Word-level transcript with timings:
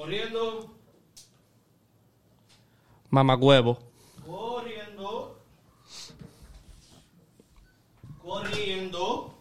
Corriendo. 0.00 0.74
Mamacuevo. 3.10 3.78
Corriendo. 4.26 5.38
Corriendo. 8.22 9.34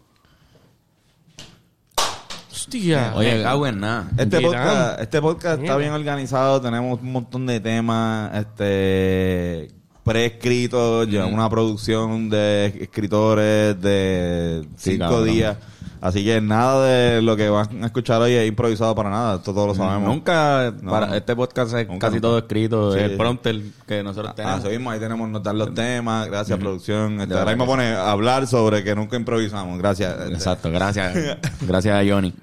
Hostia. 2.51 3.13
Oye, 3.15 3.41
cago 3.41 3.67
en 3.67 3.79
nada. 3.79 4.11
Este 4.17 4.41
podcast, 4.41 4.99
este 4.99 5.21
podcast 5.21 5.61
está 5.61 5.77
bien 5.77 5.93
organizado, 5.93 6.59
tenemos 6.59 6.99
un 7.01 7.13
montón 7.13 7.45
de 7.45 7.61
temas 7.61 8.35
este 8.35 9.71
preescritos, 10.03 11.07
ya 11.07 11.25
una 11.25 11.49
producción 11.49 12.29
de 12.29 12.65
escritores 12.81 13.81
de 13.81 14.67
Sí, 14.75 14.91
cinco 14.91 15.05
cabrón. 15.05 15.25
días. 15.25 15.57
Así 16.01 16.23
que 16.23 16.39
nada 16.39 16.85
de 16.87 17.21
lo 17.21 17.35
que 17.35 17.49
van 17.49 17.83
a 17.83 17.87
escuchar 17.87 18.21
hoy 18.21 18.31
es 18.33 18.47
improvisado 18.47 18.95
para 18.95 19.09
nada, 19.09 19.35
esto 19.35 19.53
todos 19.53 19.67
lo 19.67 19.75
sabemos. 19.75 20.07
Nunca, 20.07 20.73
No, 20.81 20.91
para 20.91 21.07
no. 21.07 21.13
este 21.15 21.35
podcast 21.35 21.73
es 21.75 21.87
Nunca, 21.87 22.07
casi 22.07 22.15
nunca. 22.15 22.27
todo 22.27 22.37
escrito, 22.37 22.93
Sí. 22.93 22.99
el 22.99 23.17
prompter 23.17 23.59
que 23.85 24.01
nosotros 24.01 24.33
tenemos. 24.35 24.59
Así 24.59 24.69
mismo, 24.69 24.91
ahí 24.91 24.99
tenemos 24.99 25.29
notar 25.29 25.55
los 25.55 25.73
temas, 25.73 26.27
gracias 26.27 26.57
producción. 26.57 27.19
Este, 27.21 27.33
ahora 27.37 27.51
mismo 27.51 27.65
pone 27.65 27.87
a 27.87 28.11
hablar 28.11 28.47
sobre 28.47 28.83
que 28.83 28.95
nunca 28.95 29.17
improvisamos, 29.17 29.77
gracias. 29.77 30.17
Este, 30.19 30.33
Exacto, 30.33 30.71
gracias. 30.71 31.13
gracias 31.61 31.95
a 31.95 32.09
Johnny. 32.09 32.33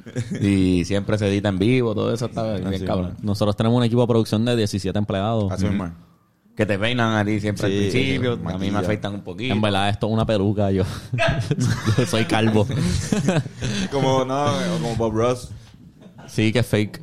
Y 0.41 0.85
siempre 0.87 1.17
se 1.17 1.27
edita 1.29 1.49
en 1.49 1.59
vivo, 1.59 1.95
todo 1.95 2.13
eso 2.13 2.27
está 2.27 2.43
bien 2.55 2.67
Así 2.67 2.85
cabrón. 2.85 3.07
mismo. 3.13 3.21
Nosotros 3.23 3.57
tenemos 3.57 3.79
un 3.79 3.85
equipo 3.85 4.03
de 4.03 4.07
producción 4.07 4.45
de 4.45 4.55
17 4.57 4.99
empleados. 4.99 5.51
Así 5.51 5.65
mismo. 5.65 5.91
Que 6.57 6.65
te 6.65 6.79
peinan 6.79 7.15
a 7.17 7.25
ti 7.25 7.39
siempre 7.39 7.69
Sí, 7.69 7.75
al 7.75 7.91
principio. 7.91 8.39
A 8.55 8.57
mí 8.59 8.71
me 8.71 8.79
afeitan 8.79 9.15
un 9.15 9.21
poquito. 9.23 9.53
En 9.53 9.61
verdad, 9.61 9.91
esto 9.91 10.07
es 10.07 10.13
una 10.15 10.25
peluca. 10.25 10.71
Yo, 10.71 10.85
yo 11.99 12.07
soy 12.07 12.25
calvo. 12.25 12.67
Como, 13.91 14.25
no, 14.25 14.53
como 14.81 14.97
Bob 14.97 15.13
Ross. 15.15 15.51
sí, 16.27 16.53
que 16.53 16.61
es 16.61 16.67
fake. 16.67 17.01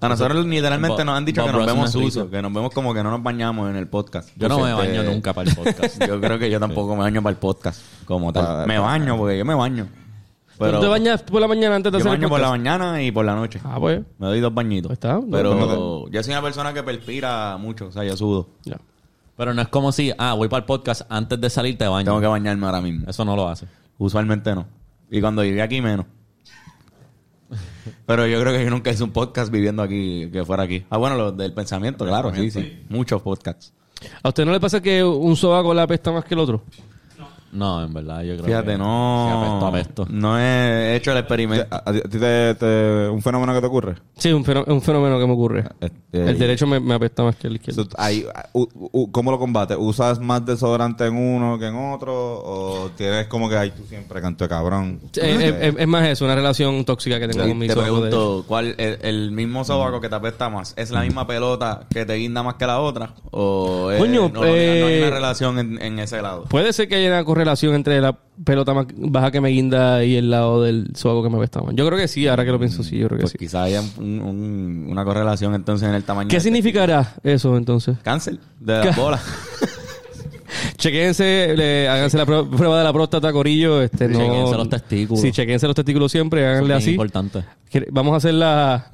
A 0.00 0.08
nosotros 0.08 0.46
literalmente 0.46 0.98
Bob- 0.98 1.04
nos 1.06 1.16
han 1.16 1.24
dicho 1.24 1.42
Bob 1.42 1.48
que 1.48 1.52
nos 1.52 1.66
Ross 1.66 1.74
vemos 1.74 1.92
sucios, 1.92 2.30
que 2.30 2.40
nos 2.40 2.52
vemos 2.52 2.72
como 2.72 2.94
que 2.94 3.02
no 3.02 3.10
nos 3.10 3.22
bañamos 3.22 3.68
en 3.68 3.76
el 3.76 3.88
podcast. 3.88 4.30
Yo 4.36 4.48
no 4.48 4.58
me 4.60 4.70
Entonces, 4.70 4.88
baño 4.88 5.00
este, 5.02 5.14
nunca 5.14 5.32
para 5.32 5.50
el 5.50 5.56
podcast. 5.56 6.04
Yo 6.06 6.20
creo 6.20 6.38
que 6.38 6.50
yo 6.50 6.60
tampoco 6.60 6.94
me 6.94 7.02
baño 7.02 7.20
para 7.22 7.32
el 7.32 7.38
podcast 7.38 7.82
como 8.04 8.32
tal. 8.32 8.66
Me 8.66 8.78
baño 8.78 9.16
porque 9.18 9.36
yo 9.36 9.44
me 9.44 9.54
baño. 9.54 9.88
Pero 10.58 10.78
¿Tú 10.78 10.80
te 10.80 10.88
bañas 10.88 11.22
por 11.22 11.40
la 11.40 11.46
mañana 11.48 11.76
antes 11.76 11.92
de 11.92 11.98
yo 11.98 12.04
el 12.04 12.10
baño 12.10 12.28
por 12.28 12.40
la 12.40 12.48
podcast? 12.48 12.58
mañana 12.64 13.02
y 13.02 13.12
por 13.12 13.24
la 13.24 13.34
noche. 13.34 13.60
Ah, 13.64 13.76
pues. 13.78 14.00
Me 14.18 14.26
doy 14.26 14.40
dos 14.40 14.52
bañitos. 14.52 14.88
Pues 14.88 14.96
está. 14.98 15.20
Pero 15.30 15.54
No, 15.54 16.08
yo 16.10 16.22
soy 16.22 16.32
una 16.32 16.42
persona 16.42 16.74
que 16.74 16.82
perspira 16.82 17.56
mucho, 17.58 17.86
o 17.86 17.92
sea, 17.92 18.04
yo 18.04 18.16
sudo. 18.16 18.48
Ya. 18.64 18.76
Pero 19.36 19.54
no 19.54 19.62
es 19.62 19.68
como 19.68 19.92
si, 19.92 20.12
ah, 20.18 20.34
voy 20.34 20.48
para 20.48 20.58
el 20.60 20.64
podcast 20.66 21.02
antes 21.08 21.40
de 21.40 21.48
salir 21.48 21.78
te 21.78 21.86
baño. 21.86 22.04
Tengo 22.06 22.20
que 22.20 22.26
bañarme 22.26 22.66
ahora 22.66 22.80
mismo. 22.80 23.08
Eso 23.08 23.24
no 23.24 23.36
lo 23.36 23.48
hace. 23.48 23.66
Usualmente 23.98 24.52
no. 24.54 24.66
Y 25.10 25.20
cuando 25.20 25.42
viví 25.42 25.60
aquí, 25.60 25.80
menos. 25.80 26.06
Pero 28.04 28.26
yo 28.26 28.40
creo 28.40 28.52
que 28.52 28.64
yo 28.64 28.70
nunca 28.70 28.90
hice 28.90 29.04
un 29.04 29.10
podcast 29.12 29.50
viviendo 29.52 29.82
aquí, 29.82 30.28
que 30.32 30.44
fuera 30.44 30.64
aquí. 30.64 30.84
Ah, 30.90 30.96
bueno, 30.96 31.16
los 31.16 31.36
del 31.36 31.52
pensamiento, 31.54 32.04
claro, 32.04 32.34
sí, 32.34 32.50
sí. 32.50 32.84
Muchos 32.88 33.22
podcasts. 33.22 33.72
¿A 34.22 34.28
usted 34.28 34.44
no 34.44 34.52
le 34.52 34.60
pasa 34.60 34.80
que 34.80 35.02
un 35.02 35.36
sobaco 35.36 35.72
le 35.74 35.82
apesta 35.82 36.10
más 36.12 36.24
que 36.24 36.34
el 36.34 36.40
otro? 36.40 36.62
No, 37.52 37.82
en 37.82 37.94
verdad, 37.94 38.22
yo 38.22 38.34
creo 38.34 38.44
Fíjate, 38.46 38.72
que... 38.72 38.78
no. 38.78 39.30
apesto, 39.42 39.66
apesto. 39.66 40.06
No 40.10 40.38
he 40.38 40.96
hecho 40.96 41.12
el 41.12 41.18
experimento. 41.18 41.66
¿A, 41.70 41.82
a 41.90 41.92
ti 41.92 42.18
te, 42.18 42.54
te- 42.54 43.08
un 43.08 43.22
fenómeno 43.22 43.54
que 43.54 43.60
te 43.60 43.66
ocurre? 43.66 43.94
Sí, 44.16 44.32
un 44.32 44.44
fenó- 44.44 44.64
un 44.66 44.82
fenómeno 44.82 45.18
que 45.18 45.26
me 45.26 45.32
ocurre. 45.32 45.64
Este, 45.80 46.28
El 46.30 46.38
derecho 46.38 46.66
me, 46.66 46.78
me 46.78 46.94
apesta 46.94 47.22
más 47.22 47.36
que 47.36 47.46
el 47.46 47.56
izquierdo. 47.56 47.82
Eso, 47.82 47.90
ahí, 47.96 48.26
u- 48.52 48.68
u- 48.92 49.10
¿Cómo 49.12 49.30
lo 49.30 49.38
combates? 49.38 49.76
¿Usas 49.80 50.20
más 50.20 50.44
desodorante 50.44 51.06
en 51.06 51.16
uno 51.16 51.58
que 51.58 51.66
en 51.68 51.76
otro? 51.76 52.12
¿O 52.14 52.90
tienes 52.96 53.26
como 53.28 53.48
que 53.48 53.56
ahí 53.56 53.70
tú 53.70 53.82
siempre 53.88 54.20
canto 54.20 54.44
de 54.44 54.48
cabrón? 54.48 55.00
Eh, 55.16 55.36
eh, 55.40 55.58
es, 55.68 55.74
es 55.78 55.86
más 55.88 56.06
eso, 56.06 56.24
una 56.26 56.34
relación 56.34 56.84
tóxica 56.84 57.18
que 57.18 57.28
tengo 57.28 57.46
con 57.48 57.56
mi 57.58 57.66
te 57.66 57.74
de- 57.74 57.80
pregunto, 57.80 58.44
¿cuál 58.46 58.74
el, 58.78 58.98
el 59.02 59.30
mismo 59.30 59.64
sobaco 59.64 60.00
que 60.00 60.08
te 60.08 60.14
apesta 60.14 60.48
más? 60.50 60.74
¿Es 60.76 60.90
la 60.90 61.00
misma 61.00 61.26
pelota 61.26 61.86
que 61.90 62.04
te 62.04 62.14
guinda 62.14 62.42
más 62.42 62.56
que 62.56 62.66
la 62.66 62.80
otra? 62.80 63.14
¿O 63.30 63.90
es- 63.90 63.98
Coño, 63.98 64.28
no, 64.28 64.40
no 64.40 64.42
hay- 64.42 64.50
no 64.80 64.86
hay 64.86 64.92
eh, 64.94 64.98
una 65.06 65.10
relación 65.16 65.58
en, 65.58 65.80
en 65.80 65.98
ese 65.98 66.20
lado? 66.20 66.44
Puede 66.44 66.72
ser 66.72 66.88
que 66.88 66.96
haya 66.96 67.08
una 67.08 67.24
correlación 67.38 67.74
entre 67.74 68.00
la 68.00 68.16
pelota 68.44 68.74
más 68.74 68.86
baja 68.96 69.30
que 69.30 69.40
me 69.40 69.48
guinda 69.50 70.04
y 70.04 70.16
el 70.16 70.30
lado 70.30 70.62
del 70.62 70.88
sobaco 70.94 71.22
que 71.22 71.30
me 71.30 71.38
más. 71.38 71.76
Yo 71.76 71.86
creo 71.86 71.98
que 71.98 72.08
sí, 72.08 72.26
ahora 72.26 72.44
que 72.44 72.50
lo 72.50 72.58
pienso, 72.58 72.82
sí, 72.82 72.98
yo 72.98 73.06
creo 73.06 73.18
que 73.18 73.22
Pues 73.22 73.32
sí. 73.32 73.38
quizá 73.38 73.62
haya 73.62 73.80
un- 73.98 74.20
un- 74.20 74.86
una 74.90 75.04
correlación 75.04 75.54
entonces 75.54 75.88
en 75.88 75.94
el 75.94 76.02
tamaño. 76.04 76.28
¿Qué 76.28 76.36
del 76.36 76.42
significará 76.42 77.14
eso 77.22 77.56
entonces? 77.56 77.96
Cáncer 78.02 78.38
de 78.60 78.84
las 78.84 78.96
bolas. 78.96 79.22
Chequense, 80.78 81.54
le- 81.56 81.88
háganse 81.88 82.16
la 82.16 82.24
prue- 82.26 82.48
prueba 82.48 82.78
de 82.78 82.84
la 82.84 82.92
próstata, 82.92 83.32
corillo. 83.32 83.82
Este, 83.82 84.08
no, 84.08 84.18
Chequéense 84.18 84.54
los 84.56 84.68
testículos. 84.68 85.20
Sí, 85.22 85.32
chequense 85.32 85.66
los 85.66 85.76
testículos 85.76 86.10
siempre, 86.12 86.40
Eso 86.42 86.50
háganle 86.50 86.74
es 86.76 86.82
así. 86.82 86.90
importante. 86.92 87.44
Vamos 87.90 88.14
a 88.14 88.16
hacer 88.16 88.34
la... 88.34 88.90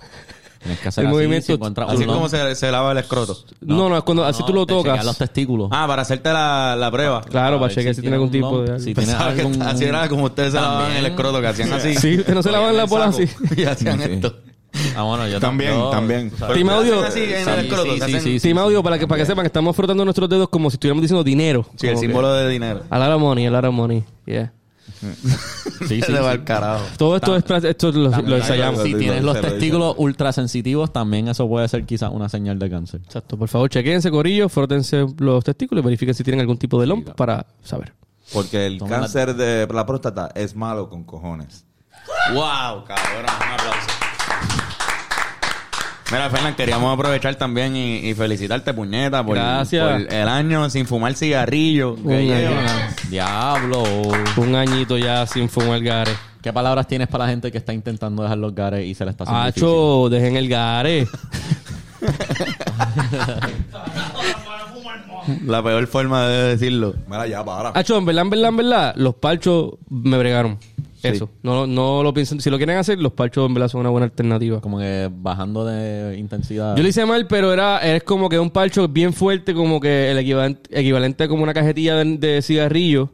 Tienes 0.65 0.81
que 0.81 0.89
hacer 0.89 1.05
El 1.05 1.09
así, 1.09 1.15
movimiento- 1.15 1.47
si 1.47 1.53
encuentras 1.53 1.91
Así 1.91 2.01
es 2.03 2.07
como 2.09 2.29
se, 2.29 2.55
se 2.57 2.73
lava 2.73 2.91
el 2.93 2.99
escroto. 2.99 3.37
No, 3.61 3.89
no, 3.89 3.97
es 3.99 4.03
cuando 4.03 4.25
así 4.25 4.43
tú 4.47 4.53
lo 4.53 4.65
te 4.67 4.75
tocas. 4.75 5.05
los 5.05 5.17
testículos. 5.19 5.69
Ah, 5.71 5.87
para 5.87 6.03
hacerte 6.03 6.33
la, 6.33 6.75
la 6.75 6.91
prueba. 6.91 7.21
Claro, 7.23 7.57
A 7.57 7.61
para 7.61 7.69
ver 7.69 7.75
chequear 7.77 7.95
si, 7.95 8.01
tiene 8.01 8.17
algún 8.17 8.31
tipo 8.31 8.51
lump, 8.51 8.69
de... 8.71 8.79
Si 8.81 8.95
tiene 8.95 9.13
Pensaba 9.13 9.35
que 9.35 9.41
algún... 9.43 9.63
así 9.63 9.85
era 9.85 10.09
como 10.09 10.25
ustedes 10.25 10.53
se 10.53 10.61
lavaban 10.61 10.93
el 10.93 11.07
escroto, 11.07 11.41
que 11.41 11.47
hacían 11.47 11.73
así. 11.73 11.95
Sí, 11.97 12.19
que 12.25 12.35
no 12.35 12.43
se 12.43 12.51
lavan 12.51 12.77
las 12.77 12.89
bolas 12.91 13.11
así. 13.15 13.29
Y 13.57 13.65
hacían 13.65 14.01
Sí. 14.01 14.11
esto. 14.13 14.35
Ah, 14.97 15.03
bueno, 15.03 15.29
yo 15.29 15.39
También, 15.39 15.71
yo- 15.73 15.91
también. 15.91 16.31
tú 16.31 16.37
sabes. 16.39 16.57
Team 16.57 16.69
Audio. 16.71 17.01
hacen 17.05 17.23
así 17.23 17.33
en 17.33 17.49
el 17.49 17.55
Sí, 17.61 17.67
escroto. 17.69 17.85
sí, 17.95 18.01
se 18.01 18.07
sí, 18.07 18.15
hacen- 18.17 18.23
sí, 18.23 18.41
Team 18.41 18.59
Audio, 18.59 18.83
para 18.83 18.99
que, 18.99 19.07
para 19.07 19.21
que 19.21 19.27
sepan, 19.27 19.47
estamos 19.47 19.77
frotando 19.77 20.05
nuestros 20.05 20.29
dedos 20.29 20.49
como 20.49 20.69
si 20.71 20.75
estuviéramos 20.77 21.03
diciendo 21.03 21.23
dinero. 21.23 21.65
Sí, 21.77 21.87
el 21.87 21.93
Como 21.93 22.01
que- 22.01 22.07
símbolo 22.09 22.33
de 22.33 22.49
dinero. 22.49 22.81
A 22.91 22.99
la 22.99 23.07
hora 23.07 23.17
money, 23.19 23.47
a 23.47 23.51
la 23.51 23.59
hora 23.59 23.71
money. 23.71 24.03
Yeah. 24.27 24.53
Sí, 25.01 25.87
sí, 25.89 26.03
sí. 26.03 26.13
al 26.17 26.45
carajo. 26.45 26.85
Todo 26.97 27.17
esto, 27.17 27.37
es, 27.37 27.65
esto 27.65 27.93
lo, 27.93 28.11
lo 28.11 28.37
ensayamos. 28.37 28.83
Si 28.83 28.95
tienes 28.95 29.23
lo- 29.23 29.33
los 29.33 29.41
testículos 29.43 29.95
ultrasensitivos, 29.99 30.93
también 30.93 31.29
eso 31.29 31.49
puede 31.49 31.69
ser 31.69 31.85
quizás 31.85 32.11
una 32.13 32.29
señal 32.29 32.59
de 32.59 32.71
cáncer. 32.71 33.01
Exacto. 33.05 33.37
Por 33.37 33.49
favor, 33.49 33.69
chequense, 33.71 34.11
corillo, 34.11 34.49
frótense 34.49 35.07
los 35.19 35.45
testículos 35.45 35.83
y 35.83 35.85
verifiquen 35.87 36.15
si 36.15 36.23
tienen 36.25 36.41
algún 36.41 36.59
tipo 36.59 36.81
de 36.81 36.87
lump 36.87 37.11
para 37.11 37.47
saber. 37.63 37.93
Porque 38.33 38.67
el 38.67 38.79
Toma 38.79 38.91
la- 38.91 39.01
cáncer 39.01 39.35
de 39.35 39.67
la 39.73 39.85
próstata 39.87 40.31
es 40.35 40.55
malo 40.57 40.89
con 40.89 41.05
cojones. 41.05 41.65
¡Wow! 42.33 42.85
Cabrón, 42.85 43.25
un 43.25 43.53
aplauso. 43.53 43.94
Mira, 46.15 46.31
Fernán, 46.31 46.55
queríamos 46.55 46.95
aprovechar 46.95 47.35
también 47.35 47.75
y, 47.75 47.97
y 47.97 48.15
felicitarte, 48.15 48.73
puñeta, 48.73 49.27
por, 49.27 49.35
Gracias. 49.35 50.03
por 50.05 50.15
el 50.15 50.29
año 50.29 50.71
sin 50.71 50.87
fumar 50.87 51.15
cigarrillo. 51.15 51.97
que 51.97 52.03
Un 52.03 52.13
año. 52.13 52.51
Diablo. 53.11 53.83
Un 54.37 54.55
añito 54.55 54.97
ya 54.97 55.27
sin 55.27 55.49
fumar 55.49 55.83
gare. 55.83 56.13
¿Qué 56.41 56.53
palabras 56.53 56.87
tienes 56.87 57.09
para 57.09 57.25
la 57.25 57.31
gente 57.31 57.51
que 57.51 57.59
está 57.59 57.73
intentando 57.73 58.23
dejar 58.23 58.39
los 58.39 58.55
gares 58.55 58.87
y 58.87 58.95
se 58.95 59.05
le 59.05 59.11
está 59.11 59.25
haciendo 59.25 59.45
difícil? 59.47 59.65
Hacho, 59.69 60.09
dejen 60.09 60.37
el 60.37 60.49
gare. 60.49 61.09
La 65.47 65.63
peor 65.65 65.87
forma 65.89 66.29
de 66.29 66.43
decirlo. 66.51 66.95
Mira, 67.09 67.27
ya, 67.27 67.45
para. 67.45 67.71
Hacho, 67.71 67.99
en 67.99 68.05
verdad, 68.05 68.23
en 68.23 68.31
verdad, 68.31 68.49
en 68.51 68.57
verdad, 68.57 68.95
los 68.97 69.15
parchos 69.17 69.73
me 69.89 70.17
bregaron. 70.19 70.59
Eso. 71.13 71.31
No, 71.43 71.67
no 71.67 72.03
lo 72.03 72.13
piensen. 72.15 72.41
Si 72.41 72.51
lo 72.51 72.57
quieren 72.57 72.77
hacer, 72.79 72.99
los 72.99 73.13
parchos 73.13 73.47
en 73.47 73.55
verdad 73.55 73.69
son 73.69 73.81
una 73.81 73.91
buena 73.91 74.05
alternativa. 74.05 74.61
Como 74.61 74.79
que 74.79 75.11
bajando 75.13 75.65
de 75.65 76.17
intensidad. 76.19 76.77
Yo 76.77 76.83
lo 76.83 76.89
hice 76.89 77.05
mal, 77.07 77.27
pero 77.27 77.53
era 77.53 77.79
es 77.79 78.03
como 78.05 78.29
que 78.29 78.39
un 78.39 78.51
parcho 78.51 78.89
bien 78.89 79.13
fuerte, 79.13 79.55
como 79.55 79.81
que 79.81 80.11
el 80.11 80.19
equivalente, 80.19 80.69
equivalente 80.79 81.25
a 81.25 81.29
como 81.29 81.43
una 81.43 81.55
cajetilla 81.55 81.97
de, 81.97 82.17
de 82.19 82.43
cigarrillo. 82.43 83.11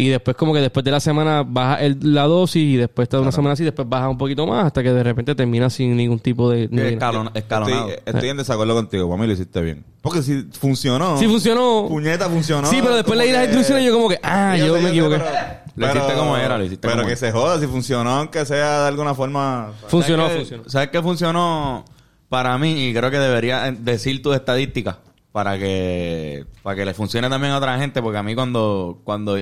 Y 0.00 0.06
después 0.10 0.36
como 0.36 0.54
que 0.54 0.60
después 0.60 0.84
de 0.84 0.92
la 0.92 1.00
semana 1.00 1.42
baja 1.44 1.82
el- 1.84 1.98
la 2.00 2.22
dosis 2.28 2.62
y 2.62 2.76
después 2.76 3.08
de 3.08 3.18
una 3.18 3.32
semana 3.32 3.54
así, 3.54 3.64
después 3.64 3.88
baja 3.88 4.08
un 4.08 4.16
poquito 4.16 4.46
más 4.46 4.66
hasta 4.66 4.80
que 4.80 4.92
de 4.92 5.02
repente 5.02 5.34
termina 5.34 5.68
sin 5.70 5.96
ningún 5.96 6.20
tipo 6.20 6.48
de... 6.48 6.70
Escalon- 6.70 7.32
escalonado. 7.34 7.88
Estoy, 7.88 8.14
estoy 8.14 8.28
en 8.28 8.36
desacuerdo 8.36 8.74
contigo. 8.76 9.08
Para 9.08 9.20
mí 9.20 9.26
lo 9.26 9.32
hiciste 9.32 9.60
bien. 9.60 9.84
Porque 10.00 10.22
si 10.22 10.42
funcionó. 10.52 11.18
Sí 11.18 11.26
funcionó. 11.26 11.86
Puñeta 11.88 12.28
funcionó. 12.28 12.68
Sí, 12.68 12.76
pero 12.80 12.94
después 12.94 13.18
leí 13.18 13.32
las 13.32 13.42
instrucciones 13.46 13.82
y 13.82 13.86
yo 13.88 13.92
como 13.92 14.08
que, 14.08 14.20
ah, 14.22 14.56
Yo 14.56 14.72
me 14.80 14.88
equivoqué. 14.90 15.16
pero- 15.18 15.30
Lo 15.78 15.86
hiciste 15.90 16.14
como 16.14 16.36
era, 16.36 16.58
lo 16.58 16.64
hiciste 16.64 16.82
Pero 16.88 16.94
como 16.96 17.06
que 17.06 17.12
era. 17.12 17.20
se 17.20 17.32
joda. 17.32 17.58
Si 17.60 17.66
funcionó, 17.66 18.10
aunque 18.10 18.44
sea 18.44 18.82
de 18.82 18.88
alguna 18.88 19.14
forma. 19.14 19.72
Funcionó, 19.88 20.24
¿Sabes 20.24 20.32
qué- 20.34 20.38
funcionó. 20.40 20.64
¿Sabes 20.70 20.88
qué 20.90 21.02
funcionó 21.02 21.84
para 22.28 22.58
mí? 22.58 22.88
Y 22.88 22.94
creo 22.94 23.10
que 23.10 23.18
debería 23.18 23.68
eh, 23.68 23.76
decir 23.78 24.20
tus 24.22 24.34
estadísticas 24.34 24.96
para 25.32 25.58
que 25.58 26.46
para 26.62 26.76
que 26.76 26.84
le 26.84 26.94
funcione 26.94 27.28
también 27.28 27.52
a 27.52 27.58
otra 27.58 27.78
gente. 27.78 28.02
Porque 28.02 28.18
a 28.18 28.22
mí 28.22 28.34
cuando... 28.34 29.00
cuando 29.04 29.36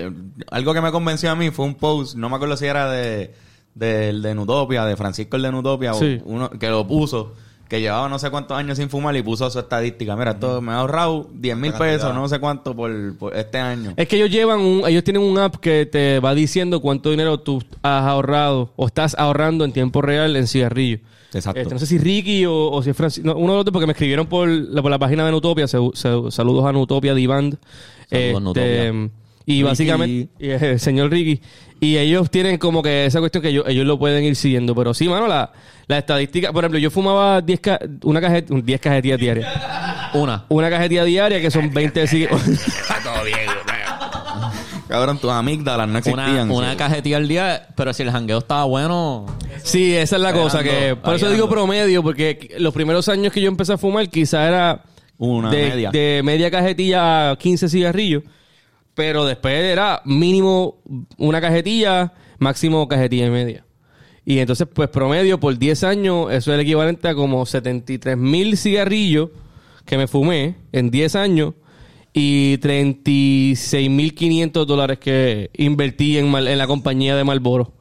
algo 0.50 0.74
que 0.74 0.80
me 0.80 0.92
convenció 0.92 1.30
a 1.30 1.36
mí 1.36 1.50
fue 1.50 1.64
un 1.64 1.74
post, 1.74 2.16
no 2.16 2.28
me 2.28 2.36
acuerdo 2.36 2.56
si 2.56 2.66
era 2.66 2.90
de 2.90 3.34
del 3.74 4.22
de 4.22 4.34
Nutopia, 4.34 4.84
de 4.86 4.96
Francisco 4.96 5.36
el 5.36 5.42
de 5.42 5.52
Nutopia, 5.52 5.92
Sí. 5.94 6.18
uno 6.24 6.48
que 6.48 6.68
lo 6.70 6.86
puso, 6.86 7.34
que 7.68 7.80
llevaba 7.80 8.08
no 8.08 8.18
sé 8.18 8.30
cuántos 8.30 8.56
años 8.56 8.78
sin 8.78 8.88
fumar 8.88 9.16
y 9.16 9.22
puso 9.22 9.48
su 9.50 9.58
estadística. 9.58 10.14
Mira, 10.16 10.32
esto 10.32 10.60
me 10.62 10.72
ha 10.72 10.76
ahorrado 10.80 11.28
10 11.32 11.56
mil 11.56 11.72
pesos, 11.72 12.14
no 12.14 12.28
sé 12.28 12.38
cuánto 12.38 12.74
por, 12.76 13.16
por 13.18 13.36
este 13.36 13.58
año. 13.58 13.92
Es 13.96 14.06
que 14.08 14.16
ellos 14.16 14.30
llevan 14.30 14.60
un, 14.60 14.82
ellos 14.86 15.02
tienen 15.04 15.22
un 15.22 15.36
app 15.38 15.56
que 15.56 15.84
te 15.86 16.20
va 16.20 16.34
diciendo 16.34 16.80
cuánto 16.80 17.10
dinero 17.10 17.40
tú 17.40 17.62
has 17.82 18.04
ahorrado 18.04 18.72
o 18.76 18.86
estás 18.86 19.14
ahorrando 19.18 19.64
en 19.64 19.72
tiempo 19.72 20.00
real 20.02 20.36
en 20.36 20.46
cigarrillos. 20.46 21.00
Exacto. 21.34 21.60
Este, 21.60 21.74
no 21.74 21.80
sé 21.80 21.86
si 21.86 21.98
Ricky 21.98 22.46
o, 22.46 22.70
o 22.70 22.82
si 22.82 22.90
es 22.90 22.96
Francisco. 22.96 23.34
uno 23.36 23.52
de 23.52 23.56
los 23.58 23.64
dos, 23.64 23.72
porque 23.72 23.86
me 23.86 23.92
escribieron 23.92 24.26
por 24.26 24.48
la, 24.48 24.80
por 24.80 24.90
la 24.90 24.98
página 24.98 25.24
de 25.26 25.32
Nutopia. 25.32 25.66
se- 25.66 25.78
se- 25.94 26.30
saludos 26.30 26.64
a 26.64 26.72
Nutopia 26.72 27.14
Divand. 27.14 27.56
Saludos, 28.08 28.42
Nutopia. 28.42 29.10
Y 29.48 29.62
básicamente, 29.62 30.28
y, 30.40 30.50
eh, 30.50 30.58
el 30.72 30.80
señor 30.80 31.10
Ricky. 31.10 31.40
Y 31.80 31.98
ellos 31.98 32.30
tienen 32.30 32.56
como 32.58 32.82
que 32.82 33.04
esa 33.06 33.20
cuestión 33.20 33.42
que 33.42 33.50
ellos, 33.50 33.64
ellos 33.68 33.84
lo 33.86 33.98
pueden 33.98 34.24
ir 34.24 34.34
siguiendo. 34.36 34.74
Pero 34.74 34.94
sí, 34.94 35.08
mano, 35.08 35.26
la, 35.26 35.52
la 35.86 35.98
estadística. 35.98 36.52
Por 36.52 36.64
ejemplo, 36.64 36.78
yo 36.78 36.90
fumaba 36.90 37.40
10, 37.42 37.60
ca- 37.60 37.80
una 38.04 38.20
cajet, 38.20 38.48
10 38.48 38.80
cajetillas 38.80 39.18
diarias. 39.20 39.46
Una. 40.14 40.44
Una 40.48 40.70
cajetilla 40.70 41.04
diaria 41.04 41.40
que 41.40 41.50
son 41.50 41.72
20 41.72 42.06
cigarrillos. 42.06 42.42
Cabrón, 44.88 45.18
tus 45.18 45.30
amígdalas 45.30 45.88
no 45.88 45.98
existían. 45.98 46.50
una 46.50 46.70
sí. 46.70 46.76
cajetilla 46.76 47.16
al 47.16 47.26
día, 47.26 47.68
pero 47.76 47.92
si 47.92 48.04
el 48.04 48.10
jangueo 48.12 48.38
estaba 48.38 48.64
bueno, 48.64 49.26
Sí, 49.64 49.94
esa 49.96 50.16
es 50.16 50.22
la 50.22 50.32
cosa. 50.32 50.62
que 50.62 50.94
Por 50.96 51.14
eso 51.16 51.28
digo 51.28 51.48
promedio, 51.48 52.02
porque 52.04 52.54
los 52.58 52.72
primeros 52.72 53.08
años 53.08 53.32
que 53.32 53.40
yo 53.40 53.48
empecé 53.48 53.72
a 53.72 53.78
fumar, 53.78 54.08
quizá 54.08 54.46
era 54.46 54.82
Una 55.18 55.50
de, 55.50 55.68
media. 55.70 55.90
de 55.90 56.20
media 56.24 56.50
cajetilla 56.52 57.32
a 57.32 57.36
15 57.36 57.68
cigarrillos. 57.68 58.22
Pero 58.96 59.24
después 59.24 59.54
era 59.54 60.02
mínimo 60.04 60.78
una 61.18 61.40
cajetilla, 61.40 62.14
máximo 62.38 62.88
cajetilla 62.88 63.26
y 63.26 63.30
media. 63.30 63.64
Y 64.24 64.40
entonces, 64.40 64.66
pues 64.72 64.88
promedio 64.88 65.38
por 65.38 65.56
10 65.56 65.84
años, 65.84 66.32
eso 66.32 66.50
es 66.50 66.54
el 66.54 66.60
equivalente 66.60 67.06
a 67.06 67.14
como 67.14 67.46
73 67.46 68.16
mil 68.16 68.56
cigarrillos 68.56 69.30
que 69.84 69.96
me 69.96 70.08
fumé 70.08 70.56
en 70.72 70.90
10 70.90 71.14
años 71.14 71.54
y 72.12 72.56
36 72.58 73.90
mil 73.90 74.14
500 74.14 74.66
dólares 74.66 74.98
que 74.98 75.50
invertí 75.54 76.16
en, 76.16 76.34
en 76.34 76.58
la 76.58 76.66
compañía 76.66 77.14
de 77.14 77.22
Marlboro. 77.22 77.72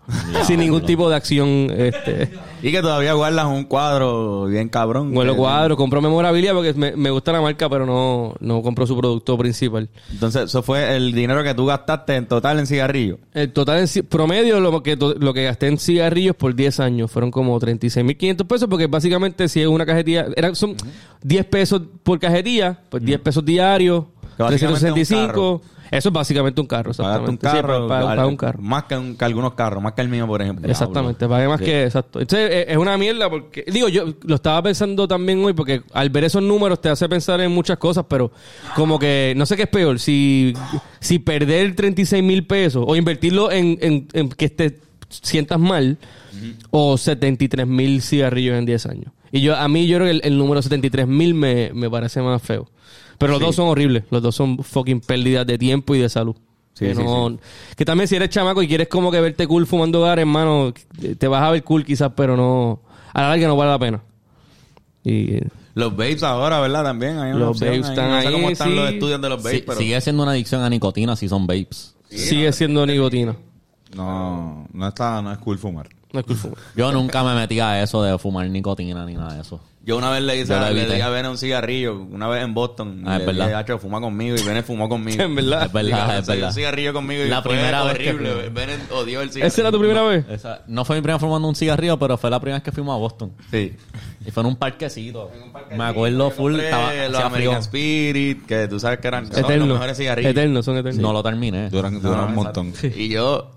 Sin 0.46 0.60
ningún 0.60 0.82
tipo 0.86 1.10
de 1.10 1.16
acción. 1.16 1.68
Este, 1.76 2.32
Y 2.62 2.72
que 2.72 2.82
todavía 2.82 3.14
guardas 3.14 3.46
un 3.46 3.64
cuadro 3.66 4.46
bien 4.46 4.70
cabrón. 4.70 5.12
Que- 5.34 5.38
cuadro, 5.38 5.78
compró 5.78 6.02
memorabilia 6.02 6.54
porque 6.54 6.74
me, 6.74 6.96
me 6.96 7.10
gusta 7.10 7.32
la 7.32 7.42
marca, 7.42 7.70
pero 7.70 7.86
no, 7.86 8.34
no 8.40 8.62
compró 8.62 8.88
su 8.88 8.98
producto 8.98 9.38
principal. 9.38 9.90
Entonces, 10.12 10.44
eso 10.46 10.64
fue 10.64 10.96
el 10.96 11.12
dinero 11.14 11.44
que 11.44 11.54
tú 11.54 11.66
gastaste 11.66 12.16
en 12.16 12.26
total 12.28 12.60
en 12.60 12.68
cigarrillos. 12.68 13.20
El 13.34 13.52
total 13.52 13.80
en 13.88 14.06
promedio, 14.06 14.60
lo 14.60 14.82
que, 14.82 14.96
lo 14.96 15.34
que 15.34 15.44
gasté 15.44 15.68
en 15.68 15.78
cigarrillos 15.78 16.36
por 16.36 16.56
10 16.56 16.80
años 16.80 17.12
fueron 17.12 17.32
como 17.32 17.60
36.500 17.60 18.48
pesos, 18.48 18.68
porque 18.70 18.88
básicamente 18.88 19.48
si 19.48 19.62
es 19.62 19.68
una 19.68 19.86
cajetilla, 19.86 20.28
eran, 20.36 20.56
son 20.56 20.76
10 21.24 21.46
pesos 21.46 21.82
por 22.04 22.20
cajetilla, 22.20 22.80
pues 22.90 23.04
10 23.04 23.20
pesos 23.20 23.44
diarios, 23.46 24.06
Que 24.38 24.44
básicamente 24.44 24.86
es 24.88 24.92
un 24.92 24.94
365. 24.94 25.62
Eso 25.92 26.10
es 26.10 26.14
básicamente 26.14 26.60
un 26.62 26.68
carro, 26.68 26.90
un 26.90 26.92
exactamente. 26.92 27.48
Sí, 27.50 27.56
carro. 27.56 27.88
paga 27.88 28.26
un 28.28 28.38
carro. 28.38 28.60
Más 28.62 28.84
que, 28.86 28.98
un- 28.98 29.16
que 29.16 29.26
algunos 29.26 29.54
carros, 29.54 29.82
más 29.84 29.94
que 29.94 30.02
el 30.02 30.10
mío, 30.10 30.26
por 30.28 30.42
ejemplo. 30.42 30.68
Exactamente, 30.70 31.28
pagué 31.28 31.48
más 31.48 31.62
que 31.62 31.84
exacto. 31.84 32.20
Entonces 32.20 32.50
eh, 32.52 32.66
es 32.70 32.78
una 32.78 32.98
mierda 32.98 33.30
porque, 33.30 33.64
digo, 33.72 33.88
yo 33.88 34.06
lo 34.24 34.36
estaba 34.36 34.64
pensando 34.64 35.08
también 35.08 35.44
hoy 35.46 35.54
porque 35.54 35.84
al 35.94 36.10
ver 36.10 36.24
esos 36.26 36.42
números 36.44 36.82
te 36.82 36.90
hace 36.90 37.08
pensar 37.08 37.40
en 37.42 37.52
muchas 37.52 37.78
cosas, 37.78 38.06
pero 38.10 38.32
como 38.76 38.98
que 39.00 39.34
no 39.38 39.46
sé 39.46 39.56
qué 39.56 39.64
es 39.64 39.70
peor, 39.70 40.00
si, 40.00 40.54
si 41.00 41.20
perder 41.20 41.76
36 41.76 42.24
mil 42.24 42.46
pesos 42.46 42.84
o 42.88 42.96
invertirlo 42.96 43.52
en, 43.52 43.78
en, 43.82 44.08
en 44.14 44.30
que 44.30 44.50
te 44.50 44.80
sientas 45.10 45.60
mal 45.60 45.98
o 46.72 46.98
73 46.98 47.66
mil 47.68 48.02
cigarrillos 48.02 48.58
en 48.58 48.66
10 48.66 48.86
años. 48.88 49.12
Y 49.32 49.42
yo 49.42 49.56
a 49.56 49.68
mí 49.68 49.88
yo 49.88 49.98
creo 49.98 50.08
que 50.08 50.12
el, 50.12 50.22
el 50.24 50.38
número 50.38 50.62
73 50.62 51.08
mil 51.08 51.34
me, 51.34 51.72
me 51.74 51.90
parece 51.90 52.22
más 52.22 52.42
feo. 52.42 52.70
Pero 53.18 53.34
los 53.34 53.42
dos 53.42 53.56
son 53.56 53.68
horribles, 53.68 54.04
los 54.12 54.22
dos 54.22 54.36
son 54.36 54.58
fucking 54.64 55.02
pérdidas 55.02 55.46
de 55.48 55.58
tiempo 55.58 55.96
y 55.96 56.00
de 56.00 56.10
salud. 56.10 56.36
Sí, 56.74 56.86
que, 56.88 56.96
sí, 56.96 57.04
no- 57.04 57.38
que 57.78 57.86
también 57.86 58.08
si 58.08 58.16
eres 58.18 58.30
chamaco 58.30 58.62
y 58.62 58.68
quieres 58.68 58.90
como 58.90 59.10
que 59.12 59.22
verte 59.22 59.48
cool 59.48 59.66
fumando 59.66 60.00
hogar, 60.02 60.20
hermano, 60.20 60.74
te 61.18 61.28
vas 61.28 61.42
a 61.44 61.52
ver 61.52 61.64
cool 61.64 61.86
quizás, 61.86 62.12
pero 62.16 62.36
no, 62.36 62.82
a 63.14 63.22
la 63.22 63.30
larga 63.30 63.48
no 63.48 63.56
vale 63.56 63.72
la 63.72 63.80
pena. 63.80 64.02
Y 65.04 65.40
Los 65.76 65.96
babes 65.96 66.24
ahora, 66.24 66.60
¿verdad? 66.60 66.84
También 66.84 67.18
hay 67.20 67.32
una 67.32 67.40
Los 67.40 67.50
opción 67.52 67.70
babes 67.70 67.86
ahí. 67.86 67.92
están 67.92 68.10
No 68.12 68.22
sé 68.22 68.28
ahí, 68.28 68.34
cómo 68.34 68.50
están 68.50 68.70
sí. 68.70 68.76
los 68.76 68.90
estudios 68.90 69.22
de 69.22 69.30
los 69.30 69.44
babes, 69.44 69.60
sí- 69.60 69.64
pero... 69.66 69.80
sigue 69.80 70.02
siendo 70.02 70.24
una 70.24 70.32
adicción 70.34 70.64
a 70.64 70.70
nicotina 70.70 71.16
si 71.16 71.30
son 71.30 71.48
vapes. 71.48 71.96
sigue 72.10 72.52
siendo 72.52 72.86
nicotina. 72.86 73.36
No, 73.96 74.68
no 74.74 74.88
está, 74.88 75.22
no 75.22 75.32
es 75.32 75.38
cool 75.38 75.58
fumar. 75.58 75.88
No 76.12 76.20
es 76.20 76.26
cool 76.26 76.36
fumar. 76.36 76.58
Yo 76.76 76.92
nunca 76.92 77.24
me 77.24 77.36
metí 77.36 77.60
a 77.60 77.82
eso 77.82 78.04
de 78.04 78.18
fumar 78.18 78.50
nicotina 78.50 79.06
ni 79.06 79.14
nada 79.14 79.36
de 79.36 79.42
eso. 79.42 79.62
Yo 79.86 79.98
una 79.98 80.10
vez 80.10 80.24
le 80.24 80.36
hice 80.42 80.60
le 80.74 80.96
di 80.96 81.00
a 81.02 81.10
Bene 81.10 81.30
un 81.30 81.38
cigarrillo, 81.38 81.96
una 82.00 82.28
vez 82.28 82.44
en 82.44 82.56
Boston. 82.56 83.04
Ah, 83.06 83.14
y 83.14 83.14
es 83.14 83.20
le 83.20 83.26
verdad. 83.28 83.46
dije, 83.46 83.56
"Hacho, 83.56 83.78
fuma 83.78 84.02
conmigo 84.02 84.36
y 84.36 84.42
Bene 84.44 84.64
fumó 84.64 84.90
conmigo. 84.90 85.22
En 85.22 85.36
verdad. 85.36 85.68
Es 85.68 85.72
verdad, 85.74 86.18
es 86.20 86.26
verdad. 86.28 86.48
un 86.48 86.54
cigarrillo 86.56 86.92
conmigo 86.94 87.24
y 87.24 87.28
La 87.30 87.44
fue 87.44 87.52
primera 87.52 87.84
vez 87.84 87.98
que 88.00 88.10
horrible. 88.10 88.50
Bene 88.50 88.74
odió 88.92 89.22
el 89.22 89.30
cigarrillo. 89.30 89.48
¿Esa 89.48 89.62
era 89.62 89.72
tu 89.72 89.78
primera 89.78 90.02
vez? 90.02 90.26
Esa- 90.28 90.64
no 90.66 90.84
fue 90.86 90.96
mi 90.96 91.02
primera 91.04 91.20
fumando 91.20 91.48
un 91.48 91.56
cigarrillo, 91.56 92.00
pero 92.00 92.18
fue 92.18 92.32
la 92.32 92.40
primera 92.40 92.58
vez 92.58 92.64
que 92.64 92.72
fuimos 92.72 92.96
a 92.96 92.98
Boston. 92.98 93.34
Sí. 93.52 93.76
Y 94.26 94.32
fue 94.32 94.42
en 94.42 94.48
un 94.48 94.56
parquecito. 94.56 95.30
me 95.78 95.84
acuerdo 95.84 96.32
full. 96.32 96.60
Estaba, 96.60 96.92
los. 97.08 97.22
American 97.22 97.60
Spirit, 97.62 98.46
que 98.48 98.68
tú 98.68 98.80
sabes 98.80 98.98
que 99.00 99.08
eran 99.08 99.32
son 99.32 99.60
los 99.60 99.68
mejores 99.68 99.98
cigarrillos. 99.98 100.32
Eternos, 100.32 100.66
son 100.66 100.78
eternos. 100.78 101.00
No 101.02 101.14
lo 101.14 101.22
terminé. 101.22 101.70
Duran, 101.70 102.02
duran 102.02 102.30
un 102.30 102.34
montón. 102.36 102.74
Y 102.96 103.10
yo 103.10 103.52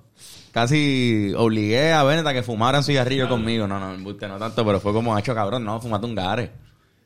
casi 0.52 1.32
obligué 1.36 1.92
a 1.92 2.02
Bennett 2.04 2.26
a 2.26 2.32
que 2.32 2.42
fumara 2.42 2.78
un 2.78 2.84
cigarrillo 2.84 3.28
conmigo. 3.28 3.66
No, 3.66 3.78
no, 3.78 3.94
embuste, 3.94 4.28
no 4.28 4.38
tanto, 4.38 4.64
pero 4.64 4.80
fue 4.80 4.92
como, 4.92 5.14
hacho 5.16 5.34
cabrón, 5.34 5.64
no, 5.64 5.80
fumate 5.80 6.06
un 6.06 6.14
gare. 6.14 6.50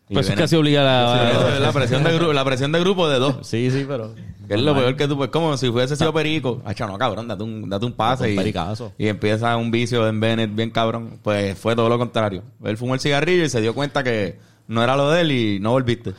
Y 0.08 0.14
Pues 0.14 0.28
es 0.28 0.36
casi 0.36 0.56
obliga 0.56 0.82
a 0.82 0.84
la... 0.84 1.58
la, 1.58 1.72
presión 1.72 2.04
de 2.04 2.12
grupo, 2.12 2.32
la 2.32 2.44
presión 2.44 2.72
de 2.72 2.80
grupo 2.80 3.08
de 3.08 3.18
dos. 3.18 3.46
Sí, 3.46 3.70
sí, 3.70 3.86
pero. 3.88 4.14
Que 4.46 4.54
es 4.54 4.60
lo 4.60 4.74
peor 4.74 4.96
que 4.96 5.08
tú, 5.08 5.16
pues 5.16 5.30
como 5.30 5.56
si 5.56 5.70
fuese 5.70 5.96
sido 5.96 6.12
perico. 6.12 6.60
Hacho, 6.66 6.86
no, 6.86 6.98
cabrón, 6.98 7.28
date 7.28 7.42
un, 7.42 7.70
date 7.70 7.86
un 7.86 7.92
pase. 7.92 8.24
Un 8.24 8.32
y, 8.32 8.36
pericazo. 8.36 8.92
y 8.98 9.06
empieza 9.06 9.56
un 9.56 9.70
vicio 9.70 10.06
en 10.06 10.20
Bennett 10.20 10.54
bien 10.54 10.70
cabrón. 10.70 11.18
Pues 11.22 11.56
fue 11.56 11.74
todo 11.76 11.88
lo 11.88 11.98
contrario. 11.98 12.42
Él 12.62 12.76
fumó 12.76 12.94
el 12.94 13.00
cigarrillo 13.00 13.44
y 13.44 13.48
se 13.48 13.60
dio 13.60 13.74
cuenta 13.74 14.02
que 14.02 14.38
no 14.66 14.82
era 14.82 14.96
lo 14.96 15.10
de 15.10 15.20
él 15.22 15.32
y 15.32 15.60
no 15.60 15.70
volviste. 15.70 16.12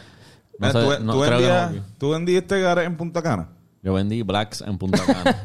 No 0.57 0.71
sé, 0.71 0.79
¿tú, 0.79 1.03
no, 1.03 1.13
tú 1.13 1.19
vendías, 1.19 1.71
no. 1.71 1.81
¿Tú 1.97 2.09
vendiste 2.11 2.61
gares 2.61 2.87
en 2.87 2.95
Punta 2.95 3.21
Cana? 3.21 3.49
Yo 3.83 3.93
vendí 3.93 4.21
blacks 4.23 4.61
en 4.61 4.77
Punta 4.77 5.03
Cana. 5.05 5.35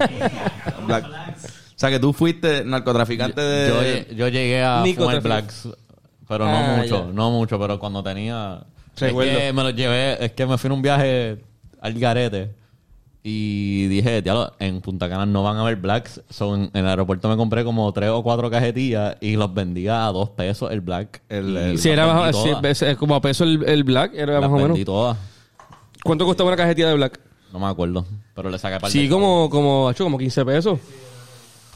Black. 0.86 1.04
O 1.78 1.80
sea, 1.80 1.90
que 1.90 2.00
tú 2.00 2.12
fuiste 2.12 2.64
narcotraficante 2.64 3.40
de... 3.40 3.68
yo, 3.68 3.82
lle- 3.82 4.14
yo 4.16 4.28
llegué 4.28 4.62
a 4.64 4.82
Nico 4.82 5.04
fumar 5.04 5.20
blacks, 5.22 5.68
pero 6.26 6.44
no 6.44 6.50
Ah, 6.56 6.76
mucho, 6.82 7.06
ya. 7.06 7.12
no 7.12 7.30
mucho, 7.30 7.58
pero 7.60 7.78
cuando 7.78 8.02
tenía... 8.02 8.64
Es 8.96 9.00
Recuerdo. 9.00 9.38
que 9.38 9.52
me 9.52 9.62
lo 9.62 9.70
llevé, 9.70 10.24
es 10.24 10.32
que 10.32 10.44
me 10.44 10.58
fui 10.58 10.66
en 10.66 10.72
un 10.72 10.82
viaje 10.82 11.38
al 11.80 11.94
garete 11.94 12.50
y 13.22 13.86
dije, 13.86 14.22
diablo, 14.22 14.52
en 14.58 14.80
Punta 14.80 15.08
Cana 15.08 15.24
no 15.26 15.42
van 15.44 15.56
a 15.56 15.60
haber 15.60 15.76
blacks. 15.76 16.20
So, 16.30 16.54
en, 16.56 16.62
en 16.72 16.84
el 16.84 16.88
aeropuerto 16.88 17.28
me 17.28 17.36
compré 17.36 17.62
como 17.62 17.92
tres 17.92 18.10
o 18.10 18.22
cuatro 18.24 18.50
cajetillas 18.50 19.16
y 19.20 19.36
los 19.36 19.52
vendía 19.54 20.06
a 20.06 20.12
dos 20.12 20.30
pesos 20.30 20.72
el 20.72 20.80
black. 20.80 21.22
El- 21.28 21.78
Si 21.78 21.90
era 21.90 22.06
bajo, 22.06 22.32
si- 22.32 22.84
es- 22.86 22.96
como 22.96 23.14
a 23.14 23.20
peso 23.20 23.44
el, 23.44 23.62
el 23.68 23.84
black, 23.84 24.12
era 24.14 24.34
Las 24.34 24.42
más 24.42 24.50
o 24.50 24.54
menos. 24.54 24.68
vendí 24.70 24.84
todas. 24.84 25.16
¿Cuánto 26.02 26.24
costaba 26.24 26.48
una 26.48 26.56
cajetilla 26.56 26.88
de 26.88 26.94
black? 26.94 27.20
No 27.52 27.60
me 27.60 27.66
acuerdo, 27.66 28.04
pero 28.34 28.50
le 28.50 28.58
saqué 28.58 28.80
parte 28.80 28.92
Sí, 28.98 29.08
como, 29.08 29.48
como, 29.48 29.90
hecho, 29.92 30.02
como 30.04 30.18
15 30.18 30.44
pesos. 30.44 30.78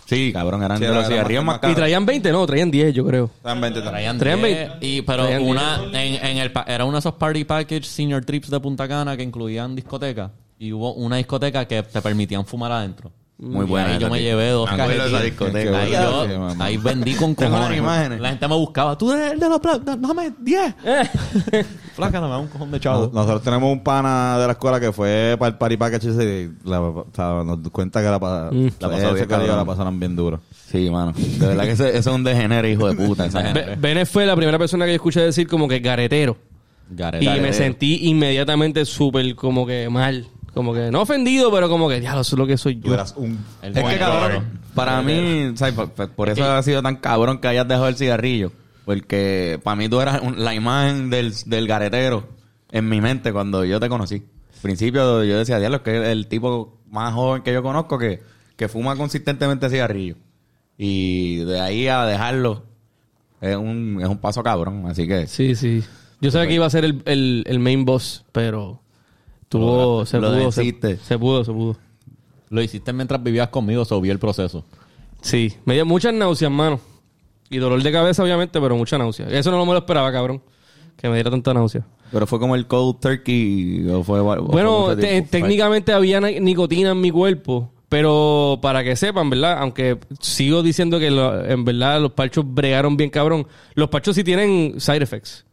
Sí, 0.07 0.33
cabrón, 0.33 0.63
eran 0.63 0.77
Sí, 0.79 0.85
de 0.85 0.89
los 0.91 0.99
era 0.99 1.09
cigarrillos 1.09 1.45
más- 1.45 1.55
más 1.55 1.59
Y 1.59 1.61
caros. 1.61 1.77
traían 1.77 2.05
20, 2.07 2.33
no, 2.33 2.47
traían 2.47 2.71
10, 2.71 2.95
yo 2.95 3.07
creo. 3.07 3.31
Estaban 3.37 3.61
20 3.61 3.81
también. 3.81 3.93
Traían 3.95 4.19
Traían 4.19 4.43
10, 4.43 4.69
veinte. 4.71 4.87
y 4.87 5.03
pero 5.03 5.23
Traían 5.25 5.43
una 5.43 5.81
en, 5.93 6.15
en 6.27 6.37
el 6.39 6.53
pa- 6.53 6.65
era 6.69 6.85
uno 6.85 6.95
de 6.95 6.99
esos 6.99 7.15
party 7.15 7.45
package 7.45 7.85
senior 7.85 8.25
trips 8.25 8.51
de 8.51 8.61
Punta 8.61 8.87
Cana 8.89 9.17
que 9.17 9.23
incluían 9.23 9.75
discoteca 9.75 10.31
y 10.59 10.73
hubo 10.73 10.93
una 10.95 11.17
discoteca 11.17 11.65
que 11.67 11.83
te 11.83 12.03
permitían 12.03 12.45
fumar 12.45 12.73
adentro. 12.73 13.11
Muy 13.45 13.67
Y 13.67 13.69
buena 13.69 13.87
ahí 13.89 13.93
esa 13.95 14.01
yo 14.03 14.11
me 14.11 14.19
tía. 14.19 14.29
llevé 14.31 14.51
dos 14.51 14.71
cajetillas. 14.71 15.75
Ahí, 15.75 15.91
yo- 15.91 16.49
ahí 16.61 16.77
vendí 16.77 17.15
con 17.15 17.35
cojones. 17.35 17.77
imágenes. 17.77 18.21
La 18.21 18.29
gente 18.29 18.47
me 18.47 18.55
buscaba. 18.55 18.97
Tú 18.97 19.11
eres 19.13 19.33
el 19.33 19.41
de 19.41 19.49
los 19.49 19.61
black, 19.61 19.83
dame 19.83 20.33
10. 20.39 20.75
Flaca, 21.97 22.21
no 22.21 22.27
me 22.29 22.33
da 22.35 22.39
un 22.39 22.47
cojón 22.47 22.71
de 22.71 22.79
chavo. 22.79 23.03
Nos- 23.07 23.13
Nosotros 23.13 23.43
tenemos 23.43 23.73
un 23.73 23.83
pana 23.83 24.39
de 24.39 24.47
la 24.47 24.53
escuela 24.53 24.79
que 24.79 24.93
fue 24.93 25.35
para 25.39 25.51
el 25.51 25.59
party 25.59 25.77
package 25.77 26.07
y 26.07 26.51
la- 26.69 26.81
o 26.81 27.07
sea, 27.15 27.43
nos 27.45 27.59
cuenta 27.71 28.01
que 28.01 28.09
la, 28.09 28.21
pa- 28.21 28.51
Mm. 28.53 28.69
La 28.79 28.89
pasó 28.91 29.13
bien, 29.15 29.27
cabrón. 29.27 29.57
la 29.57 29.65
pasaron 29.65 29.99
bien 29.99 30.15
duro. 30.15 30.41
Sí, 30.71 30.89
mano. 30.89 31.13
De 31.17 31.47
verdad 31.49 31.65
que 31.65 31.73
ese, 31.73 31.89
ese 31.89 31.99
es 31.99 32.07
un 32.07 32.23
degenere, 32.25 32.71
hijo 32.71 32.87
de 32.89 32.95
puta. 32.95 33.27
esa 33.27 33.43
gente. 33.43 33.61
Be- 33.63 33.75
Bennett 33.77 34.07
fue 34.09 34.25
la 34.25 34.37
primera 34.37 34.59
persona 34.59 34.85
que 34.85 34.93
yo 34.93 34.97
escuché 34.97 35.21
decir 35.21 35.49
como 35.49 35.67
que 35.67 35.81
garetero. 35.81 36.37
Gareta. 36.91 37.25
Y 37.25 37.27
me 37.27 37.35
Garetero. 37.35 37.55
sentí 37.55 38.09
inmediatamente 38.09 38.85
súper 38.85 39.35
como 39.35 39.67
que 39.67 39.89
mal. 39.91 40.27
Como 40.55 40.75
que 40.75 40.91
no 40.91 41.03
ofendido, 41.03 41.51
pero 41.51 41.69
como 41.69 41.89
que, 41.89 42.01
ya, 42.01 42.11
eso 42.13 42.21
es 42.21 42.33
lo 42.35 42.47
que 42.47 42.59
soy 42.59 42.77
Tú 42.77 42.89
yo. 42.89 42.95
eras 42.95 43.15
un... 43.17 43.39
El 43.63 43.77
Es 43.77 43.85
que, 43.85 43.99
cabrón, 43.99 44.61
para 44.75 45.01
mí, 45.01 45.53
¿sabes? 45.57 45.75
Por, 45.75 45.91
por- 45.93 46.11
por 46.11 46.29
eso 46.29 46.45
ha 46.45 46.63
sido 46.63 46.83
tan 46.83 46.97
cabrón 46.97 47.39
que 47.39 47.49
hayas 47.49 47.67
dejado 47.67 47.89
el 47.89 47.97
cigarrillo. 47.97 48.53
Porque 48.85 49.59
para 49.63 49.77
mí 49.77 49.89
tú 49.89 50.01
eras 50.01 50.21
un- 50.23 50.45
la 50.45 50.55
imagen 50.55 51.09
del, 51.09 51.33
del 51.47 51.67
garetero 51.67 52.29
en 52.71 52.89
mi 52.89 53.01
mente 53.01 53.33
cuando 53.33 53.65
yo 53.65 53.81
te 53.81 53.89
conocí. 53.89 54.17
Al 54.55 54.61
principio 54.61 55.25
yo 55.25 55.39
decía, 55.39 55.59
diablo, 55.59 55.79
es 55.79 55.83
que 55.83 55.97
es 56.03 56.09
el 56.09 56.27
tipo 56.27 56.79
más 56.91 57.15
joven 57.15 57.43
que 57.43 57.53
yo 57.53 57.63
conozco 57.63 57.97
que, 57.99 58.23
que 58.57 58.69
fuma 58.69 58.95
consistentemente 58.97 59.71
cigarrillo. 59.71 60.17
Y 60.77 61.37
de 61.45 61.61
ahí 61.61 61.89
a 61.89 62.05
dejarlo 62.05 62.65
es 63.41 63.57
un, 63.57 63.99
es 64.03 64.09
un 64.09 64.19
paso 64.19 64.43
cabrón. 64.43 64.85
Así 64.87 65.07
que 65.09 65.27
Sí, 65.27 65.55
sí. 65.55 65.83
Yo 66.21 66.31
sabía 66.31 66.49
que 66.49 66.55
iba 66.55 66.67
a 66.67 66.71
ser 66.71 66.85
el, 66.85 67.03
el, 67.07 67.45
el 67.47 67.59
main 67.59 67.85
boss, 67.85 68.25
pero 68.33 68.82
tuvo, 69.59 70.07
se 70.07 70.19
lo 70.21 70.29
pudo, 70.29 70.53
se, 70.53 70.61
venciste. 70.63 70.97
se 70.99 71.19
pudo, 71.19 71.45
se 71.45 71.53
pudo. 71.53 71.77
Lo 72.51 72.61
hiciste 72.63 72.93
mientras 72.93 73.23
vivías 73.23 73.49
conmigo, 73.49 73.85
vi 74.01 74.11
el 74.11 74.19
proceso. 74.19 74.65
Sí, 75.21 75.55
me 75.65 75.75
dio 75.75 75.87
muchas 75.87 76.13
náuseas, 76.13 76.51
mano. 76.51 76.81
Y 77.49 77.59
dolor 77.59 77.83
de 77.83 77.93
cabeza, 77.93 78.23
obviamente, 78.23 78.61
pero 78.61 78.77
mucha 78.77 78.99
náusea. 78.99 79.29
Eso 79.29 79.51
no 79.51 79.65
me 79.65 79.73
lo 79.73 79.79
esperaba, 79.79 80.11
cabrón. 80.13 80.43
Que 80.97 81.09
me 81.09 81.15
diera 81.15 81.31
tanta 81.31 81.53
náusea. 81.55 81.87
Pero 82.11 82.27
fue 82.27 82.39
como 82.39 82.55
el 82.57 82.67
cold 82.67 83.01
turkey 83.01 83.89
o 83.91 84.03
fue... 84.03 84.21
o 84.21 84.43
Bueno, 84.43 84.95
te- 84.97 85.23
técnicamente 85.23 85.93
había 85.93 86.21
ni- 86.21 86.41
nicotina 86.41 86.91
en 86.91 87.01
mi 87.01 87.11
cuerpo, 87.11 87.71
pero 87.89 88.59
para 88.61 88.85
que 88.85 88.97
sepan, 88.97 89.31
¿verdad? 89.31 89.59
Aunque 89.61 89.99
sigo 90.21 90.63
diciendo 90.63 90.99
que 90.99 91.11
lo- 91.11 91.45
en 91.45 91.65
verdad 91.65 92.01
los 92.01 92.13
parchos 92.13 92.45
bregaron 92.47 92.97
bien 92.97 93.09
cabrón, 93.11 93.47
los 93.75 93.89
parchos 93.89 94.15
sí 94.17 94.25
tienen 94.25 94.79
side 94.81 95.03
effects. 95.03 95.45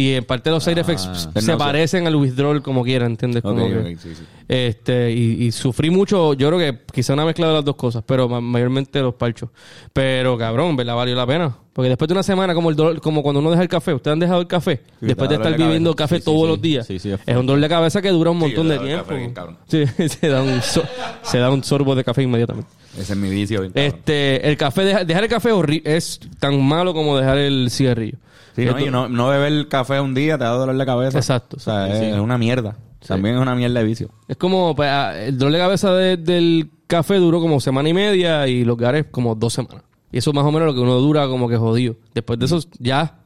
Y 0.00 0.14
en 0.14 0.24
parte 0.24 0.48
los 0.50 0.62
side 0.62 0.80
effects 0.80 1.02
se 1.02 1.28
náusea. 1.34 1.58
parecen 1.58 2.06
al 2.06 2.14
withdrawal 2.14 2.62
como 2.62 2.84
quieran, 2.84 3.10
¿entiendes? 3.12 3.42
Que- 3.42 3.96
sí, 4.00 4.14
sí. 4.14 4.22
Este, 4.46 5.10
y, 5.12 5.44
y 5.46 5.50
sufrí 5.52 5.90
mucho, 5.90 6.34
yo 6.34 6.48
creo 6.48 6.58
que 6.58 6.78
quizá 6.92 7.14
una 7.14 7.24
mezcla 7.24 7.48
de 7.48 7.54
las 7.54 7.64
dos 7.64 7.74
cosas, 7.74 8.04
pero 8.06 8.28
ma- 8.28 8.40
mayormente 8.40 9.00
los 9.00 9.14
parchos. 9.14 9.50
Pero 9.92 10.38
cabrón, 10.38 10.76
¿verdad? 10.76 10.94
Valió 10.94 11.16
la 11.16 11.26
pena. 11.26 11.56
Porque 11.72 11.88
después 11.88 12.06
de 12.08 12.12
una 12.14 12.22
semana, 12.22 12.54
como 12.54 12.70
el 12.70 12.76
dolor- 12.76 13.00
como 13.00 13.22
cuando 13.24 13.40
uno 13.40 13.50
deja 13.50 13.62
el 13.62 13.68
café, 13.68 13.92
¿ustedes 13.92 14.12
han 14.12 14.20
dejado 14.20 14.40
el 14.40 14.46
café? 14.46 14.82
después 15.00 15.28
de 15.28 15.34
estar 15.36 15.52
de 15.52 15.58
viviendo 15.58 15.94
cabeza. 15.96 16.14
café 16.16 16.24
todos 16.24 16.48
los 16.48 16.62
días. 16.62 16.88
Es 16.88 17.04
es 17.04 17.36
un 17.36 17.46
dolor 17.46 17.60
de 17.60 17.68
cabeza 17.68 18.00
que 18.00 18.08
dura 18.10 18.30
un 18.30 18.38
montón 18.38 18.68
de 18.68 18.78
tiempo. 18.78 19.04
café 19.04 19.16
bien 19.18 19.32
cabrón. 19.34 19.58
Sí, 19.66 19.84
se 20.08 20.28
da 20.28 20.42
un 20.42 20.62
so- 20.62 20.84
se 21.22 21.38
da 21.38 21.50
un 21.50 21.62
sorbo 21.64 21.94
de 21.96 22.04
café 22.04 22.22
inmediatamente. 22.22 22.70
Ese 22.98 23.12
es 23.12 23.18
mi 23.18 23.30
vicio. 23.30 23.60
bien. 23.62 23.72
Este, 23.74 24.48
el 24.48 24.56
café, 24.56 24.82
deja- 24.84 25.04
dejar 25.04 25.24
el 25.24 25.30
café 25.30 25.50
es 25.84 26.20
tan 26.38 26.60
malo 26.62 26.92
como 26.94 27.16
dejar 27.16 27.38
el 27.38 27.70
cigarrillo. 27.70 28.18
Sí, 28.56 28.64
no, 28.64 28.78
y 28.80 28.90
no, 28.90 29.08
no 29.08 29.28
beber 29.28 29.68
café 29.68 30.00
un 30.00 30.14
día 30.14 30.36
te 30.36 30.44
da 30.44 30.50
dolor 30.50 30.76
de 30.76 30.84
cabeza. 30.86 31.18
Exacto. 31.18 31.56
O 31.56 31.60
sea, 31.60 31.88
es, 31.88 32.14
es 32.14 32.18
una 32.20 32.36
mierda. 32.38 32.76
También 33.06 33.36
es 33.36 33.40
una 33.40 33.54
mierda 33.54 33.78
de 33.80 33.86
vicio. 33.86 34.10
Es 34.26 34.36
como, 34.36 34.74
pues, 34.74 34.88
ah, 34.90 35.16
el 35.16 35.38
dolor 35.38 35.52
de 35.52 35.58
cabeza 35.60 35.94
de- 35.94 36.16
del 36.16 36.68
café 36.88 37.14
duró 37.16 37.40
como 37.40 37.60
semana 37.60 37.88
y 37.88 37.94
media 37.94 38.46
y 38.48 38.64
los 38.64 38.76
gares 38.76 39.06
como 39.10 39.34
dos 39.36 39.52
semanas. 39.52 39.82
Y 40.10 40.18
eso 40.18 40.32
más 40.32 40.44
o 40.44 40.50
menos 40.50 40.66
lo 40.66 40.74
que 40.74 40.80
uno 40.80 40.94
dura 40.96 41.28
como 41.28 41.48
que 41.48 41.56
jodido. 41.56 41.96
Después 42.14 42.38
de 42.38 42.46
eso, 42.46 42.60
ya, 42.80 43.18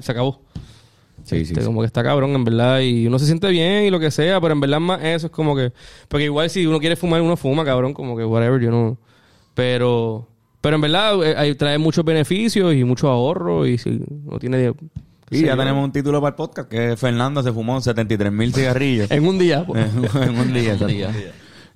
se 0.00 0.12
acabó. 0.12 0.42
Sí, 1.24 1.44
sí. 1.44 1.52
Este, 1.54 1.64
Como 1.64 1.80
que 1.80 1.86
está 1.86 2.04
cabrón, 2.04 2.30
en 2.36 2.44
verdad. 2.44 2.78
Y 2.80 3.06
uno 3.08 3.18
se 3.18 3.26
siente 3.26 3.48
bien 3.48 3.84
y 3.84 3.90
lo 3.90 3.98
que 3.98 4.12
sea, 4.12 4.40
pero 4.40 4.52
en 4.54 4.60
verdad 4.60 4.78
más 4.78 5.02
eso 5.02 5.26
es 5.26 5.32
como 5.32 5.56
que... 5.56 5.72
Porque 6.06 6.24
igual 6.26 6.48
si 6.50 6.64
uno 6.66 6.78
quiere 6.78 6.94
fumar, 6.94 7.20
uno 7.22 7.36
fuma, 7.36 7.64
cabrón. 7.64 7.92
Como 7.94 8.16
que 8.16 8.24
whatever, 8.24 8.60
yo 8.60 8.70
no... 8.70 8.96
Pero... 9.56 10.28
Pero 10.60 10.76
en 10.76 10.82
verdad 10.82 11.24
eh, 11.24 11.34
ahí 11.36 11.54
trae 11.54 11.78
muchos 11.78 12.04
beneficios 12.04 12.74
y 12.74 12.84
mucho 12.84 13.08
ahorro 13.08 13.66
y 13.66 13.78
si 13.78 14.00
no 14.24 14.38
tiene... 14.38 14.72
Y 15.30 15.42
ya 15.42 15.56
tenemos 15.56 15.82
un 15.84 15.90
título 15.90 16.20
para 16.20 16.30
el 16.30 16.34
podcast 16.36 16.68
que 16.68 16.96
Fernando 16.96 17.42
se 17.42 17.52
fumó 17.52 17.80
73 17.80 18.30
mil 18.32 18.52
cigarrillos 18.54 19.10
En 19.12 19.26
un 19.26 19.38
día, 19.38 19.64
pues. 19.66 19.84
en 20.14 20.38
un 20.38 20.52
día. 20.52 20.72
exacto. 20.74 20.94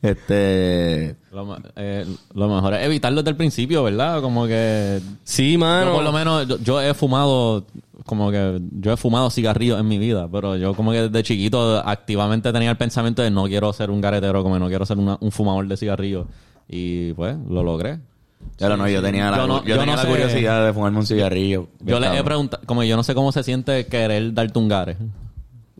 Este... 0.03 1.17
Lo, 1.33 1.45
ma- 1.45 1.61
eh, 1.77 2.05
lo 2.35 2.49
mejor 2.49 2.75
es 2.75 2.85
evitarlo 2.87 3.21
desde 3.23 3.31
el 3.31 3.37
principio, 3.37 3.83
¿verdad? 3.85 4.21
Como 4.23 4.47
que... 4.47 5.01
Sí, 5.25 5.53
Yo 5.53 5.59
mano. 5.59 5.93
por 5.95 6.03
lo 6.05 6.13
menos, 6.13 6.47
yo, 6.49 6.59
yo 6.59 6.81
he 6.83 6.95
fumado, 6.95 7.65
como 8.07 8.31
que 8.31 8.61
yo 8.81 8.93
he 8.93 8.97
fumado 8.97 9.31
cigarrillos 9.31 9.79
en 9.79 9.87
mi 9.89 9.99
vida, 9.99 10.29
pero 10.31 10.57
yo 10.57 10.75
como 10.75 10.93
que 10.93 11.03
desde 11.09 11.23
chiquito 11.23 11.79
activamente 11.87 12.53
tenía 12.53 12.71
el 12.71 12.77
pensamiento 12.77 13.23
de 13.23 13.31
no 13.31 13.45
quiero 13.45 13.73
ser 13.73 13.91
un 13.91 14.01
garetero, 14.01 14.43
como 14.43 14.59
no 14.59 14.69
quiero 14.69 14.87
ser 14.87 14.99
una- 14.99 15.19
un 15.21 15.31
fumador 15.31 15.67
de 15.69 15.77
cigarrillos. 15.77 16.27
Y 16.73 17.13
pues, 17.15 17.37
lo 17.49 17.63
logré. 17.63 17.99
Pero 18.59 18.77
no, 18.77 18.89
yo 18.89 19.03
tenía 19.03 19.31
la, 19.31 19.39
Yo 19.39 19.47
no- 19.47 19.63
yo 19.63 19.69
yo 19.69 19.79
tenía 19.79 19.87
no 19.87 19.97
la 19.97 20.03
sé- 20.03 20.09
curiosidad 20.09 20.65
de 20.67 20.73
fumarme 20.73 20.99
un 20.99 21.07
cigarrillo. 21.07 21.69
Yo 21.81 21.99
le 21.99 22.17
he 22.19 22.23
preguntado, 22.25 22.63
como 22.67 22.83
yo 22.85 22.97
no 22.97 23.03
sé 23.03 23.15
cómo 23.15 23.33
se 23.33 23.43
siente 23.43 23.87
querer 23.87 24.33
darte 24.33 24.59
un 24.59 24.69
gare. 24.69 24.97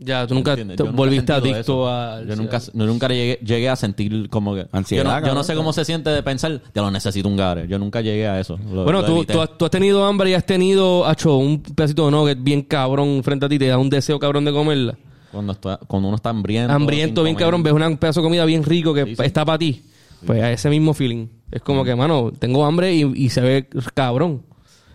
Ya, 0.03 0.25
tú 0.25 0.33
nunca 0.33 0.55
te 0.55 0.65
nunca 0.65 0.83
volviste 0.85 1.31
adicto 1.31 1.59
eso. 1.59 1.87
a... 1.87 2.23
Yo 2.23 2.35
nunca, 2.35 2.57
yo 2.59 2.85
nunca 2.87 3.07
llegué, 3.07 3.39
llegué 3.45 3.69
a 3.69 3.75
sentir 3.75 4.29
como 4.29 4.55
que... 4.55 4.65
Ansiedad, 4.71 5.03
yo, 5.03 5.09
no, 5.09 5.15
yo 5.15 5.19
no 5.21 5.25
cabrón. 5.27 5.43
sé 5.45 5.55
cómo 5.55 5.73
se 5.73 5.85
siente 5.85 6.09
de 6.09 6.23
pensar, 6.23 6.59
ya 6.73 6.81
lo 6.81 6.89
necesito 6.89 7.27
un 7.29 7.37
gare. 7.37 7.67
Yo 7.67 7.77
nunca 7.77 8.01
llegué 8.01 8.27
a 8.27 8.39
eso. 8.39 8.57
Lo- 8.73 8.83
Bueno, 8.83 9.01
lo 9.01 9.05
tú, 9.05 9.25
tú, 9.25 9.39
has, 9.41 9.55
tú 9.59 9.65
has 9.65 9.71
tenido 9.71 10.03
hambre 10.05 10.31
y 10.31 10.33
has 10.33 10.43
tenido, 10.45 11.05
hacho, 11.05 11.35
un 11.37 11.61
pedacito 11.61 12.05
de 12.05 12.11
nugget 12.11 12.41
bien 12.41 12.63
cabrón 12.63 13.21
frente 13.23 13.45
a 13.45 13.49
ti, 13.49 13.59
te 13.59 13.67
da 13.67 13.77
un 13.77 13.91
deseo 13.91 14.17
cabrón 14.17 14.43
de 14.43 14.51
comerla. 14.51 14.97
Cuando, 15.31 15.53
está- 15.53 15.77
cuando 15.87 16.07
uno 16.07 16.15
está 16.15 16.31
hambriento. 16.31 16.73
Hambriento, 16.73 17.21
bien 17.23 17.35
comer. 17.35 17.45
cabrón, 17.45 17.61
ves 17.63 17.73
un 17.73 17.97
pedazo 17.97 18.21
de 18.21 18.25
comida 18.25 18.43
bien 18.45 18.63
rico 18.63 18.95
que 18.95 19.05
Sí, 19.05 19.15
sí. 19.15 19.21
está 19.23 19.45
para 19.45 19.59
ti. 19.59 19.83
Pues 20.25 20.41
a 20.41 20.51
ese 20.51 20.69
mismo 20.69 20.93
feeling. 20.93 21.27
Es 21.51 21.61
como 21.61 21.83
que, 21.83 21.95
mano, 21.95 22.31
tengo 22.31 22.65
hambre 22.65 22.93
y, 22.93 23.03
y 23.15 23.29
se 23.29 23.41
ve 23.41 23.67
cabrón. 23.93 24.43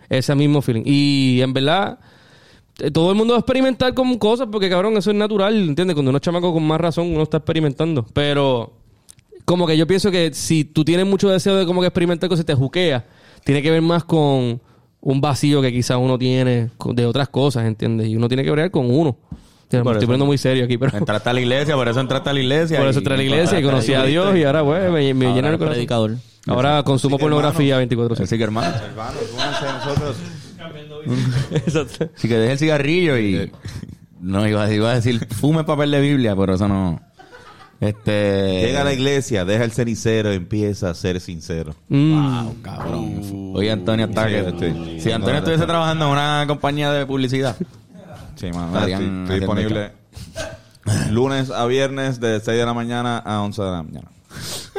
Ese 0.09 0.33
mismo 0.35 0.61
feeling. 0.61 0.83
Y 0.85 1.41
en 1.41 1.53
verdad, 1.53 1.99
eh, 2.79 2.91
todo 2.91 3.11
el 3.11 3.17
mundo 3.17 3.33
va 3.33 3.39
a 3.39 3.41
experimentar 3.41 3.93
con 3.93 4.17
cosas 4.17 4.47
porque, 4.51 4.69
cabrón, 4.69 4.95
eso 4.97 5.11
es 5.11 5.17
natural, 5.17 5.55
¿entiendes? 5.55 5.95
Cuando 5.95 6.09
uno 6.09 6.17
es 6.17 6.21
chamaco 6.21 6.53
con 6.53 6.65
más 6.65 6.79
razón, 6.79 7.11
uno 7.11 7.23
está 7.23 7.37
experimentando. 7.37 8.05
Pero, 8.13 8.73
como 9.45 9.65
que 9.65 9.77
yo 9.77 9.87
pienso 9.87 10.11
que 10.11 10.33
si 10.33 10.63
tú 10.63 10.85
tienes 10.85 11.05
mucho 11.05 11.29
deseo 11.29 11.55
de 11.55 11.65
como 11.65 11.81
que 11.81 11.87
experimentar 11.87 12.29
cosas 12.29 12.43
y 12.43 12.47
te 12.47 12.53
juqueas, 12.53 13.03
tiene 13.43 13.61
que 13.61 13.71
ver 13.71 13.81
más 13.81 14.03
con 14.03 14.61
un 15.01 15.21
vacío 15.21 15.61
que 15.61 15.71
quizás 15.71 15.97
uno 15.97 16.17
tiene 16.17 16.69
de 16.93 17.05
otras 17.05 17.29
cosas, 17.29 17.65
¿entiendes? 17.65 18.07
Y 18.07 18.15
uno 18.15 18.27
tiene 18.27 18.43
que 18.43 18.51
ver 18.51 18.71
con 18.71 18.89
uno. 18.91 19.17
Me 19.71 19.77
estoy 19.79 19.97
eso. 19.97 20.05
poniendo 20.05 20.25
muy 20.25 20.37
serio 20.37 20.65
aquí, 20.65 20.77
pero... 20.77 20.97
Entraste 20.97 21.29
a 21.29 21.33
la 21.33 21.41
iglesia, 21.41 21.75
por 21.75 21.87
eso 21.87 21.99
entraste 21.99 22.29
a 22.29 22.33
la 22.33 22.39
iglesia. 22.39 22.79
Por 22.79 22.87
eso 22.87 22.99
entré 22.99 23.13
a 23.13 23.17
la 23.17 23.23
iglesia 23.23 23.59
y 23.59 23.63
conocí 23.63 23.93
a 23.93 24.03
Dios 24.03 24.35
y 24.35 24.43
ahora, 24.43 24.61
güey, 24.61 24.91
me, 24.91 25.13
me 25.13 25.33
llena 25.33 25.49
el 25.49 25.57
predicador. 25.57 26.15
Ahora 26.47 26.81
consumo 26.83 27.17
pornografía 27.17 27.77
24 27.77 28.23
Así 28.23 28.37
que 28.37 28.43
hermano. 28.43 28.73
Nosotros. 31.65 32.09
Así 32.15 32.27
que 32.27 32.37
deje 32.37 32.53
el 32.53 32.59
cigarrillo 32.59 33.17
y... 33.17 33.51
No, 34.19 34.47
iba, 34.47 34.71
iba 34.71 34.91
a 34.91 34.95
decir, 34.95 35.25
fume 35.27 35.63
papel 35.63 35.91
de 35.91 36.01
Biblia, 36.01 36.35
pero 36.35 36.55
eso 36.55 36.67
no... 36.67 37.01
Este... 37.79 38.61
Llega 38.65 38.81
a 38.81 38.83
la 38.83 38.93
iglesia, 38.93 39.45
deja 39.45 39.63
el 39.63 39.71
cenicero, 39.71 40.31
empieza 40.31 40.89
a 40.89 40.93
ser 40.95 41.19
sincero. 41.19 41.75
Mm. 41.89 42.61
Cabrón. 42.63 43.51
Oye, 43.53 43.71
Antonio 43.71 44.07
está 44.07 44.27
Sí, 44.27 44.33
que... 44.57 44.99
Si 44.99 45.11
Antonio 45.11 45.37
estuviese 45.37 45.65
trabajando 45.65 46.05
en 46.05 46.11
una 46.11 46.45
compañía 46.47 46.91
de 46.91 47.05
publicidad... 47.05 47.55
Sí, 48.37 48.51
mano. 48.51 48.67
Estarían 48.67 49.01
Estoy, 49.01 49.37
estoy 49.37 49.37
haciendo 49.37 49.55
disponible 49.55 50.07
lunes 51.11 51.49
a 51.51 51.65
viernes 51.65 52.19
de 52.19 52.39
6 52.39 52.57
de 52.57 52.65
la 52.65 52.73
mañana 52.73 53.17
a 53.17 53.41
11 53.41 53.61
de 53.61 53.71
la 53.71 53.83
mañana. 53.83 54.07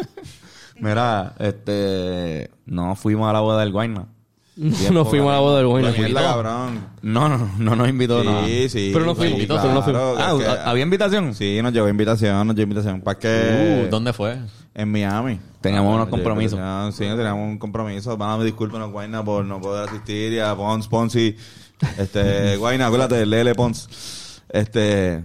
Mira, 0.81 1.35
este... 1.39 2.51
No 2.67 2.95
fuimos 2.95 3.29
a 3.29 3.33
la 3.33 3.41
boda 3.41 3.61
del 3.61 3.73
Guayna. 3.73 4.07
no 4.57 5.05
fuimos 5.05 5.31
a 5.31 5.35
la 5.35 5.41
boda 5.41 5.59
del. 5.59 5.85
La 5.85 5.93
mierda, 5.93 6.21
cabrón. 6.21 6.81
No, 7.03 7.29
no, 7.29 7.49
no 7.59 7.77
nos 7.77 7.89
invitó 7.89 8.25
nada. 8.25 8.45
Sí, 8.45 8.69
sí. 8.69 8.91
Pero 8.93 9.07
no 9.07 9.15
sí, 9.15 9.21
fuimos, 9.21 9.47
claro, 9.47 9.63
pero 9.63 9.75
no 9.75 9.83
fuimos. 9.83 10.03
Ah, 10.19 10.33
es 10.37 10.45
que- 10.45 10.69
¿había 10.69 10.83
invitación? 10.83 11.35
Sí, 11.35 11.61
nos 11.63 11.73
llegó 11.73 11.89
invitación, 11.89 12.45
nos 12.45 12.57
llegó 12.57 12.65
invitación. 12.65 13.01
¿Para 13.01 13.19
qué? 13.21 13.85
Uh, 13.87 13.91
¿Dónde 13.91 14.13
fue? 14.13 14.37
En 14.75 14.91
Miami. 14.91 15.39
Teníamos 15.61 15.95
unos 15.95 16.09
Nos 16.09 16.19
llegó 16.19 16.25
compromisos. 16.25 16.95
Sí, 16.97 17.05
teníamos 17.05 17.49
un 17.49 17.59
compromiso. 17.59 18.17
Van 18.17 18.41
a 18.41 18.43
disculpen 18.43 18.83
a 18.83 18.87
Guayna 18.87 19.25
por 19.25 19.45
no 19.45 19.61
poder 19.61 19.89
asistir 19.89 20.33
y 20.33 20.41
a 20.41 20.57
Pons, 20.57 20.89
Ponzi. 20.89 21.37
Este, 21.99 22.57
Guayna, 22.59 22.87
acuérdate, 22.87 23.25
Lele 23.27 23.55
Pons. 23.55 24.43
Este, 24.49 25.23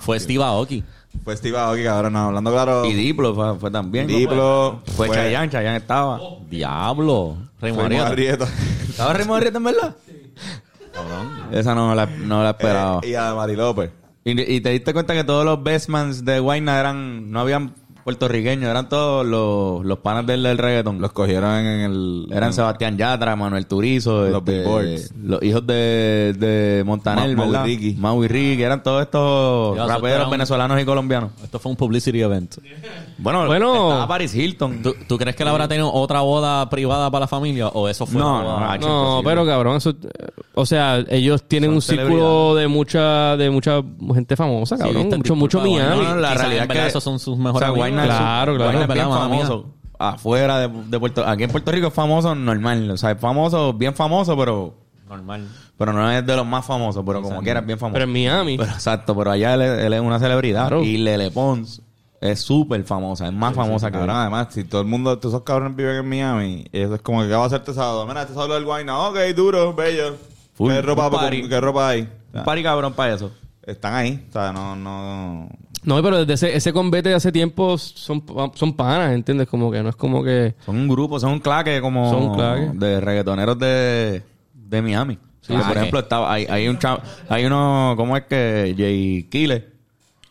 Fue 0.00 0.20
Steve 0.20 0.42
Aoki. 0.42 0.84
fue 1.24 1.36
Steve 1.36 1.58
Aoki, 1.58 1.82
cabrón, 1.84 2.12
no, 2.12 2.26
hablando 2.26 2.50
claro. 2.52 2.84
Y 2.84 2.94
Diplo 2.94 3.34
fue, 3.34 3.58
fue 3.58 3.70
también. 3.70 4.06
¿no? 4.06 4.16
Diplo. 4.16 4.82
Fue 4.96 5.08
Chayanne, 5.08 5.50
Chayanne 5.50 5.78
estaba. 5.78 6.20
Diablo. 6.48 7.36
Raymond 7.60 7.86
Fue 7.88 7.98
Arrieta. 7.98 8.44
Arrieta. 8.44 8.48
¿Estaba 8.88 9.12
Raymond 9.14 9.36
Arrieta 9.38 9.58
en 9.58 9.64
verdad? 9.64 9.96
Esa 11.52 11.74
no 11.74 11.94
la, 11.94 12.06
no 12.06 12.42
la 12.42 12.50
esperaba. 12.50 13.00
Eh, 13.02 13.10
y 13.10 13.14
a 13.14 13.34
Mari 13.34 13.56
López. 13.56 13.90
Y, 14.24 14.40
y 14.56 14.60
te 14.60 14.70
diste 14.70 14.92
cuenta 14.92 15.14
que 15.14 15.24
todos 15.24 15.44
los 15.44 15.62
bestmans 15.62 16.24
de 16.24 16.40
Guayna 16.40 16.78
eran, 16.80 17.30
no 17.30 17.40
habían 17.40 17.74
puertorriqueños, 18.06 18.70
eran 18.70 18.88
todos 18.88 19.26
los, 19.26 19.84
los 19.84 19.98
panas 19.98 20.24
del, 20.26 20.40
del 20.44 20.56
reggaeton. 20.58 21.00
Los 21.00 21.10
cogieron 21.10 21.50
en 21.56 21.80
el... 21.80 22.26
eran 22.30 22.52
Sebastián 22.52 22.96
Yatra, 22.96 23.34
Manuel 23.34 23.66
Turizo, 23.66 24.28
Los 24.28 24.38
este, 24.38 24.58
Billboards. 24.60 25.12
los 25.20 25.42
hijos 25.42 25.66
de, 25.66 26.32
de 26.38 26.84
Montanel, 26.86 27.36
Ma- 27.36 27.42
Mau 27.42 27.48
y 27.48 27.52
¿verdad? 27.52 27.64
Ricky. 27.66 27.94
Mau 27.98 28.22
y 28.24 28.28
Ricky, 28.28 28.62
eran 28.62 28.82
todos 28.84 29.02
estos 29.02 29.76
raperos 29.76 30.26
un- 30.26 30.30
venezolanos 30.30 30.80
y 30.80 30.84
colombianos. 30.84 31.32
Esto 31.42 31.58
fue 31.58 31.70
un 31.70 31.76
publicity 31.76 32.20
event. 32.22 32.54
Bueno, 33.18 33.44
Bueno. 33.46 33.88
estaba 33.90 34.06
Paris 34.08 34.34
Hilton. 34.34 34.82
¿Tú, 34.82 34.94
tú 35.08 35.18
crees 35.18 35.34
que 35.34 35.42
él 35.42 35.48
habrá 35.48 35.66
tenido 35.66 35.92
otra 35.92 36.20
boda 36.20 36.70
privada 36.70 37.10
para 37.10 37.24
la 37.24 37.28
familia 37.28 37.66
o 37.68 37.88
eso 37.88 38.06
fue 38.06 38.20
No, 38.20 38.34
una 38.36 38.42
boda? 38.44 38.78
no, 38.78 38.86
no. 38.86 39.16
No, 39.16 39.22
pero 39.24 39.44
cabrón, 39.44 39.78
eso, 39.78 39.90
eh, 39.90 39.96
o 40.58 40.64
sea, 40.64 41.04
ellos 41.10 41.44
tienen 41.46 41.68
Son 41.70 41.74
un 41.76 41.82
círculo 41.82 42.54
de 42.54 42.66
mucha, 42.66 43.36
de 43.36 43.50
mucha 43.50 43.82
gente 44.14 44.36
famosa, 44.36 44.78
cabrón, 44.78 45.08
mucho, 45.10 45.36
mucho 45.36 45.60
Miami. 45.60 46.02
No, 46.02 46.16
la 46.16 46.32
realidad 46.34 46.64
es 46.64 46.68
que 46.72 46.86
esos 46.86 47.04
son 47.04 47.18
sus 47.18 47.36
mejores 47.36 47.56
o 47.56 47.58
sea, 47.58 47.68
amigos. 47.68 47.88
Guayna 47.90 48.02
es- 48.04 48.08
Claro, 48.08 48.54
claro. 48.56 48.70
Guayna 48.72 48.86
es 48.86 48.94
bien 48.94 49.08
famoso. 49.08 49.66
Afuera 49.98 50.58
de, 50.60 50.68
de 50.88 50.98
Puerto 51.00 51.26
Aquí 51.26 51.44
en 51.44 51.50
Puerto 51.50 51.70
Rico 51.72 51.86
es 51.88 51.92
famoso 51.94 52.34
normal. 52.34 52.90
O 52.90 52.96
sea, 52.96 53.12
es 53.12 53.20
famoso, 53.20 53.72
bien 53.74 53.94
famoso, 53.94 54.36
pero 54.36 54.74
Normal. 55.08 55.46
pero 55.78 55.92
no 55.92 56.10
es 56.10 56.24
de 56.26 56.36
los 56.36 56.46
más 56.46 56.64
famosos. 56.66 57.02
Pero 57.06 57.22
como 57.22 57.40
quiera 57.42 57.60
es 57.60 57.66
bien 57.66 57.78
famoso. 57.78 57.94
Pero 57.94 58.04
en 58.04 58.12
Miami. 58.12 58.56
Pero, 58.58 58.70
exacto, 58.72 59.14
pero 59.16 59.30
allá 59.32 59.54
él, 59.54 59.62
es- 59.62 59.78
él 59.84 59.92
es 59.92 60.00
una 60.00 60.18
celebridad. 60.18 60.68
Claro. 60.68 60.82
Y 60.82 60.96
Lele 60.98 61.30
Pons 61.30 61.80
es 62.20 62.40
súper 62.40 62.82
famosa. 62.84 63.26
Es 63.26 63.32
más 63.32 63.54
famosa 63.54 63.88
que 63.90 63.98
Cabrón, 63.98 64.16
además, 64.16 64.48
si 64.50 64.64
todo 64.64 64.80
el 64.80 64.86
mundo, 64.86 65.18
todos 65.18 65.34
esos 65.34 65.44
cabrones 65.44 65.76
viven 65.76 65.96
en 65.96 66.08
Miami, 66.08 66.64
eso 66.72 66.94
es 66.94 67.02
como 67.02 67.20
que 67.22 67.28
¿qué 67.28 67.34
va 67.34 67.44
a 67.44 67.46
hacer 67.46 67.60
este 67.60 67.74
sábado? 67.74 68.06
Mira, 68.06 68.22
este 68.22 68.32
sábado 68.34 68.54
del 68.54 68.64
Guayna, 68.64 68.98
ok, 68.98 69.16
duro, 69.36 69.74
bello. 69.74 70.16
Full, 70.56 70.72
¿Qué 70.72 70.82
ropa, 70.82 71.10
party. 71.10 71.48
¿Qué 71.48 71.60
ropa 71.60 71.88
hay? 71.90 72.08
Un 72.32 72.44
pari 72.44 72.62
cabrón 72.62 72.92
para 72.92 73.14
eso. 73.14 73.30
Están 73.64 73.94
ahí, 73.94 74.26
o 74.28 74.32
sea, 74.32 74.52
no, 74.52 74.76
no... 74.76 75.48
No, 75.82 76.02
pero 76.02 76.24
desde 76.24 76.34
ese, 76.48 76.56
ese 76.56 76.72
convete 76.72 77.10
de 77.10 77.14
hace 77.14 77.30
tiempo 77.30 77.78
son, 77.78 78.24
son 78.54 78.72
panas, 78.74 79.12
¿entiendes? 79.12 79.46
Como 79.48 79.70
que 79.70 79.82
no 79.82 79.88
es 79.90 79.96
como 79.96 80.22
que... 80.22 80.54
Son 80.64 80.76
un 80.76 80.88
grupo, 80.88 81.20
son 81.20 81.32
un 81.32 81.38
claque 81.40 81.80
como 81.80 82.10
Son 82.10 82.22
un 82.30 82.34
claque. 82.34 82.70
de 82.74 83.00
reggaetoneros 83.00 83.58
de, 83.58 84.22
de 84.52 84.82
Miami. 84.82 85.18
Ah, 85.48 85.62
por 85.68 85.76
ejemplo, 85.76 86.00
estaba, 86.00 86.32
hay, 86.32 86.44
hay 86.46 86.66
un 86.66 86.76
chavo, 86.78 87.00
hay 87.28 87.44
uno, 87.44 87.94
¿cómo 87.96 88.16
es 88.16 88.24
que? 88.24 88.74
Jay 88.76 89.28
Kile, 89.30 89.68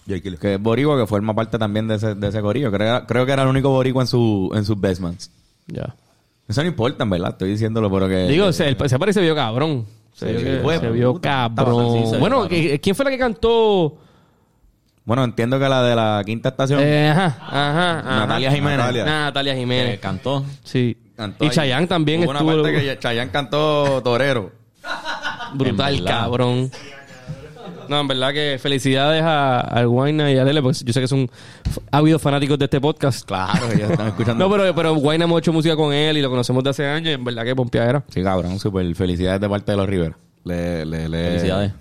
Jay 0.08 0.20
Killer. 0.22 0.38
que 0.40 0.56
es 0.56 0.62
boricua, 0.62 1.00
que 1.00 1.08
forma 1.08 1.34
parte 1.34 1.58
también 1.58 1.88
de 1.88 1.96
ese, 1.96 2.16
de 2.16 2.28
ese 2.28 2.42
corillo. 2.42 2.70
Creo, 2.70 3.06
creo 3.08 3.26
que 3.26 3.32
era 3.32 3.44
el 3.44 3.48
único 3.48 3.70
boricua 3.70 4.04
en, 4.04 4.08
su, 4.08 4.52
en 4.54 4.66
sus 4.66 4.78
bestmans. 4.80 5.32
Ya. 5.68 5.96
Eso 6.50 6.62
no 6.64 6.68
importa, 6.68 7.04
en 7.06 7.10
verdad, 7.12 7.30
estoy 7.32 7.50
diciéndolo, 7.52 7.90
pero 7.90 8.10
que... 8.10 8.28
Digo, 8.28 8.52
se, 8.52 8.68
el- 8.68 8.90
se 8.90 9.00
parece 9.00 9.22
vio 9.22 9.34
cabrón. 9.36 9.86
Se, 10.16 10.28
Sí, 10.28 10.34
vio, 10.44 10.44
que- 10.56 10.60
fue, 10.64 10.80
se 10.80 10.90
vio 10.92 11.14
puta, 11.14 11.52
cabrón. 11.56 11.92
sí, 11.94 12.06
se 12.06 12.10
vio 12.12 12.20
bueno, 12.20 12.42
cabrón. 12.48 12.78
¿quién 12.82 12.96
fue 12.96 13.04
la 13.06 13.12
que 13.12 13.18
cantó? 13.18 13.98
Bueno, 15.04 15.24
entiendo 15.26 15.60
que 15.60 15.68
la 15.70 15.84
de 15.84 15.96
la 15.96 16.24
quinta 16.26 16.50
estación, 16.50 16.80
Eh, 16.82 17.10
ajá, 17.10 17.26
ajá, 17.42 18.00
ajá. 18.00 18.20
Natalia 18.22 18.52
Jiménez. 18.52 18.78
Natalia. 18.80 19.06
Natalia 19.06 19.54
Que 19.54 19.60
Jiménez. 19.60 20.00
cantó. 20.00 20.44
Sí. 20.64 20.98
cantó 21.16 21.46
y. 21.46 21.50
Chayanne 21.50 21.86
también 21.88 22.24
Hubo 22.24 22.32
estuvo 22.34 22.52
una 22.54 22.64
parte 22.64 22.82
que 22.82 22.98
Chayanne 23.00 23.30
cantó 23.32 24.02
Torero. 24.02 24.52
brutal, 25.54 26.04
cabrón. 26.06 26.72
No, 27.90 28.00
en 28.00 28.08
verdad 28.08 28.34
que 28.34 28.58
felicidades 28.62 29.24
a, 29.24 29.60
al 29.60 29.88
Guayna 29.88 30.32
y 30.32 30.38
a 30.38 30.44
Lele, 30.44 30.62
porque 30.62 30.80
yo 30.84 30.94
sé 30.94 31.02
que 31.02 31.08
son 31.08 31.30
ávidos 31.92 32.22
fanáticos 32.22 32.58
de 32.60 32.66
este 32.66 32.82
podcast. 32.82 33.26
Claro, 33.26 33.72
ellos 33.72 33.92
están 33.92 34.08
escuchando. 34.08 34.48
No, 34.48 34.52
pero, 34.56 34.74
pero 34.76 34.96
Guayna 34.96 35.26
hemos 35.26 35.40
hecho 35.40 35.54
música 35.54 35.76
con 35.76 35.94
él 35.94 36.18
y 36.18 36.22
lo 36.22 36.30
conocemos 36.30 36.64
de 36.64 36.70
hace 36.70 36.86
años 36.86 37.10
y 37.10 37.14
en 37.14 37.24
verdad 37.24 37.44
que 37.44 37.56
pompeadera. 37.56 38.04
Sí, 38.10 38.22
cabrón, 38.24 38.60
súper 38.60 38.94
felicidades 38.96 39.42
de 39.42 39.50
parte 39.50 39.72
de 39.72 39.78
los 39.78 39.88
Rivera. 39.88 40.18
Le, 40.44 40.86
le, 40.86 41.10
le. 41.10 41.28
Felicidades. 41.30 41.72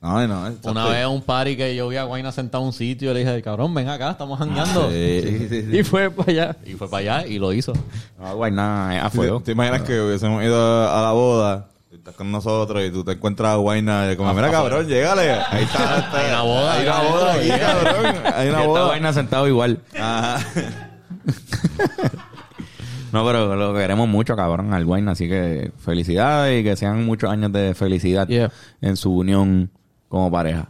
No, 0.00 0.28
no. 0.28 0.52
Una 0.64 0.86
vez 0.86 0.98
en 0.98 1.08
un 1.08 1.22
party 1.22 1.56
que 1.56 1.74
yo 1.74 1.88
vi 1.88 1.96
a 1.96 2.04
Guayna 2.04 2.30
sentado 2.30 2.62
en 2.62 2.66
un 2.66 2.72
sitio, 2.74 3.14
le 3.14 3.20
dije, 3.20 3.40
cabrón, 3.40 3.72
ven 3.72 3.88
acá, 3.88 4.10
estamos 4.10 4.38
jangueando. 4.38 4.90
Sí, 4.90 5.20
sí, 5.22 5.48
sí, 5.48 5.62
sí. 5.62 5.78
Y 5.78 5.82
fue 5.82 6.10
para 6.10 6.30
allá. 6.30 6.56
Y 6.66 6.72
fue 6.74 6.90
para 6.90 7.20
allá 7.20 7.26
y 7.26 7.38
lo 7.38 7.54
hizo. 7.54 7.72
No, 8.20 8.36
guay, 8.36 8.52
nada, 8.52 8.98
es 8.98 9.02
a 9.02 9.08
fuego. 9.08 9.38
¿Te, 9.38 9.46
te 9.46 9.52
imaginas 9.52 9.80
que 9.80 9.98
hubiésemos 9.98 10.44
ido 10.44 10.90
a 10.90 11.00
la 11.00 11.12
boda? 11.12 11.68
Tú 11.94 11.98
Estás 11.98 12.14
con 12.16 12.32
nosotros 12.32 12.82
y 12.84 12.90
tú 12.90 13.04
te 13.04 13.12
encuentras 13.12 13.52
a 13.52 13.56
Guayna 13.56 14.16
como, 14.16 14.34
mira 14.34 14.50
cabrón, 14.50 14.86
llégale. 14.88 15.30
Ahí 15.32 15.62
está. 15.62 15.98
está- 15.98 16.18
Hay 16.20 16.28
una 16.28 16.42
boda, 16.42 16.72
Hay 16.74 16.82
una 16.86 16.98
boda 17.00 17.34
aquí, 17.34 17.48
cabrón. 17.48 18.22
Hay 18.34 18.48
una 18.48 18.60
boda. 18.66 18.84
vaina 18.88 19.12
sentado 19.12 19.46
igual. 19.48 19.80
Ajá. 19.98 20.40
No, 23.12 23.24
pero 23.24 23.54
lo 23.54 23.72
queremos 23.74 24.08
mucho, 24.08 24.34
cabrón, 24.34 24.74
al 24.74 24.84
Guayna. 24.84 25.12
Así 25.12 25.28
que 25.28 25.70
felicidades 25.78 26.60
y 26.60 26.64
que 26.64 26.74
sean 26.74 27.06
muchos 27.06 27.30
años 27.30 27.52
de 27.52 27.72
felicidad 27.76 28.26
Yeah. 28.26 28.50
en 28.80 28.96
su 28.96 29.14
unión 29.14 29.70
como 30.08 30.32
pareja. 30.32 30.66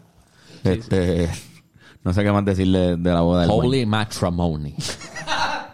este, 0.63 1.31
No 2.05 2.13
sé 2.13 2.23
qué 2.23 2.31
más 2.33 2.45
decirle 2.45 2.97
de 2.99 3.11
la 3.15 3.23
boda 3.23 3.41
del 3.43 3.51
Guayna. 3.51 3.67
Holy 3.67 3.87
matrimony. 3.87 4.75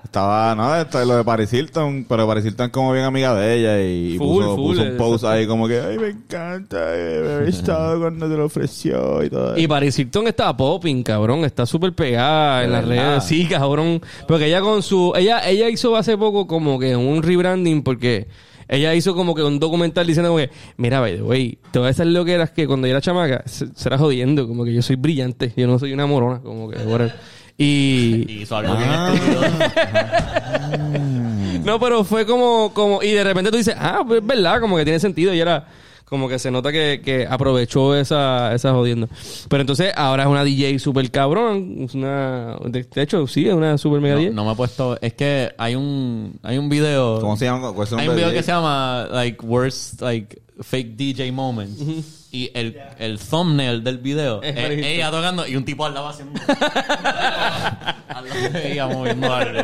Estaba, 0.05 0.55
no, 0.55 0.75
esto 0.77 1.01
es 1.01 1.07
lo 1.07 1.17
de 1.17 1.25
Paris 1.25 1.53
Hilton, 1.53 2.07
pero 2.09 2.27
Paris 2.27 2.45
Hilton 2.45 2.67
es 2.67 2.73
como 2.73 2.93
bien 2.93 3.05
amiga 3.05 3.35
de 3.35 3.55
ella 3.55 3.81
y, 3.81 4.19
Full, 4.19 4.27
puso, 4.27 4.57
full, 4.57 4.77
puso 4.77 4.83
un 4.83 4.97
post 4.97 5.25
ahí 5.25 5.47
como 5.47 5.69
que, 5.69 5.79
ay, 5.79 5.99
me 5.99 6.09
encanta, 6.09 6.79
eh, 6.97 7.23
me 7.25 7.33
había 7.35 7.49
estado 7.49 8.01
cuando 8.01 8.29
te 8.29 8.37
lo 8.37 8.47
ofreció 8.47 9.23
y 9.23 9.31
todo. 9.31 9.57
Y 9.57 9.67
Paris 9.67 9.99
Hilton 9.99 10.27
está 10.27 10.57
popping, 10.57 11.03
cabrón. 11.03 11.45
Está 11.45 11.67
súper 11.67 11.93
pegada 11.93 12.65
en 12.65 12.73
las 12.73 12.85
redes. 12.87 13.25
Sí, 13.25 13.47
cabrón. 13.47 14.01
Porque 14.27 14.47
ella 14.47 14.61
con 14.61 14.83
su... 14.83 15.13
Ella, 15.17 15.49
ella 15.49 15.69
hizo 15.69 15.97
hace 15.97 16.17
poco 16.17 16.47
como 16.47 16.79
que 16.79 16.97
un 16.97 17.23
rebranding 17.23 17.83
porque... 17.83 18.29
Ella 18.73 18.95
hizo 18.95 19.17
como 19.17 19.35
que 19.35 19.43
un 19.43 19.59
documental 19.59 20.07
diciendo 20.07 20.31
como 20.31 20.39
que... 20.39 20.51
Mira, 20.77 21.01
by 21.01 21.17
the 21.17 21.23
way, 21.23 21.59
te 21.73 21.81
voy 21.81 21.87
a 21.87 21.89
decir 21.89 22.07
lo 22.07 22.25
que 22.25 22.35
eras 22.35 22.53
que 22.53 22.69
cuando 22.69 22.87
yo 22.87 22.93
era 22.93 23.01
chamaca... 23.01 23.43
Se, 23.47 23.67
será 23.75 23.99
jodiendo. 23.99 24.47
Como 24.47 24.65
que 24.65 24.73
yo 24.73 24.81
soy 24.81 24.95
brillante. 24.95 25.53
Yo 25.57 25.67
no 25.67 25.79
soy 25.79 25.93
una 25.93 26.07
morona. 26.07 26.41
Como 26.41 26.71
que... 26.71 26.79
Y... 27.61 28.25
Y 28.27 28.33
hizo 28.43 28.57
algo 28.57 28.75
bien 28.77 28.91
estúpido. 28.91 29.43
No, 31.65 31.79
pero 31.79 32.05
fue 32.05 32.25
como, 32.25 32.73
como, 32.73 33.03
y 33.03 33.11
de 33.11 33.23
repente 33.23 33.51
tú 33.51 33.59
dices, 33.59 33.75
ah, 33.79 34.03
pues 34.07 34.23
es 34.23 34.27
verdad, 34.27 34.61
como 34.63 34.79
que 34.79 34.85
tiene 34.85 34.99
sentido. 34.99 35.35
Y 35.35 35.41
era 35.41 35.67
como 36.07 36.27
que 36.27 36.39
se 36.39 36.51
nota 36.51 36.73
que, 36.73 37.03
que 37.05 37.27
aprovechó 37.29 37.95
esa, 37.95 38.55
esa 38.55 38.73
jodienda. 38.73 39.07
Pero 39.51 39.61
entonces 39.61 39.93
ahora 39.95 40.23
es 40.23 40.29
una 40.31 40.43
DJ 40.43 40.79
super 40.79 41.09
cabrón. 41.11 41.77
es 41.81 41.95
Una, 41.95 42.57
de, 42.65 42.87
hecho, 42.97 43.27
sí, 43.27 43.47
es 43.47 43.53
una 43.53 43.77
super 43.77 44.01
mega 44.01 44.15
No, 44.15 44.21
DJ. 44.21 44.33
no 44.33 44.47
me 44.47 44.53
he 44.53 44.57
puesto... 44.57 44.99
Es 45.03 45.13
que 45.13 45.53
hay 45.59 45.75
un... 45.75 46.39
Hay 46.43 46.57
un 46.57 46.71
video... 46.71 47.21
¿Cómo 47.21 47.37
se 47.37 47.45
llama? 47.45 47.73
¿Cuál 47.73 47.87
es 47.87 47.93
el 47.93 47.99
Hay 47.99 48.09
un 48.09 48.17
video 48.17 48.29
de 48.29 48.35
que 48.37 48.43
se 48.43 48.53
llama 48.53 49.07
like 49.13 49.45
worst 49.45 50.01
like 50.01 50.41
fake 50.63 50.97
DJ 50.97 51.31
moments 51.31 51.83
y 52.33 52.51
el, 52.55 52.77
el 52.99 53.19
thumbnail 53.19 53.83
del 53.83 53.99
video 53.99 54.41
Es 54.43 54.57
Hilton. 54.57 54.85
ella 54.85 55.11
tocando 55.11 55.47
y 55.49 55.57
un 55.57 55.65
tipo 55.65 55.85
al 55.85 55.95
lado 55.95 56.09
haciendo 56.09 56.41
al 56.49 58.29
lado 58.29 58.51
de 58.53 58.73
ella 58.73 58.87
moviendo 58.87 59.33
algo. 59.35 59.61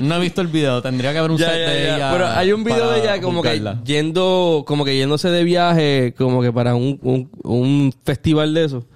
No 0.00 0.14
he 0.16 0.20
visto 0.20 0.40
el 0.40 0.46
video, 0.46 0.80
tendría 0.80 1.12
que 1.12 1.18
haber 1.18 1.32
un 1.32 1.38
Ya, 1.38 1.46
set 1.50 1.58
ya, 1.66 1.70
de 1.72 1.82
ya. 1.86 1.96
ella. 1.96 2.12
Pero 2.12 2.26
hay 2.28 2.52
un 2.52 2.62
video 2.62 2.90
de 2.90 3.00
ella 3.00 3.20
como 3.20 3.38
buscarla. 3.38 3.80
que 3.84 3.92
yendo, 3.94 4.62
como 4.66 4.84
que 4.84 4.96
yéndose 4.96 5.28
de 5.30 5.42
viaje, 5.42 6.14
como 6.16 6.40
que 6.40 6.52
para 6.52 6.74
un, 6.76 6.98
un, 7.02 7.30
un 7.42 7.92
festival 8.04 8.54
de 8.54 8.64
eso. 8.64 8.86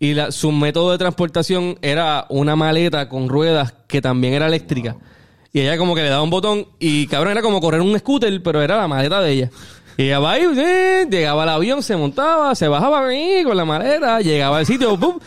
Y 0.00 0.14
la, 0.14 0.32
su 0.32 0.50
método 0.50 0.90
de 0.92 0.98
transportación 0.98 1.78
era 1.82 2.26
una 2.28 2.56
maleta 2.56 3.08
con 3.08 3.28
ruedas 3.28 3.74
que 3.86 4.00
también 4.02 4.34
era 4.34 4.46
eléctrica. 4.46 4.96
Y 5.52 5.60
ella 5.60 5.78
como 5.78 5.94
que 5.94 6.02
le 6.02 6.08
daba 6.08 6.22
un 6.22 6.30
botón 6.30 6.66
y 6.80 7.06
cabrón 7.06 7.32
era 7.32 7.42
como 7.42 7.60
correr 7.60 7.80
un 7.80 7.96
scooter, 7.98 8.42
pero 8.42 8.60
era 8.60 8.76
la 8.78 8.88
maleta 8.88 9.20
de 9.20 9.32
ella. 9.32 9.50
Y 9.98 10.04
ella 10.04 10.20
va 10.20 10.34
ahí, 10.34 10.44
eh, 10.56 11.08
llegaba 11.10 11.42
al 11.42 11.48
avión, 11.48 11.82
se 11.82 11.96
montaba, 11.96 12.54
se 12.54 12.68
bajaba 12.68 13.12
eh, 13.12 13.42
con 13.44 13.56
la 13.56 13.64
maleta, 13.64 14.20
llegaba 14.20 14.58
al 14.58 14.64
sitio, 14.64 14.96
pum, 14.96 15.18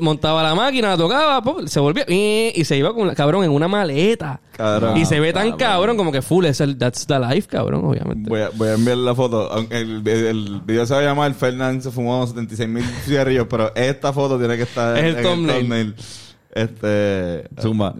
montaba 0.00 0.42
la 0.42 0.54
máquina, 0.54 0.88
la 0.88 0.96
tocaba, 0.96 1.42
pum, 1.42 1.66
se 1.66 1.78
volvía 1.78 2.06
eh, 2.08 2.50
y 2.56 2.64
se 2.64 2.78
iba 2.78 2.94
con 2.94 3.06
la, 3.06 3.14
cabrón 3.14 3.44
en 3.44 3.50
una 3.50 3.68
maleta. 3.68 4.40
Cabrón. 4.52 4.96
y 4.96 5.04
se 5.04 5.20
ve 5.20 5.34
tan 5.34 5.58
cabrón 5.58 5.98
como 5.98 6.10
que 6.10 6.22
full, 6.22 6.46
es 6.46 6.62
el 6.62 6.78
That's 6.78 7.06
the 7.06 7.18
Life, 7.18 7.48
cabrón, 7.48 7.84
obviamente. 7.84 8.30
Voy 8.30 8.40
a, 8.40 8.48
voy 8.48 8.68
a 8.68 8.74
enviar 8.74 8.96
la 8.96 9.14
foto. 9.14 9.58
El, 9.68 10.08
el 10.08 10.62
video 10.64 10.86
se 10.86 10.94
va 10.94 11.00
a 11.00 11.04
llamar 11.04 11.34
Fernand 11.34 11.82
se 11.82 11.90
fumó 11.90 12.26
76 12.26 12.66
mil 12.66 12.84
cigarrillos, 13.04 13.46
pero 13.50 13.74
esta 13.74 14.10
foto 14.14 14.38
tiene 14.38 14.56
que 14.56 14.62
estar 14.62 14.96
Es 14.96 15.16
el 15.16 15.22
thumbnail. 15.22 15.94
Este. 16.50 17.46
Zumba. 17.60 17.94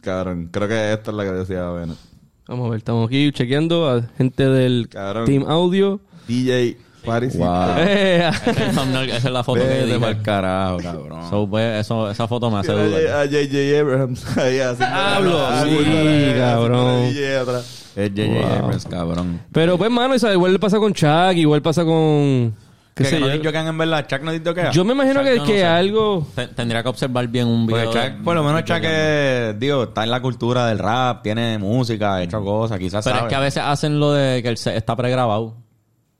Cabrón, 0.00 0.48
creo 0.50 0.68
que 0.68 0.92
esta 0.94 1.10
es 1.10 1.16
la 1.18 1.24
que 1.24 1.32
decía 1.32 1.68
Bennett. 1.68 2.09
Vamos 2.50 2.66
a 2.66 2.70
ver, 2.70 2.78
estamos 2.78 3.06
aquí 3.06 3.30
chequeando 3.30 3.88
a 3.88 4.02
gente 4.18 4.48
del 4.48 4.88
Cabrón. 4.90 5.24
Team 5.24 5.44
Audio. 5.48 6.00
DJ 6.26 6.76
Paris 7.04 7.38
Wow. 7.38 7.46
Eh, 7.78 8.28
esa 8.28 9.16
es 9.16 9.24
la 9.24 9.44
foto 9.44 9.60
que 9.60 9.68
Vete 9.68 9.86
dije. 9.86 10.00
pa'l 10.00 10.20
carajo, 10.20 10.78
cabrón. 10.78 11.30
So, 11.30 11.48
pues, 11.48 11.80
eso, 11.86 12.10
esa 12.10 12.26
foto 12.26 12.50
me 12.50 12.58
hace 12.58 12.72
dudar. 12.72 13.06
A 13.06 13.24
J.J. 13.24 13.78
Abrams 13.80 14.26
ahí 14.36 14.58
haciendo 14.58 14.96
Hablo, 14.96 15.38
Ah, 15.46 15.64
sí, 15.64 16.34
cabrón. 16.36 17.02
Es 17.04 18.10
J.J. 18.10 18.22
Wow. 18.26 18.64
Abrams, 18.64 18.84
cabrón. 18.86 19.40
pero 19.52 19.78
pues, 19.78 19.90
mano, 19.92 20.16
igual 20.16 20.52
le 20.52 20.58
pasa 20.58 20.78
con 20.78 20.92
Chuck, 20.92 21.36
igual 21.36 21.62
pasa 21.62 21.84
con... 21.84 22.52
¿Qué 22.94 23.04
Que 23.04 23.10
sé 23.10 23.20
no 23.20 23.28
yo? 23.28 23.32
dicho 23.34 23.52
que 23.52 23.58
en 23.58 23.78
verdad, 23.78 24.06
Chuck 24.06 24.20
no 24.22 24.32
dijo 24.32 24.52
que 24.52 24.68
Yo 24.72 24.84
me 24.84 24.92
imagino 24.92 25.20
Chuck, 25.20 25.24
que, 25.30 25.36
no 25.38 25.44
que 25.44 25.58
sé. 25.60 25.64
algo... 25.64 26.26
Te- 26.34 26.48
Tendría 26.48 26.82
que 26.82 26.88
observar 26.88 27.26
bien 27.28 27.46
un 27.46 27.66
video. 27.66 27.92
Chuck, 27.92 28.22
por 28.24 28.34
lo 28.34 28.42
menos 28.44 28.64
Chuck 28.64 28.80
es, 28.82 29.58
digo, 29.58 29.84
está 29.84 30.04
en 30.04 30.10
la 30.10 30.20
cultura 30.20 30.66
del 30.66 30.78
rap, 30.78 31.22
tiene 31.22 31.56
música, 31.58 32.16
ha 32.16 32.22
hecho 32.22 32.42
cosas, 32.44 32.78
quizás 32.78 33.04
Pero 33.04 33.16
sabe. 33.16 33.28
es 33.28 33.30
que 33.30 33.36
a 33.36 33.40
veces 33.40 33.62
hacen 33.64 33.98
lo 34.00 34.12
de 34.12 34.42
que 34.42 34.48
el 34.48 34.56
set 34.56 34.76
está 34.76 34.96
pregrabado. 34.96 35.56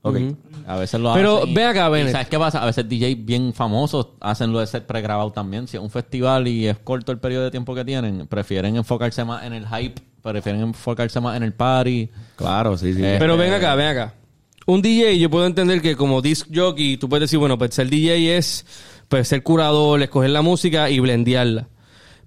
Ok. 0.03 0.17
A 0.67 0.77
veces 0.77 0.99
lo 0.99 1.13
Pero 1.13 1.39
hacen. 1.39 1.49
y- 1.51 1.55
ve 1.55 1.65
acá, 1.67 1.89
Bennett. 1.91 2.13
¿Sabes 2.13 2.29
qué 2.29 2.39
pasa? 2.39 2.63
A 2.63 2.67
veces 2.67 2.89
DJ 2.89 3.17
bien 3.17 3.53
famosos 3.53 4.09
hacen 4.21 4.51
lo 4.53 4.61
de 4.61 4.67
set 4.67 4.87
pregrabado 4.87 5.31
también. 5.33 5.69
Si 5.69 5.77
es 5.77 5.83
un 5.83 5.91
festival 5.91 6.49
y 6.49 6.69
es 6.69 6.79
corto 6.79 7.13
el 7.13 7.19
periodo 7.19 7.45
de 7.45 7.51
tiempo 7.51 7.75
que 7.75 7.85
tienen, 7.85 8.27
prefieren 8.27 8.77
enfocarse 8.77 9.23
más 9.25 9.45
en 9.45 9.53
el 9.53 9.67
hype, 9.69 10.01
prefieren 10.23 10.63
enfocarse 10.63 11.21
más 11.21 11.37
en 11.37 11.43
el 11.43 11.53
party. 11.53 12.09
Claro, 12.37 12.79
sí, 12.79 12.95
sí. 12.95 13.05
Eh, 13.05 13.17
Pero 13.19 13.37
ven 13.37 13.53
acá, 13.53 13.75
ven 13.75 13.89
acá. 13.89 14.15
Un 14.67 14.83
DJ, 14.83 15.19
yo 15.19 15.31
puedo 15.31 15.47
entender 15.47 15.81
que 15.81 15.97
como 15.97 16.23
disc 16.23 16.47
jockey, 16.55 16.97
tú 16.97 17.09
puedes 17.09 17.23
decir, 17.23 17.39
bueno, 17.39 17.59
pues 17.59 17.75
ser 17.75 17.89
DJ 17.89 18.37
es 18.37 18.67
pues, 19.09 19.29
ser 19.29 19.43
curador, 19.43 20.03
escoger 20.03 20.31
la 20.31 20.43
música 20.43 20.91
y 20.91 21.01
blendearla. 21.01 21.69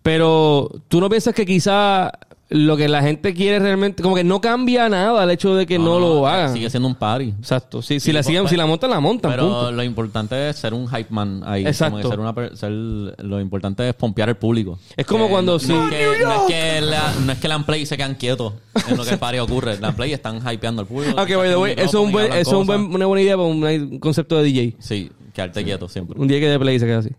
Pero 0.02 0.69
tú 0.89 1.00
no 1.00 1.10
piensas 1.10 1.34
que 1.34 1.46
quizá 1.46 2.12
lo 2.56 2.78
que 2.78 2.88
la 2.88 3.02
gente 3.02 3.34
quiere 3.34 3.58
realmente, 3.58 4.04
como 4.04 4.13
que 4.16 4.24
no 4.24 4.39
cambia 4.39 4.88
nada 4.88 5.24
el 5.24 5.32
hecho 5.32 5.56
de 5.56 5.66
que 5.66 5.80
no, 5.80 6.00
lo 6.00 6.28
hagan. 6.28 6.54
Sigue 6.54 6.70
siendo 6.70 6.88
un 6.88 6.94
party. 6.94 7.30
Exacto. 7.39 7.82
Si, 7.82 7.96
si 7.96 8.00
Sí, 8.00 8.12
la 8.13 8.20
pues, 8.20 8.28
siguen, 8.28 8.44
pues, 8.44 8.52
si 8.52 8.58
la 8.58 8.68
montan, 8.68 8.92
la 8.92 9.00
montan. 9.00 9.32
Pero 9.32 9.44
punto. 9.48 9.72
lo 9.72 9.82
importante 9.84 10.50
es 10.50 10.56
ser 10.58 10.76
un 10.76 10.88
hype 10.88 11.08
man 11.10 11.42
ahí. 11.46 11.66
Exacto. 11.66 11.98
Como 12.00 12.04
que 12.04 12.10
ser 12.10 12.20
una 12.20 12.56
ser- 12.56 13.26
lo 13.26 13.42
importante 13.42 13.89
es 13.89 13.96
pompear 13.96 14.30
al 14.30 14.38
público. 14.38 14.78
Es 14.96 15.06
como 15.08 15.30
cuando 15.30 15.54
no, 15.54 15.60
sí. 15.60 15.70
no 15.70 15.88
es 15.88 15.92
que, 15.96 16.24
no, 16.24 16.32
es 16.34 16.42
que 16.54 16.82
la, 16.82 17.13
no 17.26 17.32
es 17.32 17.39
que 17.39 17.48
la 17.48 17.60
play 17.66 17.86
se 17.88 17.98
quedan 17.98 18.13
quietos 18.16 18.54
en 18.88 18.98
lo 18.98 19.04
que 19.04 19.10
el 19.12 19.18
party 19.20 19.39
ocurre. 19.39 19.80
La 19.80 19.92
play 19.96 20.13
están 20.13 20.38
hypeando 20.48 20.82
al 20.84 20.88
público. 20.88 21.26
Que 21.26 21.36
by 21.36 21.50
the 21.50 21.58
way, 21.58 21.74
eso 21.76 21.84
es, 21.86 21.94
un 21.96 22.12
buen, 22.12 22.28
eso 22.34 22.39
es 22.39 22.48
un 22.54 22.68
buen- 22.68 22.94
una 22.96 23.06
buena 23.08 23.22
idea 23.24 23.36
para 23.36 23.48
un, 23.50 23.63
un 23.63 24.00
concepto 24.00 24.38
de 24.38 24.44
DJ. 24.44 24.76
Sí, 24.78 25.12
quedarte 25.34 25.63
quieto 25.63 25.89
siempre. 25.89 26.20
Un 26.20 26.28
día 26.28 26.39
que 26.39 26.48
de 26.50 26.60
play 26.60 26.78
se 26.78 26.86
queda 26.86 27.00
así. 27.00 27.10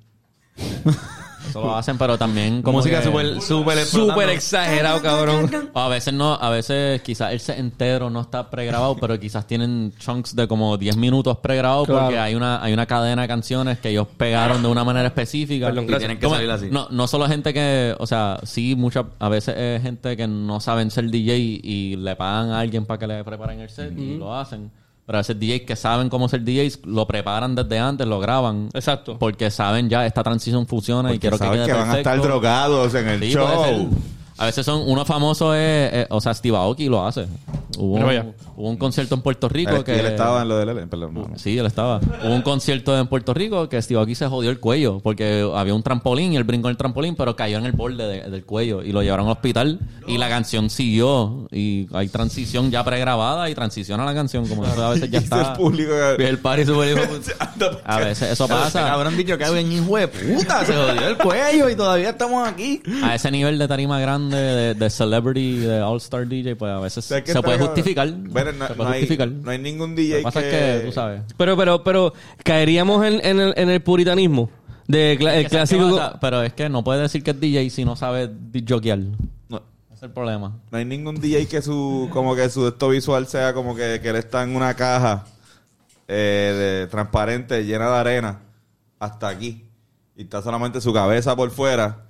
Eso 1.60 1.66
lo 1.66 1.76
hacen, 1.76 1.96
pero 1.98 2.18
también 2.18 2.62
como 2.62 2.78
música 2.78 2.98
que- 3.00 3.04
súper, 3.06 3.40
súper. 3.40 3.78
Súper 3.84 4.28
exagerado, 4.30 5.00
cabrón. 5.02 5.50
O 5.72 5.80
a 5.80 5.88
veces 5.88 6.12
no, 6.14 6.34
a 6.34 6.50
veces 6.50 7.00
quizás 7.02 7.32
el 7.32 7.40
set 7.40 7.58
entero 7.58 8.10
no 8.10 8.20
está 8.22 8.50
pregrabado, 8.50 8.96
pero 8.96 9.18
quizás 9.20 9.46
tienen 9.46 9.92
chunks 9.98 10.34
de 10.34 10.48
como 10.48 10.76
10 10.76 10.96
minutos 10.96 11.38
pregrabados 11.38 11.86
Claro. 11.86 12.02
porque 12.06 12.18
hay 12.18 12.34
una, 12.34 12.62
hay 12.62 12.72
una 12.72 12.86
cadena 12.86 13.22
de 13.22 13.28
canciones 13.28 13.78
que 13.78 13.90
ellos 13.90 14.06
pegaron 14.16 14.62
de 14.62 14.68
una 14.68 14.84
manera 14.84 15.06
específica. 15.08 15.66
Perdón, 15.66 15.84
Y 15.84 15.86
gracias. 15.86 15.98
tienen 16.00 16.18
que 16.18 16.24
Como- 16.24 16.36
salir 16.36 16.50
así. 16.50 16.68
No, 16.70 16.88
no 16.90 17.06
solo 17.06 17.26
gente 17.28 17.54
que, 17.54 17.94
o 17.98 18.06
sea, 18.06 18.38
sí, 18.42 18.74
muchas, 18.76 19.04
a 19.18 19.28
veces 19.28 19.54
es 19.56 19.82
gente 19.82 20.16
que 20.16 20.26
no 20.26 20.60
saben 20.60 20.90
ser 20.90 21.10
DJ 21.10 21.36
y 21.36 21.96
le 21.96 22.16
pagan 22.16 22.50
a 22.50 22.60
alguien 22.60 22.84
para 22.86 22.98
que 22.98 23.06
le 23.06 23.22
preparen 23.24 23.60
el 23.60 23.70
set 23.70 23.92
y 23.98 24.16
lo 24.16 24.34
hacen. 24.36 24.70
Pero 25.06 25.18
a 25.18 25.20
veces 25.20 25.38
DJs 25.38 25.62
que 25.66 25.76
saben 25.76 26.08
cómo 26.08 26.28
ser 26.28 26.44
DJs 26.44 26.80
lo 26.86 27.06
preparan 27.06 27.54
desde 27.54 27.78
antes, 27.78 28.06
lo 28.06 28.20
graban. 28.20 28.70
Exacto. 28.72 29.18
Porque 29.18 29.50
saben 29.50 29.90
ya 29.90 30.06
esta 30.06 30.22
transición 30.22 30.66
funciona 30.66 31.12
y 31.12 31.18
quiero 31.18 31.36
que 31.38 31.44
saben 31.44 31.60
quede 31.60 31.66
que 31.66 31.72
van 31.74 31.90
a 31.90 31.98
estar 31.98 32.20
drogados 32.22 32.94
en 32.94 33.08
el 33.08 33.20
Sí, 33.22 33.36
puede 33.36 33.76
show. 33.76 33.90
A 34.37 34.47
veces 34.47 34.66
son, 34.66 34.83
uno 34.87 35.05
famoso 35.05 35.55
es, 35.55 35.92
es- 35.92 36.07
o 36.11 36.20
sea, 36.20 36.35
Steve 36.35 36.57
Aoki 36.57 36.88
lo 36.88 37.07
hace. 37.07 37.27
Hubo 37.77 37.94
un, 37.97 38.35
hubo 38.57 38.68
un 38.70 38.77
concierto 38.77 39.16
en 39.16 39.23
Puerto 39.23 39.49
Rico 39.49 39.83
que... 39.83 39.99
él 39.99 40.07
estaba 40.07 40.42
en 40.42 40.49
lo 40.49 40.57
del 40.59 40.68
Ellen, 40.68 40.88
perdón. 40.88 41.12
no, 41.14 41.23
no. 41.29 41.38
Sí, 41.38 41.59
él 41.59 41.66
estaba. 41.66 42.01
Hubo 42.25 42.33
un 42.33 42.42
concierto 42.42 42.97
en 42.97 43.09
Puerto 43.09 43.35
Rico 43.35 43.68
que 43.68 43.81
Steve 43.83 43.99
Aoki 43.99 44.14
se 44.14 44.27
jodió 44.29 44.51
el 44.51 44.61
cuello 44.61 45.01
porque 45.01 45.49
había 45.55 45.75
un 45.75 45.83
trampolín 45.83 46.33
y 46.33 46.37
él 46.37 46.44
brincó 46.44 46.68
en 46.68 46.73
el 46.73 46.77
trampolín, 46.77 47.16
pero 47.16 47.35
cayó 47.35 47.59
en 47.59 47.66
el 47.66 47.73
borde 47.73 48.07
de- 48.07 48.31
del 48.31 48.44
cuello 48.44 48.83
y 48.83 48.92
lo 48.92 49.03
llevaron 49.03 49.27
al 49.27 49.33
hospital 49.33 49.81
y 50.07 50.18
la 50.18 50.29
canción 50.29 50.70
siguió 50.70 51.49
y 51.51 51.88
hay 51.92 52.09
transición 52.09 52.70
ya 52.70 52.85
pregrabada 52.85 53.51
y 53.51 53.55
transiciona 53.57 54.05
la 54.05 54.14
canción 54.14 54.47
como 54.47 54.64
eso 54.64 54.85
a 54.85 54.90
veces 54.90 55.11
ya 55.11 55.18
Y 55.20 55.25
está. 55.25 55.51
el 55.53 55.57
público 55.59 55.92
que- 56.16 56.29
el 56.29 56.38
party. 56.38 56.64
A 57.85 57.99
veces 57.99 58.31
eso 58.33 58.47
pasa. 58.49 58.85
cabrón 58.87 59.16
dicho 59.16 59.37
que 59.37 59.44
hay 59.44 59.64
un 59.64 59.73
hijo 59.73 59.97
de 59.97 60.09
puta, 60.09 60.64
se 60.64 60.73
jodió 60.73 61.09
el 61.09 61.16
cuello 61.18 61.68
y 61.70 61.77
todavía 61.77 62.11
estamos 62.11 62.47
aquí. 62.49 62.81
A 63.03 63.14
ese 63.14 63.31
nivel 63.31 63.59
de 63.59 63.66
tarima 63.68 63.99
grande 64.01 64.23
de, 64.30 64.74
de 64.74 64.90
celebrity, 64.90 65.58
de 65.58 65.80
all-star 65.80 66.26
DJ, 66.26 66.56
pues 66.56 66.70
a 66.72 66.78
veces 66.80 67.04
se 67.04 67.42
puede 67.42 67.58
justificar. 67.58 68.10
Bueno, 68.12 68.52
no, 68.52 68.66
se 68.66 68.70
no 68.72 68.76
puede 68.76 68.90
hay, 68.90 69.00
justificar. 69.00 69.28
no 69.28 69.50
hay 69.50 69.58
ningún 69.58 69.94
DJ 69.94 70.16
que 70.18 70.22
pasa 70.22 70.40
que... 70.42 70.82
tú 70.87 70.92
sabes. 70.92 71.22
Pero, 71.37 71.56
pero, 71.56 71.82
pero, 71.84 72.12
caeríamos 72.42 73.04
en, 73.06 73.24
en 73.24 73.40
el, 73.40 73.54
en 73.56 73.70
el 73.70 73.80
puritanismo 73.82 74.50
de 74.87 75.18
cla- 75.18 75.34
el 75.34 75.44
Que 75.44 75.50
¿sabes 75.50 75.70
qué 75.70 75.76
clásico. 75.76 76.18
Pero 76.20 76.42
es 76.42 76.52
que 76.52 76.68
no 76.68 76.84
puede 76.84 77.02
decir 77.02 77.22
que 77.22 77.30
es 77.32 77.40
DJ 77.40 77.70
si 77.70 77.84
no 77.84 77.96
sabe 77.96 78.30
jokear. 78.68 78.98
No, 79.48 79.56
Ese 79.87 79.94
es 79.94 80.02
el 80.02 80.10
problema. 80.10 80.56
no 80.70 80.78
hay 80.78 80.84
ningún 80.84 81.20
DJ 81.20 81.46
que 81.48 81.62
su 81.62 82.08
como 82.12 82.34
que 82.37 82.48
su 82.50 82.68
esto 82.68 82.88
visual 82.90 83.26
sea 83.26 83.54
como 83.54 83.74
que, 83.74 84.00
que 84.02 84.08
él 84.10 84.16
está 84.16 84.42
en 84.42 84.54
una 84.56 84.74
caja 84.74 85.24
eh, 86.08 86.80
de, 86.82 86.87
transparente 86.88 87.64
llena 87.64 87.88
de 87.90 87.96
arena 87.96 88.40
hasta 88.98 89.28
aquí 89.28 89.64
y 90.16 90.22
está 90.22 90.42
solamente 90.42 90.80
su 90.80 90.92
cabeza 90.92 91.34
por 91.34 91.50
fuera 91.50 92.04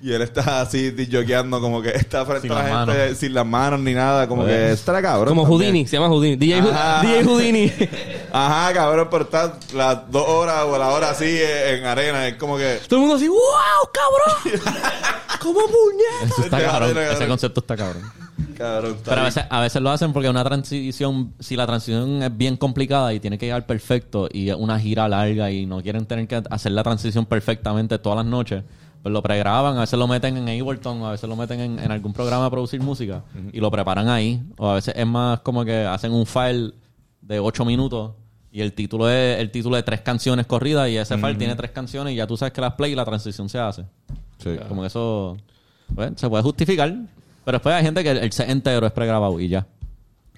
y 0.00 0.12
él 0.12 0.22
está 0.22 0.60
así 0.60 0.90
disjoqueando 0.90 1.60
como 1.60 1.80
que 1.80 1.90
está 1.90 2.24
frente 2.26 2.42
Sin 2.48 2.52
a 2.52 2.54
la 2.54 2.62
las 2.62 2.86
gente 2.86 2.98
manos. 3.04 3.18
sin 3.18 3.34
las 3.34 3.46
manos 3.46 3.80
ni 3.80 3.94
nada 3.94 4.26
como 4.28 4.44
que 4.44 4.72
está 4.72 5.00
cabrón 5.00 5.28
como 5.28 5.42
también. 5.42 5.70
Houdini, 5.70 5.86
se 5.86 5.96
llama 5.96 6.08
Houdini. 6.08 6.36
DJ, 6.36 6.60
Ajá. 6.60 7.02
DJ 7.02 7.24
Houdini. 7.24 7.72
ajá 8.32 8.72
cabrón 8.74 9.08
pero 9.10 9.24
está 9.24 9.54
las 9.74 10.10
dos 10.10 10.28
horas 10.28 10.64
o 10.66 10.76
la 10.78 10.88
hora 10.90 11.10
así 11.10 11.24
eh, 11.26 11.76
en 11.78 11.84
arena 11.84 12.26
es 12.28 12.34
como 12.34 12.56
que 12.56 12.80
Todo 12.88 12.96
el 12.96 13.00
mundo 13.02 13.16
así, 13.16 13.28
¡wow, 13.28 13.38
cabrón! 13.92 14.62
¿Cómo 15.40 15.60
puñeta? 15.60 16.24
Eso 16.34 16.42
está 16.44 16.60
cabrón. 16.60 16.94
cabrón, 16.94 17.12
Ese 17.16 17.26
concepto 17.26 17.60
está 17.60 17.76
cabrón. 17.76 18.02
cabrón 18.56 18.92
está 18.96 19.10
Pero 19.10 19.20
a 19.20 19.24
veces, 19.24 19.44
a 19.50 19.60
veces 19.60 19.82
lo 19.82 19.90
hacen 19.90 20.12
porque 20.12 20.28
una 20.28 20.42
transición, 20.44 21.34
si 21.38 21.56
la 21.56 21.66
transición 21.66 22.22
es 22.22 22.36
bien 22.36 22.56
complicada 22.56 23.12
y 23.12 23.20
tiene 23.20 23.36
que 23.38 23.46
llegar 23.46 23.66
perfecto 23.66 24.28
y 24.32 24.48
es 24.50 24.56
una 24.56 24.78
gira 24.80 25.06
larga 25.08 25.50
y 25.50 25.66
no 25.66 25.82
quieren 25.82 26.06
tener 26.06 26.26
que 26.26 26.42
hacer 26.50 26.72
la 26.72 26.82
transición 26.82 27.26
perfectamente 27.26 27.98
todas 27.98 28.16
las 28.16 28.26
noches, 28.26 28.64
lo 29.12 29.22
pregraban, 29.22 29.76
a 29.76 29.80
veces 29.80 29.98
lo 29.98 30.08
meten 30.08 30.36
en 30.36 30.48
Ableton, 30.48 31.02
a 31.02 31.10
veces 31.10 31.28
lo 31.28 31.36
meten 31.36 31.60
en, 31.60 31.78
en 31.78 31.90
algún 31.90 32.12
programa 32.12 32.46
a 32.46 32.50
producir 32.50 32.80
música 32.80 33.22
y 33.52 33.60
lo 33.60 33.70
preparan 33.70 34.08
ahí. 34.08 34.42
O 34.56 34.68
a 34.70 34.74
veces 34.74 34.94
es 34.96 35.06
más 35.06 35.40
como 35.40 35.64
que 35.64 35.84
hacen 35.84 36.12
un 36.12 36.24
file 36.26 36.72
de 37.20 37.38
8 37.40 37.64
minutos 37.64 38.12
y 38.50 38.60
el 38.60 38.72
título 38.72 39.10
es 39.10 39.38
el 39.40 39.50
título 39.50 39.76
de 39.76 39.82
tres 39.82 40.00
canciones 40.02 40.46
corridas 40.46 40.88
y 40.88 40.96
ese 40.96 41.16
file 41.18 41.34
tiene 41.34 41.54
tres 41.56 41.70
canciones 41.72 42.12
y 42.12 42.16
ya 42.16 42.26
tú 42.26 42.36
sabes 42.36 42.52
que 42.52 42.60
las 42.60 42.74
play 42.74 42.92
y 42.92 42.94
la 42.94 43.04
transición 43.04 43.48
se 43.48 43.58
hace. 43.58 43.84
Sí. 44.38 44.56
Como 44.68 44.82
que 44.82 44.86
eso 44.88 45.36
pues, 45.94 46.12
se 46.16 46.28
puede 46.28 46.42
justificar. 46.42 46.94
Pero 47.44 47.56
después 47.58 47.74
hay 47.74 47.82
gente 47.84 48.02
que 48.02 48.10
el, 48.10 48.18
el 48.18 48.32
set 48.32 48.48
entero 48.48 48.86
es 48.86 48.92
pregrabado 48.92 49.38
y 49.38 49.48
ya. 49.48 49.66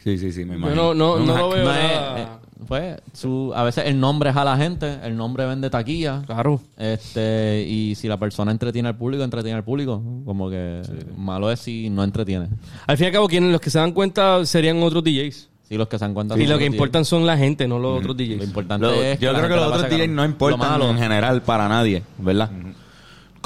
Sí, 0.02 0.18
sí, 0.18 0.32
sí, 0.32 0.44
me 0.44 0.54
Yo 0.54 0.58
imagino. 0.58 0.94
no, 0.94 0.94
no, 0.94 1.16
no 1.18 1.32
Una- 1.32 1.40
lo 1.40 1.48
veo 1.50 1.64
No 1.64 1.72
nada. 1.72 2.40
Pues, 2.66 2.96
su, 3.12 3.52
a 3.54 3.62
veces 3.62 3.84
el 3.86 4.00
nombre 4.00 4.30
es 4.30 4.36
a 4.36 4.44
la 4.44 4.56
gente, 4.56 4.98
el 5.02 5.16
nombre 5.16 5.44
vende 5.46 5.68
taquilla. 5.70 6.22
Claro. 6.26 6.60
Este, 6.76 7.64
y 7.68 7.94
si 7.94 8.08
la 8.08 8.16
persona 8.16 8.50
entretiene 8.50 8.88
al 8.88 8.96
público, 8.96 9.22
entretiene 9.24 9.56
al 9.58 9.64
público. 9.64 10.02
Como 10.24 10.48
que 10.48 10.82
malo 11.16 11.50
es 11.50 11.60
si 11.60 11.90
no 11.90 12.02
entretiene. 12.02 12.48
Al 12.86 12.96
fin 12.96 13.04
y 13.04 13.06
al 13.08 13.12
cabo, 13.12 13.28
quienes 13.28 13.52
los 13.52 13.60
que 13.60 13.70
se 13.70 13.78
dan 13.78 13.92
cuenta 13.92 14.44
serían 14.46 14.82
otros 14.82 15.04
DJs. 15.04 15.50
Si 15.68 15.76
los 15.76 15.88
que 15.88 15.98
se 15.98 16.04
dan 16.04 16.14
cuenta 16.14 16.36
y 16.38 16.42
son 16.42 16.50
lo 16.50 16.58
que 16.58 16.66
importan 16.66 17.04
son 17.04 17.26
la 17.26 17.36
gente, 17.36 17.66
no 17.66 17.80
los 17.80 17.98
otros 17.98 18.16
DJs. 18.16 18.38
Lo 18.38 18.44
importante 18.44 18.86
Lo- 18.86 18.92
es 19.02 19.18
yo 19.18 19.32
creo 19.34 19.48
que 19.48 19.56
los 19.56 19.66
otros 19.66 19.90
DJs 19.90 20.08
no 20.08 20.24
importan 20.24 20.60
Lo 20.60 20.66
malo, 20.66 20.90
en 20.90 20.98
general 20.98 21.42
para 21.42 21.68
nadie, 21.68 22.04
¿verdad? 22.18 22.50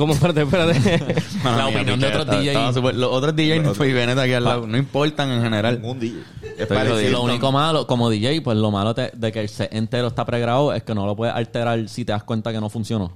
¿Cómo? 0.01 0.15
Espérate, 0.15 0.41
espérate. 0.41 0.81
La 1.45 1.67
opinión 1.67 1.99
mía, 1.99 2.09
de 2.11 2.17
otros 2.17 2.43
DJs. 2.43 2.75
súper- 2.75 2.95
Los 2.95 3.11
otros 3.13 3.37
DJs 3.37 3.81
y 3.87 3.93
Veneta 3.93 4.23
aquí 4.23 4.33
al 4.33 4.45
lado 4.45 4.67
no 4.67 4.79
importan 4.79 5.31
en 5.31 5.43
general. 5.43 5.79
Ningún 5.83 6.01
DJ. 6.01 6.21
Es. 6.57 7.11
Lo 7.13 7.23
único 7.23 7.53
malo, 7.53 7.87
como 7.87 8.09
DJ, 8.09 8.41
pues 8.41 8.57
lo 8.57 8.71
malo 8.71 8.95
te- 8.95 9.11
de 9.15 9.31
que 9.31 9.41
el 9.43 9.51
set 9.51 9.75
entero 9.75 10.09
está 10.09 10.25
pregrabado 10.25 10.73
es 10.73 10.83
que 10.85 10.95
no 10.95 11.05
lo 11.05 11.15
puedes 11.15 11.35
alterar 11.35 11.87
si 11.87 12.07
te 12.07 12.13
das 12.13 12.23
cuenta 12.25 12.51
que 12.51 12.61
no 12.63 12.71
funcionó. 12.71 13.13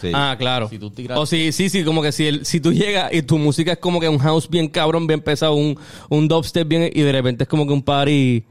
Sí. 0.00 0.10
Ah, 0.14 0.34
claro. 0.38 0.66
Si 0.70 0.78
tú 0.78 0.88
tiras- 0.90 1.18
O 1.18 1.26
si, 1.26 1.52
sí, 1.52 1.68
sí, 1.68 1.84
como 1.84 2.00
que 2.00 2.10
si, 2.10 2.26
el- 2.26 2.46
si 2.46 2.58
tú 2.58 2.72
llegas 2.72 3.12
y 3.12 3.20
tu 3.20 3.36
música 3.36 3.72
es 3.72 3.78
como 3.78 4.00
que 4.00 4.08
un 4.08 4.18
house 4.18 4.48
bien 4.48 4.68
cabrón, 4.68 5.06
bien 5.06 5.20
pesado, 5.20 5.52
un, 5.56 5.78
un 6.08 6.26
dubstep 6.26 6.66
bien, 6.66 6.90
y 6.90 7.02
de 7.02 7.12
repente 7.12 7.44
es 7.44 7.48
como 7.48 7.66
que 7.66 7.72
un 7.74 7.82
party 7.82 8.44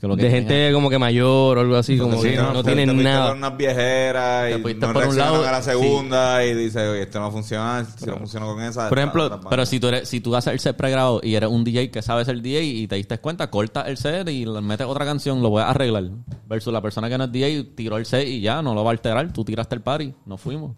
Que 0.00 0.08
lo 0.08 0.16
que 0.16 0.22
de 0.24 0.30
gente 0.30 0.70
como 0.72 0.90
que 0.90 0.98
mayor 0.98 1.58
o 1.58 1.60
algo 1.60 1.76
así, 1.76 1.96
como 1.98 2.20
Sí, 2.20 2.30
que 2.30 2.36
no, 2.36 2.62
Te- 2.62 2.74
tienen 2.74 2.96
te 2.96 3.02
nada. 3.04 3.32
unas 3.32 3.56
viejeras 3.56 4.48
Te 4.50 4.58
y 4.58 4.62
fuiste 4.62 4.86
no 4.86 4.92
por 4.92 5.06
un 5.06 5.16
lado, 5.16 5.46
a 5.46 5.52
la 5.52 5.62
segunda 5.62 6.44
y 6.44 6.54
dice, 6.54 6.88
oye, 6.88 7.02
esto 7.02 7.20
no 7.20 7.30
funciona, 7.30 7.84
si 7.84 8.06
no 8.06 8.16
funciona 8.18 8.46
con 8.46 8.60
esa... 8.62 8.88
Por 8.88 8.98
ejemplo, 8.98 9.40
Pero 9.48 9.66
si 9.66 9.78
tú 9.80 9.88
eres, 9.88 10.08
si 10.08 10.20
tú 10.20 10.34
haces 10.34 10.52
el 10.52 10.60
set 10.60 10.76
pregrabado 10.76 11.20
y 11.22 11.34
eres 11.34 11.48
un 11.50 11.64
DJ 11.64 11.90
que 11.90 12.02
sabe 12.02 12.24
ser 12.24 12.40
DJ 12.42 12.62
y 12.64 12.86
te 12.88 12.96
diste 12.96 13.18
cuenta, 13.18 13.50
corta 13.50 13.82
el 13.82 13.96
set 13.96 14.28
y 14.28 14.44
le 14.44 14.60
metes 14.60 14.86
otra 14.86 15.04
canción, 15.04 15.42
lo 15.42 15.50
puedes 15.50 15.68
arreglar. 15.68 16.04
Versus 16.48 16.72
la 16.72 16.80
persona 16.80 17.08
que 17.08 17.16
no 17.18 17.24
es 17.24 17.32
DJ 17.32 17.64
tiró 17.74 17.96
el 17.96 18.06
set 18.06 18.26
y 18.26 18.40
ya, 18.40 18.62
no 18.62 18.74
lo 18.74 18.82
va 18.84 18.90
a 18.90 18.92
alterar. 18.92 19.32
Tú 19.32 19.44
tiraste 19.44 19.74
el 19.74 19.80
party, 19.80 20.12
nos 20.26 20.40
fuimos. 20.40 20.72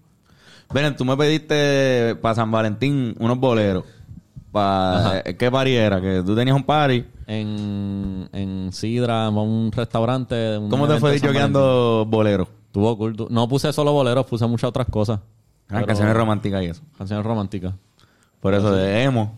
Ven, 0.75 0.97
tú 0.97 1.05
me 1.05 1.17
pediste 1.17 2.17
para 2.21 2.35
San 2.35 2.51
Valentín 2.51 3.15
unos 3.21 3.39
boleros. 3.39 3.85
Pa, 4.57 5.19
eh, 5.25 5.37
¿Qué 5.37 5.51
party 5.51 5.75
era? 5.75 6.01
Que 6.01 6.23
tú 6.25 6.35
tenías 6.35 6.57
un 6.57 6.63
party. 6.65 7.05
En, 7.27 8.27
en 8.33 8.73
Sidra, 8.73 9.29
en 9.29 9.37
un 9.37 9.71
restaurante. 9.71 10.57
un 10.57 10.71
¿Cómo 10.71 10.89
te 10.89 10.99
fue 10.99 11.21
choqueando 11.21 12.07
boleros? 12.09 12.47
Valentín. 12.49 12.73
Tuvo 12.73 12.97
cool. 12.97 13.17
Tu- 13.17 13.27
No 13.31 13.47
puse 13.49 13.71
solo 13.73 13.93
boleros, 13.93 14.25
puse 14.25 14.47
muchas 14.47 14.69
otras 14.69 14.87
cosas. 14.89 15.21
Ah, 15.69 15.75
Pero- 15.75 15.87
canciones 15.89 16.15
románticas 16.17 16.63
y 16.63 16.67
eso. 16.67 16.83
Canciones 16.97 17.27
románticas. 17.27 17.75
Por 18.41 18.55
eso, 18.55 18.73
de 18.73 19.03
emo, 19.03 19.35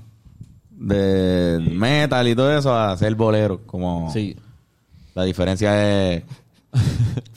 de 0.71 1.59
metal 1.73 2.29
y 2.29 2.37
todo 2.37 2.57
eso, 2.57 2.73
a 2.73 2.93
hacer 2.93 3.15
boleros. 3.17 3.61
Como 3.67 4.13
Sí. 4.13 4.37
la 5.15 5.25
diferencia 5.25 6.13
es. 6.13 6.23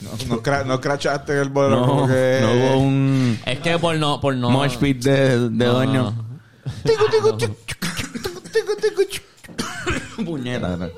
No, 0.03 0.35
no, 0.35 0.43
cra- 0.43 0.65
no 0.65 0.79
crachaste 0.81 1.39
el 1.39 1.49
bolero 1.49 1.81
No, 1.81 1.87
como 1.87 2.07
que... 2.07 2.39
no 2.41 2.51
hubo 2.51 2.79
un 2.81 3.39
Es 3.45 3.59
que 3.59 3.77
por 3.79 3.95
no... 3.97 4.19
Por 4.19 4.35
no 4.35 4.49
mosh 4.51 4.77
pit 4.77 5.01
de, 5.03 5.39
de 5.49 5.65
No, 5.65 5.73
doño. 5.73 6.13
Puñeta. 10.25 10.89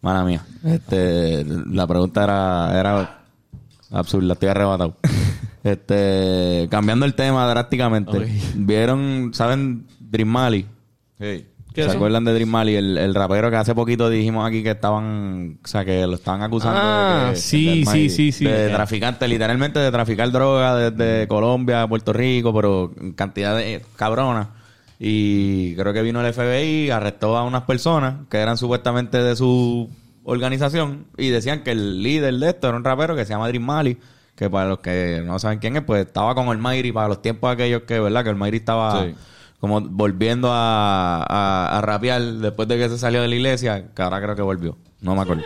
Mala 0.00 0.24
mía. 0.24 0.44
Este, 0.64 1.44
la 1.44 1.86
pregunta 1.86 2.24
era, 2.24 2.78
era 2.78 3.20
absurda, 3.90 4.34
estoy 4.34 4.48
arrebatado. 4.48 4.96
Este, 5.64 6.68
cambiando 6.70 7.04
el 7.04 7.14
tema 7.14 7.46
drásticamente. 7.48 8.32
¿Vieron, 8.54 9.32
saben, 9.34 9.86
Dream 9.98 10.28
Mali? 10.28 10.66
¿Qué 11.78 11.84
¿Se 11.84 11.88
eso? 11.90 11.96
acuerdan 11.98 12.24
de 12.24 12.32
Dream 12.34 12.48
Mali? 12.48 12.74
El, 12.74 12.98
el 12.98 13.14
rapero 13.14 13.50
que 13.50 13.56
hace 13.56 13.74
poquito 13.74 14.08
dijimos 14.10 14.46
aquí 14.46 14.62
que 14.62 14.72
estaban, 14.72 15.58
o 15.62 15.66
sea, 15.66 15.84
que 15.84 16.06
lo 16.06 16.14
estaban 16.16 16.42
acusando 16.42 16.80
Ah, 16.82 17.24
de, 17.28 17.30
que- 17.34 17.36
sí, 17.40 17.84
sí, 17.86 18.10
sí, 18.10 18.32
sí. 18.32 18.44
de 18.44 18.68
traficante, 18.70 19.28
literalmente 19.28 19.78
de 19.78 19.90
traficar 19.92 20.30
droga 20.32 20.74
desde 20.90 21.28
Colombia 21.28 21.82
a 21.82 21.88
Puerto 21.88 22.12
Rico, 22.12 22.52
pero 22.54 22.92
en 23.00 23.12
cantidad 23.12 23.56
de 23.56 23.82
cabronas. 23.96 24.48
Y 24.98 25.76
creo 25.76 25.92
que 25.92 26.02
vino 26.02 26.20
el 26.20 26.32
FBI, 26.32 26.90
arrestó 26.90 27.36
a 27.36 27.44
unas 27.44 27.62
personas 27.62 28.14
que 28.28 28.38
eran 28.38 28.56
supuestamente 28.56 29.22
de 29.22 29.36
su 29.36 29.88
organización 30.24 31.06
y 31.16 31.28
decían 31.28 31.62
que 31.62 31.70
el 31.70 32.02
líder 32.02 32.34
de 32.34 32.48
esto 32.50 32.68
era 32.68 32.76
un 32.76 32.84
rapero 32.84 33.14
que 33.16 33.24
se 33.24 33.30
llama 33.32 33.48
Dream 33.48 33.62
Mali, 33.64 33.96
que 34.34 34.50
para 34.50 34.68
los 34.68 34.78
que 34.80 35.22
no 35.24 35.38
saben 35.38 35.58
quién 35.58 35.76
es, 35.76 35.82
pues 35.82 36.04
estaba 36.06 36.34
con 36.34 36.48
el 36.48 36.58
Mayri 36.58 36.92
para 36.92 37.08
los 37.08 37.22
tiempos 37.22 37.52
aquellos 37.52 37.82
que, 37.82 37.98
¿verdad? 37.98 38.24
Que 38.24 38.30
el 38.30 38.36
Mayri 38.36 38.58
estaba 38.58 39.04
Sí. 39.04 39.14
Como 39.60 39.80
volviendo 39.80 40.50
a, 40.52 41.22
a, 41.22 41.78
a 41.78 41.80
rapear 41.80 42.22
después 42.22 42.68
de 42.68 42.78
que 42.78 42.88
se 42.88 42.98
salió 42.98 43.20
de 43.22 43.28
la 43.28 43.34
iglesia, 43.34 43.88
que 43.94 44.02
ahora 44.02 44.20
creo 44.22 44.36
que 44.36 44.42
volvió, 44.42 44.76
no 45.00 45.14
me 45.14 45.22
acuerdo. 45.22 45.42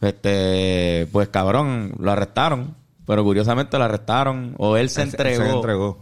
Este, 0.00 1.06
pues 1.12 1.28
cabrón, 1.28 1.92
lo 1.98 2.10
arrestaron, 2.12 2.74
pero 3.06 3.22
curiosamente 3.24 3.76
lo 3.76 3.84
arrestaron, 3.84 4.54
o 4.58 4.76
él 4.76 4.88
se 4.88 5.02
Él 5.02 5.08
entregó. 5.10 5.44
Se 5.44 5.50
entregó. 5.50 5.98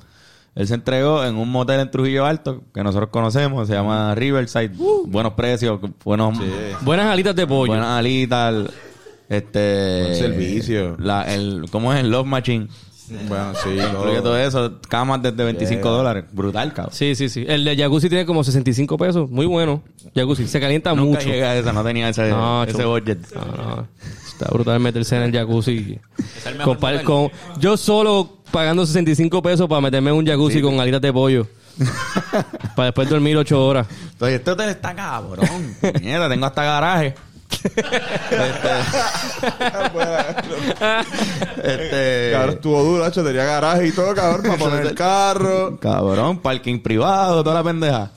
Él 0.55 0.67
se 0.67 0.75
entregó 0.75 1.25
en 1.25 1.37
un 1.37 1.51
motel 1.51 1.81
en 1.81 1.91
Trujillo 1.91 2.27
Alto, 2.27 2.63
que 2.75 2.83
nosotros 2.83 3.11
conocemos, 3.11 3.69
se 3.69 3.75
llama 3.75 4.15
Riverside, 4.15 4.71
buenos 5.07 5.35
precios, 5.35 5.81
buenos, 6.05 6.37
Buenas 6.83 7.07
alitas 7.07 7.35
de 7.37 7.47
pollo. 7.47 7.73
buenas 7.73 7.89
alitas, 7.99 8.55
este, 9.29 10.03
Buen 10.03 10.15
servicio. 10.17 10.97
la, 10.99 11.33
el, 11.33 11.67
¿cómo 11.71 11.93
es? 11.93 12.01
El 12.01 12.11
Love 12.11 12.27
Machine. 12.27 12.69
Bueno, 13.29 13.53
sí. 13.63 13.71
Incluye 13.71 14.21
todo 14.21 14.39
eso, 14.39 14.73
camas 14.89 15.23
desde 15.23 15.43
25 15.45 15.83
Yeah. 15.83 15.91
dólares. 15.91 16.25
Brutal, 16.33 16.73
cabrón. 16.73 16.95
Sí, 16.95 17.15
sí, 17.15 17.29
sí. 17.29 17.45
El 17.49 17.65
de 17.65 17.77
jacuzzi 17.77 18.09
tiene 18.09 18.27
como 18.27 18.45
65 18.45 18.97
pesos. 18.99 19.31
Muy 19.31 19.47
bueno. 19.47 19.83
Jacuzzi. 20.15 20.47
Se 20.47 20.61
calienta 20.61 20.95
Nunca 20.95 21.19
mucho. 21.19 21.29
llegué 21.29 21.45
a 21.45 21.57
esa, 21.57 21.73
no 21.73 21.83
tenía 21.85 22.09
ese, 22.09 22.29
No, 22.31 22.65
ese 22.65 22.85
budget. 22.85 23.19
No, 23.35 23.45
no. 23.77 23.89
Está 24.27 24.47
brutal 24.53 24.79
meterse 24.81 25.17
en 25.17 25.23
el 25.23 25.33
jacuzzi. 25.33 25.99
Es 26.37 26.47
el 26.47 26.57
mejor 26.57 26.79
Con- 26.79 26.91
modelo. 26.91 27.05
con- 27.05 27.31
yo 27.61 27.77
solo 27.77 28.39
pagando 28.51 28.87
65 28.87 29.43
pesos 29.43 29.69
para 29.69 29.81
meterme 29.81 30.11
en 30.11 30.17
un 30.17 30.27
jacuzzi 30.27 30.61
con 30.61 30.79
alitas 30.81 31.01
de 31.01 31.13
pollo. 31.13 31.47
para 32.75 32.87
después 32.87 33.09
dormir 33.09 33.37
8 33.37 33.65
horas. 33.65 33.87
Entonces, 34.13 34.39
este 34.39 34.51
hotel 34.51 34.69
está 34.71 34.95
cabrón. 34.95 35.77
Mierda, 36.03 36.29
tengo 36.29 36.47
hasta 36.47 36.65
garaje. 36.65 37.15
Este. 37.51 37.69
Cabrón, 42.33 42.55
estuvo 42.55 42.83
duro, 42.85 43.05
hacho, 43.05 43.25
tenía 43.25 43.45
garaje 43.45 43.89
y 43.89 43.93
todo, 43.93 44.15
cabrón, 44.15 44.43
para 44.43 44.57
poner 44.59 44.87
el 44.87 44.95
carro. 44.95 45.79
Cabrón, 45.81 46.39
parking 46.41 46.81
privado, 46.81 47.43
toda 47.43 47.57
la 47.57 47.65
pendeja. 47.65 48.11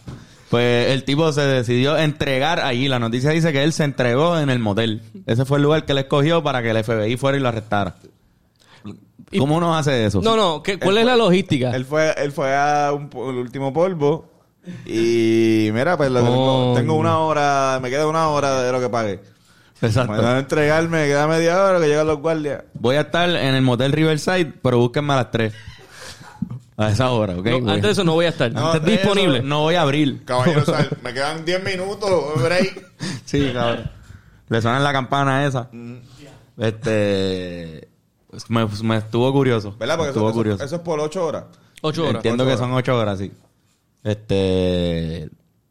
Pues 0.49 0.89
el 0.89 1.05
tipo 1.05 1.31
se 1.31 1.41
decidió 1.41 1.97
entregar 1.97 2.59
allí. 2.59 2.89
La 2.89 2.99
noticia 2.99 3.29
dice 3.31 3.53
que 3.53 3.63
él 3.63 3.71
se 3.71 3.85
entregó 3.85 4.37
en 4.37 4.49
el 4.49 4.59
motel. 4.59 5.01
Ese 5.25 5.45
fue 5.45 5.57
el 5.57 5.63
lugar 5.63 5.85
que 5.85 5.93
él 5.93 5.99
escogió 5.99 6.43
para 6.43 6.61
que 6.61 6.71
el 6.71 6.83
FBI 6.83 7.15
fuera 7.15 7.37
y 7.37 7.41
lo 7.41 7.47
arrestara. 7.47 7.95
¿Cómo 9.37 9.55
uno 9.55 9.77
hace 9.77 10.05
eso? 10.05 10.21
No, 10.21 10.35
no. 10.35 10.61
¿qué- 10.61 10.77
¿Cuál 10.77 10.97
es 10.97 11.05
la 11.05 11.15
logística? 11.15 11.73
Él 11.73 11.85
fue, 11.85 12.13
él 12.17 12.33
fue 12.33 12.53
a 12.53 12.91
un, 12.91 13.09
el 13.29 13.37
último 13.37 13.71
polvo 13.71 14.25
y 14.85 15.69
mira, 15.73 15.97
pues 15.97 16.11
lo 16.11 16.21
tengo, 16.21 16.73
tengo 16.75 16.93
una 16.95 17.17
hora, 17.19 17.79
me 17.81 17.89
queda 17.89 18.07
una 18.07 18.27
hora 18.29 18.61
de 18.61 18.71
lo 18.71 18.79
que 18.79 18.89
pagué. 18.89 19.19
Exacto. 19.81 20.13
Me 20.13 20.19
van 20.21 20.35
a 20.35 20.39
entregarme, 20.39 21.01
me 21.01 21.07
queda 21.07 21.27
media 21.27 21.63
hora 21.63 21.79
que 21.79 21.87
llegan 21.87 22.05
los 22.07 22.19
guardias. 22.19 22.63
Voy 22.75 22.95
a 22.97 23.01
estar 23.01 23.27
en 23.29 23.55
el 23.55 23.61
motel 23.63 23.91
Riverside, 23.91 24.53
pero 24.61 24.77
búsquenme 24.77 25.13
a 25.13 25.15
las 25.17 25.31
3. 25.31 25.53
A 26.77 26.89
esa 26.89 27.11
hora, 27.11 27.35
¿ok? 27.35 27.45
No, 27.45 27.71
antes 27.71 27.81
de 27.83 27.91
eso 27.91 28.03
no 28.03 28.13
voy 28.13 28.25
a 28.25 28.29
estar. 28.29 28.51
No, 28.51 28.73
Está 28.73 28.79
de 28.85 28.93
eso 28.93 29.01
disponible. 29.03 29.41
No 29.41 29.61
voy 29.61 29.75
a 29.75 29.81
abrir. 29.81 30.23
Caballero, 30.25 30.65
sal, 30.65 30.89
me 31.03 31.13
quedan 31.13 31.43
10 31.45 31.63
minutos, 31.63 32.41
break. 32.43 32.87
Sí, 33.25 33.51
cabrón. 33.53 33.89
Le 34.49 34.61
suena 34.61 34.79
la 34.79 34.91
campana 34.93 35.45
esa. 35.45 35.69
Este. 36.57 37.87
pues, 38.29 38.49
Me, 38.49 38.65
me 38.83 38.97
estuvo 38.97 39.31
curioso. 39.31 39.75
¿Verdad? 39.79 39.97
Porque 39.97 40.09
estuvo 40.09 40.29
eso, 40.29 40.35
curioso. 40.37 40.55
eso, 40.57 40.65
eso 40.65 40.75
es 40.75 40.81
por 40.81 40.99
8 40.99 41.25
horas. 41.25 41.43
8 41.81 42.01
horas. 42.03 42.15
Entiendo 42.15 42.43
Ocho 42.43 42.49
que 42.49 42.53
horas. 42.55 42.59
son 42.67 42.73
ocho 42.77 42.97
horas, 42.97 43.19
sí. 43.19 43.31
Este. 44.03 45.29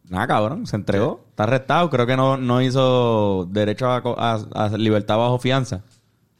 Nada, 0.09 0.27
cabrón, 0.27 0.67
se 0.67 0.77
entregó. 0.77 1.25
Está 1.31 1.45
arrestado. 1.45 1.89
Creo 1.91 2.07
que 2.07 2.17
no, 2.17 2.37
no 2.37 2.61
hizo 2.63 3.47
derecho 3.51 3.91
a, 3.91 4.03
co- 4.03 4.17
a- 4.19 4.45
a 4.55 4.69
libertad 4.77 5.17
bajo 5.19 5.39
fianza. 5.39 5.83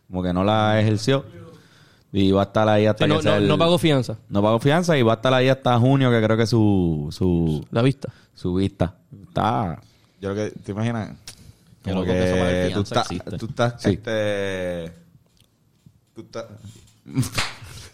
Como 0.09 0.23
que 0.23 0.33
no 0.33 0.43
la 0.45 0.81
ejerció. 0.81 1.25
Y 2.13 2.33
va 2.33 2.41
a 2.43 2.45
estar 2.47 2.69
ahí 2.69 2.87
hasta 2.87 3.05
Sí, 3.05 3.09
no, 3.09 3.23
sea 3.23 3.33
no, 3.33 3.37
el- 3.39 3.47
no 3.49 3.57
pago 3.57 3.79
fianza. 3.79 4.17
No 4.29 4.43
pagó 4.43 4.59
fianza 4.59 4.99
y 4.99 5.03
va 5.03 5.13
a 5.13 5.17
estar 5.17 5.33
ahí 5.33 5.49
hasta 5.49 5.79
junio, 5.79 6.11
que 6.11 6.21
creo 6.21 6.37
que 6.37 6.47
su, 6.47 7.09
su, 7.13 7.65
La 7.71 7.83
vista. 7.83 8.09
su 8.35 8.55
vista. 8.55 8.95
Está. 9.29 9.81
Yo 10.21 10.31
lo 10.31 10.35
que, 10.35 10.51
¿te 10.51 10.73
imaginas? 10.73 11.13
Como 11.85 11.95
loco 12.01 12.07
que 12.09 12.67
que 12.69 12.75
tú 12.75 12.81
estás, 12.81 13.09
tú 13.39 13.47
estás, 13.47 13.81
Sí. 13.81 13.91
este... 13.91 14.93
Tú 16.15 16.21
estás... 16.23 16.47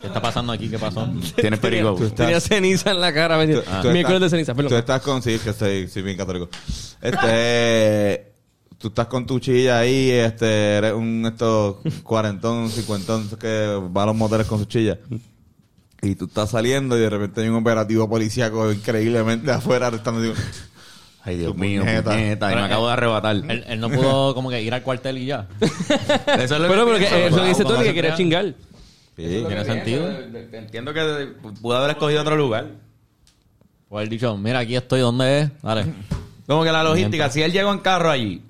¿Qué 0.01 0.07
está 0.09 0.21
pasando 0.21 0.53
aquí? 0.53 0.69
¿Qué 0.69 0.79
pasó? 0.79 1.09
Tiene 1.37 1.57
perigo. 1.57 1.95
tú 1.95 2.05
estás- 2.05 2.27
Tenía 2.27 2.41
ceniza 2.41 2.91
en 2.91 3.01
la 3.01 3.13
cara. 3.13 3.39
me- 3.39 3.47
tú- 3.49 3.63
tú 3.83 3.89
Miércoles 3.91 4.21
de 4.21 4.31
ceniza, 4.31 4.55
Tú 4.55 4.75
estás 4.77 5.01
con... 5.01 5.23
Sí, 5.23 5.39
que 5.39 5.53
soy, 5.53 5.89
soy 5.89 6.03
bien 6.03 6.17
católico. 6.17 6.49
Este... 7.03 8.33
Tú 8.79 8.89
estás 8.89 9.07
con 9.07 9.25
tu 9.27 9.41
chilla 9.41 9.79
ahí, 9.79 10.11
este, 10.11 10.75
eres 10.77 10.93
un 10.93 11.25
estos 11.25 11.77
cuarentón, 12.03 12.69
cincuentón 12.71 13.27
que 13.41 13.81
va 13.97 14.03
a 14.03 14.07
los 14.07 14.15
moteles 14.15 14.47
con 14.47 14.59
su 14.59 14.67
chilla. 14.67 14.99
Y 16.03 16.15
tú 16.15 16.27
estás 16.27 16.51
saliendo 16.51 16.95
y 16.99 17.01
de 17.01 17.09
repente 17.09 17.41
hay 17.41 17.49
un 17.49 17.55
operativo 17.57 18.07
policíaco 18.07 18.71
increíblemente 18.71 19.51
afuera 19.51 19.87
arrestando. 19.87 20.21
Digo, 20.21 20.35
Ay, 21.23 21.39
Dios 21.39 21.57
mío, 21.57 21.81
puñeta. 21.81 22.11
puñeta, 22.11 22.47
y 22.47 22.49
Pero, 22.51 22.61
me 22.61 22.67
acabo 22.67 22.87
de 22.87 22.93
arrebatar. 22.93 23.37
Él, 23.37 23.65
él 23.67 23.81
no 23.81 23.89
pudo 23.89 24.35
como 24.35 24.51
que 24.51 24.61
ir 24.63 24.75
al 24.75 24.83
cuartel 24.83 25.17
y 25.19 25.25
ya. 25.27 25.49
Eso 25.61 26.55
es 26.57 26.61
lo 26.61 26.69
Pero, 26.69 26.85
pero 26.85 26.99
que, 26.99 27.07
pienso, 27.07 27.17
eh, 27.17 27.27
eso 27.29 27.37
que 27.43 27.49
dice 27.49 27.63
Tony 27.63 27.73
vamos 27.73 27.87
que 27.87 27.95
quería 27.95 28.15
chingar. 28.15 28.55
Sí. 29.17 29.45
¿Tiene 29.47 29.65
sentido? 29.65 30.11
Entiendo 30.53 30.93
que 30.93 31.35
pudo 31.61 31.77
haber 31.77 31.91
escogido 31.91 32.23
otro 32.23 32.37
lugar. 32.37 32.67
Pues 33.89 34.05
él 34.05 34.09
dicho, 34.11 34.37
mira, 34.37 34.61
aquí 34.61 34.77
estoy, 34.77 35.01
¿dónde 35.01 35.41
es? 35.41 35.63
Dale. 35.63 35.87
Como 36.47 36.65
que 36.65 36.73
la 36.73 36.83
logística, 36.83 37.31
si 37.31 37.43
él 37.43 37.53
llegó 37.53 37.73
en 37.73 37.79
carro 37.79 38.11
allí, 38.11 38.43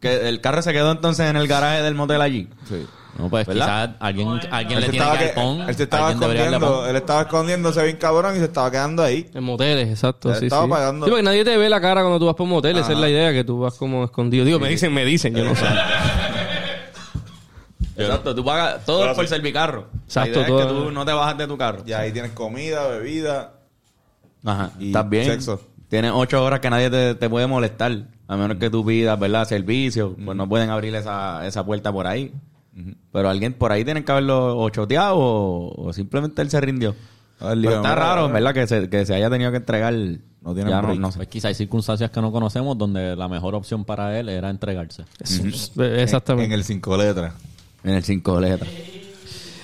que 0.00 0.28
el 0.28 0.40
carro 0.40 0.62
se 0.62 0.72
quedó 0.72 0.92
entonces 0.92 1.28
en 1.28 1.36
el 1.36 1.46
garaje 1.46 1.82
del 1.82 1.94
motel 1.94 2.20
allí. 2.20 2.48
Sí. 2.68 2.86
No, 3.18 3.30
pues 3.30 3.46
¿Verdad? 3.46 3.90
quizás 3.90 3.96
alguien, 4.00 4.28
alguien 4.50 4.80
le 4.80 4.88
tiene 4.88 5.06
estaba 5.06 5.18
que 5.18 5.28
pon. 5.28 5.60
él 5.62 5.74
se 5.74 5.82
estaba 5.84 6.10
escondiendo, 6.12 6.86
él 6.86 6.96
estaba 6.96 7.22
escondiéndose 7.22 7.82
bien 7.82 7.96
cabrón 7.96 8.36
y 8.36 8.38
se 8.38 8.44
estaba 8.44 8.70
quedando 8.70 9.02
ahí. 9.02 9.30
En 9.32 9.42
moteles, 9.42 9.88
exacto. 9.88 10.34
Sí, 10.34 10.44
estaba 10.44 10.64
sí. 10.64 10.70
pagando. 10.70 11.06
Sí, 11.06 11.10
porque 11.10 11.22
nadie 11.22 11.44
te 11.44 11.56
ve 11.56 11.68
la 11.70 11.80
cara 11.80 12.02
cuando 12.02 12.18
tú 12.18 12.26
vas 12.26 12.34
por 12.34 12.44
un 12.44 12.50
motel. 12.50 12.76
Esa 12.76 12.92
es 12.92 12.98
la 12.98 13.08
idea, 13.08 13.32
que 13.32 13.42
tú 13.42 13.60
vas 13.60 13.74
como 13.74 14.04
escondido. 14.04 14.44
Digo, 14.44 14.58
me 14.58 14.68
dicen, 14.68 14.92
me 14.92 15.04
dicen, 15.04 15.34
yo 15.34 15.44
no 15.44 15.54
sé. 15.54 15.64
Exacto, 17.96 18.34
tú 18.34 18.44
pagas 18.44 18.84
todo 18.84 19.14
por 19.14 19.26
servicarro. 19.26 19.86
Exacto, 20.04 20.40
La 20.40 20.48
idea 20.48 20.60
es 20.60 20.66
que 20.66 20.72
tú 20.72 20.90
no 20.90 21.04
te 21.04 21.12
bajas 21.12 21.38
de 21.38 21.46
tu 21.46 21.56
carro. 21.56 21.82
Y 21.86 21.92
ahí 21.92 22.12
tienes 22.12 22.32
comida, 22.32 22.86
bebida. 22.88 23.54
Ajá. 24.44 24.70
Y 24.78 24.88
Estás 24.88 25.08
bien. 25.08 25.24
sexo. 25.26 25.60
Tienes 25.88 26.12
ocho 26.14 26.42
horas 26.44 26.60
que 26.60 26.68
nadie 26.70 26.90
te, 26.90 27.14
te 27.14 27.30
puede 27.30 27.46
molestar. 27.46 27.96
A 28.28 28.36
menos 28.36 28.56
que 28.58 28.70
tú 28.70 28.84
pidas, 28.84 29.18
¿verdad? 29.18 29.46
Servicio. 29.46 30.16
Pues 30.24 30.36
no 30.36 30.48
pueden 30.48 30.70
abrir 30.70 30.94
esa, 30.96 31.46
esa 31.46 31.64
puerta 31.64 31.92
por 31.92 32.06
ahí. 32.06 32.32
Pero 33.12 33.28
alguien 33.30 33.54
por 33.54 33.72
ahí 33.72 33.84
tiene 33.84 34.04
que 34.04 34.12
haberlo 34.12 34.58
o 34.58 34.68
choteado 34.68 35.16
o, 35.16 35.86
o 35.88 35.92
simplemente 35.92 36.42
él 36.42 36.50
se 36.50 36.60
rindió. 36.60 36.94
A 37.40 37.48
ver, 37.50 37.58
Pero 37.62 37.76
está 37.76 37.94
raro. 37.94 38.28
¿verdad? 38.28 38.52
Que 38.52 38.66
se, 38.66 38.90
que 38.90 39.06
se 39.06 39.14
haya 39.14 39.30
tenido 39.30 39.50
que 39.50 39.58
entregar. 39.58 39.94
No 39.94 40.54
tiene 40.54 40.70
ya 40.70 40.82
no 40.82 41.10
sé. 41.10 41.18
Pues 41.18 41.28
quizás 41.28 41.48
hay 41.48 41.54
circunstancias 41.54 42.10
que 42.10 42.20
no 42.20 42.30
conocemos 42.30 42.76
donde 42.76 43.16
la 43.16 43.28
mejor 43.28 43.54
opción 43.54 43.84
para 43.84 44.18
él 44.18 44.28
era 44.28 44.50
entregarse. 44.50 45.04
Exactamente. 45.20 46.46
En 46.46 46.52
el 46.52 46.64
cinco 46.64 46.96
letras. 46.96 47.34
En 47.86 47.94
el 47.94 48.02
cinco 48.02 48.40
letras. 48.40 48.68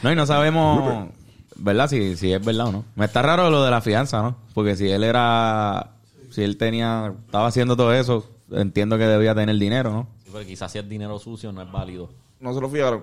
No, 0.05 0.13
y 0.13 0.15
no 0.15 0.27
sabemos, 0.27 1.09
¿verdad? 1.57 1.89
Si, 1.89 2.17
si 2.17 2.33
es 2.33 2.45
verdad 2.45 2.69
o 2.69 2.73
no. 2.73 2.85
Me 2.95 3.05
está 3.07 3.21
raro 3.21 3.51
lo 3.51 3.65
de 3.65 3.71
la 3.73 3.81
fianza, 3.81 4.23
¿no? 4.23 4.37
Porque 4.55 4.77
si 4.77 4.89
él 4.89 5.03
era, 5.03 5.97
si 6.31 6.45
él 6.45 6.57
tenía, 6.57 7.13
estaba 7.27 7.49
haciendo 7.49 7.77
todo 7.77 7.93
eso, 7.93 8.31
entiendo 8.53 8.97
que 8.97 9.07
debía 9.09 9.35
tener 9.35 9.57
dinero, 9.59 9.91
¿no? 9.91 10.07
Sí, 10.25 10.31
pero 10.33 10.47
quizás 10.47 10.71
si 10.71 10.79
es 10.79 10.89
dinero 10.89 11.19
sucio 11.19 11.51
no 11.51 11.63
es 11.63 11.73
válido. 11.73 12.11
No 12.39 12.55
se 12.55 12.61
lo 12.61 12.71
fiaron. 12.71 13.03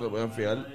Lo 0.00 0.08
pueden 0.10 0.32
fiar. 0.32 0.66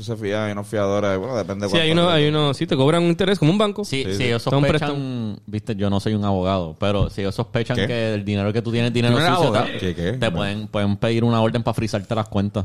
Eso 0.00 0.16
se 0.16 0.22
fía, 0.22 0.46
hay 0.46 0.52
unos 0.52 0.66
fiadores. 0.66 1.18
Bueno, 1.18 1.36
depende 1.36 1.66
de 1.66 1.70
Sí, 1.70 1.76
hay 1.76 1.88
cuánto- 1.90 2.02
uno, 2.04 2.10
hay 2.12 2.28
uno, 2.28 2.54
sí, 2.54 2.66
te 2.66 2.74
cobran 2.74 3.02
un 3.02 3.10
interés 3.10 3.38
como 3.38 3.50
un 3.52 3.58
banco. 3.58 3.84
Sí, 3.84 4.02
Sí, 4.06 4.14
si 4.16 4.24
ellos 4.24 4.42
sospechan, 4.42 5.38
viste, 5.46 5.76
yo 5.76 5.90
no 5.90 6.00
soy 6.00 6.14
un 6.14 6.24
abogado, 6.24 6.74
pero 6.80 7.10
si 7.10 7.20
ellos 7.20 7.34
sospechan 7.34 7.76
¿Qué? 7.76 7.86
que 7.86 8.14
el 8.14 8.24
dinero 8.24 8.50
que 8.52 8.62
tú 8.62 8.72
tienes 8.72 8.88
es 8.88 8.94
dinero 8.94 9.14
¿Tú 9.14 9.20
no 9.20 9.26
eres 9.26 9.34
sucio, 9.36 9.48
abogado? 9.48 9.66
te, 9.72 9.78
¿Qué, 9.78 9.94
qué? 9.94 10.12
te 10.14 10.30
pueden, 10.30 10.68
pueden 10.68 10.96
pedir 10.96 11.22
una 11.24 11.40
orden 11.42 11.62
para 11.62 11.74
frizarte 11.74 12.14
las 12.14 12.28
cuentas. 12.28 12.64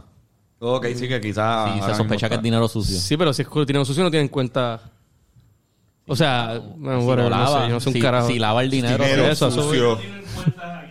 Ok, 0.60 0.86
sí 0.96 1.08
que 1.10 1.20
quizás... 1.20 1.66
si 1.74 1.80
ahora 1.82 1.94
se 1.94 1.98
sospecha 1.98 2.30
que 2.30 2.36
es 2.36 2.42
dinero 2.42 2.68
sucio. 2.70 2.98
Sí, 2.98 3.18
pero 3.18 3.34
si 3.34 3.42
es 3.42 3.48
dinero 3.68 3.84
sucio 3.84 4.04
no 4.04 4.10
tiene 4.10 4.24
en 4.24 4.30
cuenta... 4.30 4.80
O 6.08 6.16
sea, 6.16 6.62
bueno, 6.78 7.02
Si 7.02 7.08
lo 7.08 7.16
no 7.18 7.30
lava, 7.30 7.62
sé, 7.64 7.68
yo 7.68 7.74
no 7.74 7.80
sé 7.82 7.90
un 7.90 7.94
si, 7.94 8.00
carajo. 8.02 8.28
si 8.28 8.40
lava 8.40 8.64
el 8.64 8.70
dinero, 8.70 9.04
Dinero 9.04 9.26
eso, 9.26 9.48
eso- 9.50 9.62
sucio. 9.64 10.00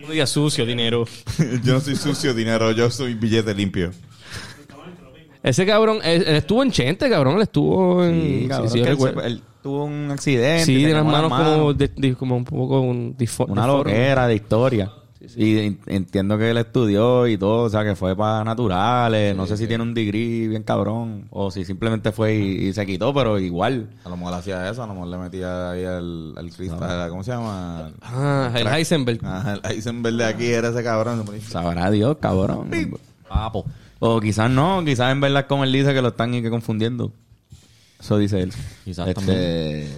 No 0.03 0.11
digas 0.11 0.29
sucio, 0.29 0.67
dinero. 0.67 1.07
yo 1.65 1.73
no 1.75 1.81
soy 1.81 1.97
sucio 1.97 2.35
dinero, 2.35 2.73
yo 2.73 2.91
soy 2.91 3.15
billete 3.15 3.55
limpio. 3.55 3.93
Ese 5.45 5.65
cabrón, 5.67 5.99
él, 6.03 6.25
él 6.27 6.37
estuvo 6.37 6.63
en 6.63 6.71
Chente, 6.73 7.09
cabrón. 7.09 7.37
Él 7.37 7.43
estuvo 7.43 8.03
en... 8.05 8.15
Sí, 8.23 8.39
sí, 8.43 8.49
cabrón, 8.49 8.71
sí, 8.71 8.79
él, 8.81 8.87
recuerdo. 8.87 9.21
se- 9.21 9.27
él 9.29 9.43
tuvo 9.63 9.85
un 9.85 10.11
accidente. 10.11 10.65
Sí, 10.65 10.83
de 10.85 10.93
las 10.95 11.05
manos 11.05 11.31
como, 11.31 11.75
de- 11.75 11.91
de- 11.95 12.15
como 12.17 12.37
un 12.37 12.45
poco 12.45 12.81
un 12.81 13.17
disfo- 13.17 13.47
Una 13.49 13.67
loquera 13.67 14.27
de 14.27 14.35
historia. 14.35 14.91
Y 15.37 15.59
en- 15.59 15.79
entiendo 15.87 16.37
que 16.37 16.51
él 16.51 16.57
estudió 16.59 17.27
y 17.27 17.39
todo, 17.39 17.63
o 17.65 17.69
sea, 17.71 17.83
que 17.85 17.95
fue 17.95 18.15
para 18.17 18.45
naturales. 18.45 19.35
no 19.35 19.47
sé 19.47 19.57
si 19.57 19.67
tiene 19.67 19.83
un 19.83 19.95
degree 19.95 20.49
bien 20.49 20.63
cabrón 20.65 21.27
o 21.31 21.51
si 21.51 21.65
simplemente 21.65 22.13
fue 22.13 22.35
y, 22.37 22.69
y 22.69 22.73
se 22.75 22.85
quitó, 22.85 23.13
pero 23.15 23.39
igual. 23.39 23.89
A 24.05 24.09
lo 24.11 24.17
mejor 24.19 24.35
hacía 24.35 24.69
eso, 24.71 24.83
a 24.83 24.87
lo 24.87 24.93
mejor 24.95 25.09
le 25.09 25.17
metía 25.19 25.71
ahí 25.71 25.85
al, 25.85 26.35
al 26.37 26.51
cristal, 26.51 27.09
¿cómo 27.11 27.23
se 27.25 27.31
llama? 27.33 27.91
Ah, 28.03 28.51
el 28.55 28.67
Heisenberg. 28.67 29.21
Ajá, 29.25 29.55
el 29.55 29.61
Eisenberg 29.73 30.17
de 30.17 30.25
aquí 30.25 30.47
era 30.47 30.69
ese 30.69 30.83
cabrón. 30.83 31.25
Sabrá 31.49 31.91
Dios, 31.91 32.17
cabrón. 32.21 32.69
papo. 33.29 33.65
O 34.07 34.21
quizás 34.21 34.51
no, 34.51 34.85
quizás 34.85 35.13
en 35.13 35.23
verdad 35.23 35.47
como 35.47 35.65
él 35.65 35.73
dice 35.73 35.95
que 35.95 36.03
lo 36.03 36.09
están 36.09 36.35
y 36.35 36.43
que 36.43 36.51
confundiendo. 36.51 37.11
Eso 37.99 38.19
dice 38.19 38.43
él. 38.43 38.53
Quizás 38.85 39.09
Este, 39.09 39.89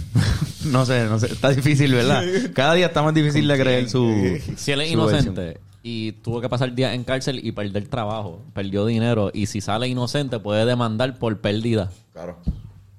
no 0.66 0.84
sé, 0.84 1.06
no 1.06 1.18
sé. 1.18 1.32
Está 1.32 1.48
difícil, 1.48 1.94
¿verdad? 1.94 2.22
Cada 2.52 2.74
día 2.74 2.88
está 2.88 3.02
más 3.02 3.14
difícil 3.14 3.48
de 3.48 3.58
creer 3.58 3.88
su. 3.88 4.38
Si 4.54 4.70
él 4.70 4.82
es 4.82 4.92
inocente 4.92 5.56
y 5.82 6.12
tuvo 6.12 6.42
que 6.42 6.50
pasar 6.50 6.74
días 6.74 6.92
en 6.92 7.04
cárcel 7.04 7.40
y 7.42 7.52
perder 7.52 7.88
trabajo, 7.88 8.42
perdió 8.52 8.84
dinero, 8.84 9.30
y 9.32 9.46
si 9.46 9.62
sale 9.62 9.88
inocente 9.88 10.40
puede 10.40 10.66
demandar 10.66 11.18
por 11.18 11.40
pérdida. 11.40 11.90
Claro. 12.12 12.36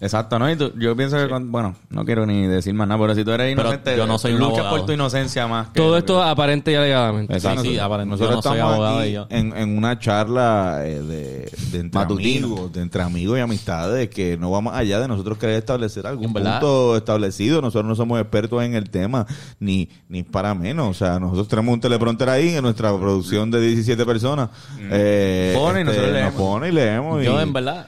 Exacto, 0.02 0.40
¿no? 0.40 0.50
Y 0.50 0.56
tú- 0.56 0.72
yo 0.80 0.96
pienso 0.96 1.18
que, 1.18 1.28
cuando- 1.28 1.52
bueno, 1.52 1.76
no 1.90 2.06
quiero 2.06 2.26
ni 2.26 2.48
decir 2.48 2.74
más 2.74 2.88
nada, 2.88 3.02
pero 3.02 3.16
si 3.16 3.26
tú 3.26 3.32
eres 3.32 3.54
Pero 3.54 3.62
inocente, 3.68 3.98
yo 3.98 4.08
no 4.08 4.18
soy 4.18 4.32
un 4.32 4.40
luchas 4.40 4.60
abogado. 4.60 4.78
por 4.78 4.86
tu 4.86 4.92
inocencia 4.94 5.46
más. 5.48 5.68
que 5.68 5.74
Todo 5.82 5.98
esto 5.98 6.22
que- 6.22 6.30
aparente 6.30 6.72
y 6.72 6.76
alegadamente. 6.76 7.34
Exacto. 7.34 7.64
Sí, 7.64 7.70
sí, 7.72 7.78
aparentemente 7.80 8.24
Nosotros 8.24 8.30
yo 8.30 8.36
no 8.38 8.42
soy 8.42 8.58
estamos 8.60 8.74
abogado 8.76 9.00
aquí 9.00 9.10
y 9.10 9.14
yo- 9.14 9.28
en, 9.30 9.58
en 9.58 9.78
una 9.78 10.00
charla 10.00 10.80
eh, 10.86 11.02
de, 11.02 11.52
de 11.72 11.80
entre 11.80 12.00
Matutino. 12.00 12.48
amigos, 12.48 12.72
de 12.72 12.82
entre 12.82 13.02
amigos 13.02 13.38
y 13.38 13.42
amistades, 13.42 14.10
que 14.10 14.38
no 14.38 14.52
va 14.52 14.62
más 14.62 14.76
allá 14.76 15.02
de 15.02 15.08
nosotros 15.10 15.38
querer 15.38 15.56
establecer 15.58 16.08
algún 16.08 16.32
punto 16.32 16.96
establecido. 16.96 17.62
Nosotros 17.62 17.86
no 17.90 17.96
somos 17.96 18.22
expertos 18.22 18.64
en 18.64 18.76
el 18.76 18.90
tema, 18.90 19.28
ni, 19.60 19.90
ni 20.08 20.24
para 20.24 20.56
menos. 20.56 20.88
O 20.90 20.94
sea, 20.94 21.20
nosotros 21.20 21.50
tenemos 21.50 21.74
un 21.74 21.82
teleprompter 21.82 22.30
ahí 22.30 22.56
en 22.56 22.62
nuestra 22.64 22.98
producción 22.98 23.52
de 23.52 23.60
17 23.60 24.06
personas. 24.06 24.50
Eh, 24.80 25.54
Pone 25.58 25.82
y 25.82 25.84
nosotros 25.84 26.08
nos 26.08 26.16
leemos. 26.16 26.34
pone 26.36 26.70
y 26.70 26.72
leemos. 26.72 27.22
y- 27.22 27.26
Yo, 27.26 27.42
en 27.42 27.52
verdad, 27.52 27.88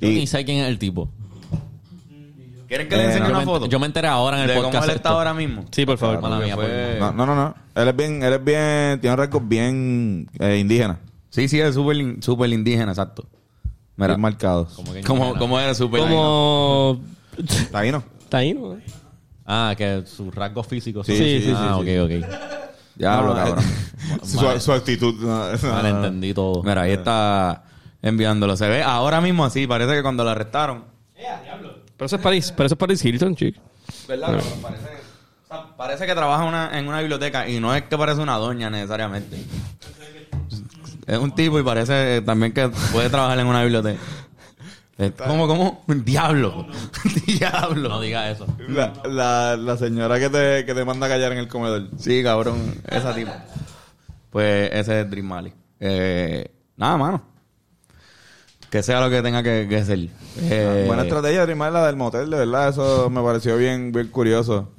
yo 0.00 0.08
y- 0.10 0.14
ni 0.16 0.26
sé 0.26 0.44
quién 0.44 0.58
es 0.58 0.68
el 0.68 0.78
tipo. 0.78 1.08
¿Quieren 2.68 2.88
que 2.88 2.96
le 2.96 3.02
Eh, 3.02 3.06
enseñe 3.06 3.22
no, 3.24 3.28
una 3.30 3.40
foto? 3.42 3.66
yo 3.66 3.78
me 3.78 3.86
enteré 3.86 4.08
ahora 4.08 4.36
en 4.38 4.42
el 4.42 4.48
de 4.48 4.54
cómo 4.54 4.66
podcast. 4.66 4.84
él 4.88 4.96
está 4.96 5.08
esto. 5.10 5.18
ahora 5.18 5.34
mismo. 5.34 5.64
Sí, 5.70 5.86
por 5.86 5.98
favor. 5.98 6.20
Mala 6.20 6.38
mía, 6.38 6.54
Fue- 6.54 6.96
No, 6.98 7.12
no, 7.12 7.26
no, 7.26 7.34
no. 7.34 7.54
Él 7.74 7.88
es 7.88 7.96
bien, 7.96 8.22
él 8.22 8.32
es 8.32 8.44
bien, 8.44 9.00
tiene 9.00 9.10
un 9.14 9.18
rasgos 9.18 9.48
bien 9.48 10.28
eh, 10.38 10.58
indígena. 10.58 10.98
Sí, 11.30 11.48
sí, 11.48 11.60
es 11.60 11.74
súper 11.74 11.96
in- 11.96 12.22
súper 12.22 12.50
indígena, 12.50 12.92
exacto. 12.92 13.26
Mira, 13.96 14.08
Bien 14.14 14.20
marcados. 14.20 14.74
Como 14.74 14.92
que 14.92 15.02
¿cómo, 15.02 15.20
indígena. 15.24 15.38
cómo 15.38 15.60
era 15.60 15.74
súper 15.74 16.00
Como... 16.00 17.00
¿Está 17.38 17.78
ahí, 17.80 17.92
no? 17.92 18.02
Taíno, 18.28 18.74
¿eh? 18.74 18.82
Ah, 19.46 19.74
que 19.76 20.02
sus 20.06 20.34
rasgos 20.34 20.66
físicos. 20.66 21.06
Sí, 21.06 21.16
son- 21.16 21.24
sí, 21.26 21.40
sí, 21.42 21.52
Ah, 21.54 21.78
sí, 21.78 21.98
ok, 21.98 22.10
sí. 22.10 22.24
ok. 22.24 22.30
Diablo, 22.96 23.28
No, 23.28 23.34
cabrón. 23.34 23.64
Su, 24.24 24.60
su 24.60 24.72
actitud. 24.72 25.14
no, 25.20 25.52
no, 25.52 25.72
Vale, 25.72 25.90
no. 25.90 25.96
entendí 25.98 26.32
todo. 26.34 26.62
Mira, 26.62 26.82
ahí 26.82 26.92
está 26.92 27.64
enviándolo. 28.02 28.56
Se 28.56 28.68
ve 28.68 28.82
ahora 28.82 29.20
mismo 29.20 29.44
así. 29.44 29.66
Parece 29.66 29.94
que 29.94 30.02
cuando 30.02 30.24
lo 30.24 30.30
arrestaron. 30.30 30.84
Pero 31.96 32.06
eso 32.06 32.16
es 32.16 32.22
Paris, 32.22 32.52
pero 32.56 32.66
eso 32.66 32.74
es 32.74 32.78
Paris 32.78 33.04
Hilton, 33.04 33.34
chico. 33.36 33.60
¿Verdad? 34.08 34.40
Parece, 34.62 34.84
o 34.86 35.48
sea, 35.48 35.76
parece 35.76 36.06
que 36.06 36.14
trabaja 36.14 36.44
una- 36.44 36.78
en 36.78 36.86
una 36.88 37.00
biblioteca 37.00 37.48
y 37.48 37.58
no 37.60 37.74
es 37.74 37.84
que 37.84 37.96
parece 37.96 38.20
una 38.20 38.36
doña 38.36 38.68
necesariamente. 38.70 39.42
Es 41.06 41.18
un 41.18 41.32
tipo 41.34 41.58
y 41.58 41.62
parece 41.62 42.20
también 42.22 42.52
que 42.52 42.68
puede 42.92 43.08
trabajar 43.10 43.38
en 43.38 43.46
una 43.46 43.62
biblioteca. 43.62 44.00
¿Cómo, 45.26 45.46
cómo? 45.46 45.84
Diablo. 45.86 46.66
Diablo. 47.26 47.88
No 47.90 48.00
diga 48.00 48.30
eso. 48.30 48.46
La, 48.68 48.92
la, 49.04 49.56
la 49.56 49.76
señora 49.76 50.18
que 50.18 50.30
te, 50.30 50.64
que 50.64 50.74
te 50.74 50.84
manda 50.84 51.06
a 51.06 51.10
callar 51.10 51.32
en 51.32 51.38
el 51.38 51.48
comedor. 51.48 51.88
Sí, 51.98 52.22
cabrón. 52.22 52.80
Esa 52.88 53.14
tipa. 53.14 53.44
Pues 54.30 54.70
ese 54.72 55.02
es 55.02 55.10
Dream 55.10 55.26
Mali. 55.26 55.52
Eh, 55.80 56.50
nada, 56.76 56.96
mano. 56.96 57.22
Que 58.70 58.82
sea 58.82 59.00
lo 59.00 59.08
que 59.10 59.22
tenga 59.22 59.42
que, 59.42 59.66
que 59.68 59.84
ser. 59.84 60.08
Eh, 60.40 60.84
Buena 60.86 61.02
estrategia, 61.02 61.44
primar 61.44 61.72
la 61.72 61.86
del 61.86 61.96
motel, 61.96 62.30
de 62.30 62.38
verdad. 62.38 62.68
Eso 62.68 63.08
me 63.10 63.22
pareció 63.22 63.56
bien, 63.56 63.92
bien 63.92 64.08
curioso. 64.08 64.72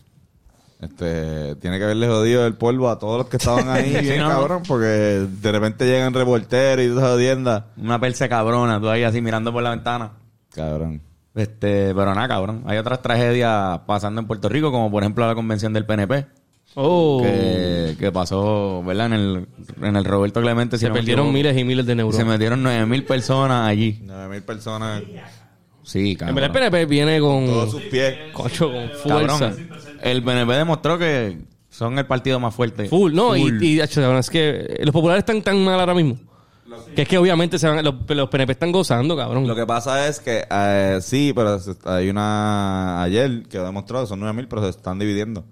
Este, 0.80 1.56
tiene 1.56 1.80
que 1.80 1.86
haberle 1.86 2.08
jodido 2.08 2.46
el 2.46 2.54
polvo 2.54 2.90
a 2.90 3.00
todos 3.00 3.18
los 3.18 3.28
que 3.28 3.38
estaban 3.38 3.68
ahí, 3.70 3.96
Sí, 4.00 4.02
bien 4.06 4.20
¿no? 4.20 4.30
cabrón, 4.30 4.62
porque 4.68 4.86
de 4.86 5.52
repente 5.52 5.86
llegan 5.86 6.14
reporteros 6.14 6.86
y 6.86 6.90
todas 6.90 7.12
jodiendas. 7.12 7.64
Una 7.78 8.00
perse 8.00 8.30
cabrona, 8.30 8.80
tú 8.80 8.88
ahí 8.90 9.04
así 9.04 9.20
mirando 9.22 9.52
por 9.52 9.64
la 9.64 9.72
ventana. 9.72 10.12
Cabrón. 10.54 11.02
Este, 11.34 11.94
pero 11.96 12.14
nada, 12.14 12.28
cabrón. 12.28 12.64
Hay 12.68 12.78
otras 12.78 13.02
tragedias 13.02 13.80
pasando 13.88 14.22
en 14.22 14.28
Puerto 14.28 14.50
Rico, 14.50 14.72
como 14.72 14.92
por 14.92 15.04
ejemplo 15.04 15.26
la 15.28 15.36
convención 15.36 15.74
del 15.74 15.86
PNP, 15.86 16.26
Oh. 16.80 17.22
que, 17.24 17.96
que 17.98 18.12
pasó, 18.12 18.84
¿verdad? 18.86 19.08
En 19.08 19.14
el, 19.14 19.48
en 19.82 19.96
el 19.96 20.06
Roberto 20.06 20.42
Clemente. 20.42 20.78
si 20.78 20.82
Se 20.84 20.90
no 20.90 20.94
perdieron 20.94 21.34
miles 21.34 21.58
y 21.58 21.64
miles 21.64 21.86
de 21.88 21.94
Y 21.94 21.96
Se 21.96 21.98
neuronas. 21.98 22.28
metieron 22.28 22.62
nueve 22.62 22.86
mil 22.86 23.04
personas 23.04 23.68
allí. 23.68 24.00
Nueve 24.04 24.28
mil 24.30 24.44
personas, 24.44 25.02
Sí, 25.82 26.12
En 26.12 26.18
cabrón. 26.18 26.36
verdad, 26.36 26.50
el 26.56 26.62
PNP 26.72 26.86
viene 26.86 27.20
con... 27.20 27.46
todos 27.48 27.72
sus 27.72 27.82
pies. 27.84 28.16
Cocho, 28.32 28.72
con 28.72 28.90
fuerza. 28.90 29.40
Cabrón. 29.56 29.70
El 30.04 30.24
PNP 30.24 30.54
demostró 30.54 31.00
que 31.00 31.40
son 31.70 31.98
el 31.98 32.06
partido 32.06 32.40
más 32.40 32.54
fuerte. 32.54 32.90
Full, 32.90 33.14
no, 33.14 33.36
y, 33.36 33.42
Full. 33.42 33.64
y 33.64 33.78
cabrón, 33.80 34.18
es 34.18 34.30
que 34.30 34.78
los 34.84 34.92
populares 34.94 35.22
están 35.22 35.42
tan 35.42 35.64
mal 35.66 35.80
ahora 35.80 35.96
mismo. 35.96 36.20
Que 36.96 37.04
es 37.04 37.08
que 37.08 37.18
obviamente 37.18 37.58
se 37.58 37.68
van, 37.68 37.84
los, 37.84 37.96
los 38.08 38.30
PNP 38.30 38.52
están 38.52 38.72
gozando, 38.72 39.16
cabrón. 39.18 39.48
Lo 39.48 39.56
que 39.56 39.66
pasa 39.66 40.08
es 40.08 40.20
que 40.20 40.46
eh, 40.52 41.00
sí, 41.02 41.32
pero 41.34 41.58
hay 41.86 42.10
una 42.10 43.02
ayer 43.02 43.44
que 43.50 43.58
demostró 43.58 44.02
que 44.02 44.08
son 44.08 44.20
nueve 44.20 44.36
mil, 44.36 44.48
pero 44.48 44.62
se 44.64 44.70
están 44.70 45.00
dividiendo. 45.00 45.44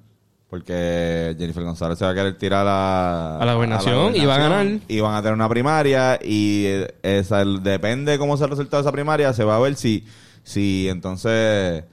Porque 0.49 1.35
Jennifer 1.37 1.63
González 1.63 1.97
se 1.97 2.05
va 2.05 2.11
a 2.11 2.13
querer 2.13 2.37
tirar 2.37 2.65
a, 2.67 3.39
A 3.39 3.45
la 3.45 3.55
gobernación 3.55 4.15
y 4.15 4.25
va 4.25 4.35
a 4.35 4.39
ganar. 4.39 4.67
Y 4.87 4.99
van 4.99 5.15
a 5.15 5.21
tener 5.21 5.33
una 5.33 5.49
primaria 5.49 6.19
y 6.23 6.65
eh, 6.65 6.95
esa, 7.01 7.43
depende 7.43 8.17
cómo 8.17 8.37
sea 8.37 8.45
el 8.45 8.51
resultado 8.51 8.81
de 8.81 8.87
esa 8.87 8.91
primaria, 8.91 9.33
se 9.33 9.43
va 9.43 9.55
a 9.55 9.59
ver 9.59 9.75
si, 9.75 10.05
si 10.43 10.87
entonces 10.87 11.83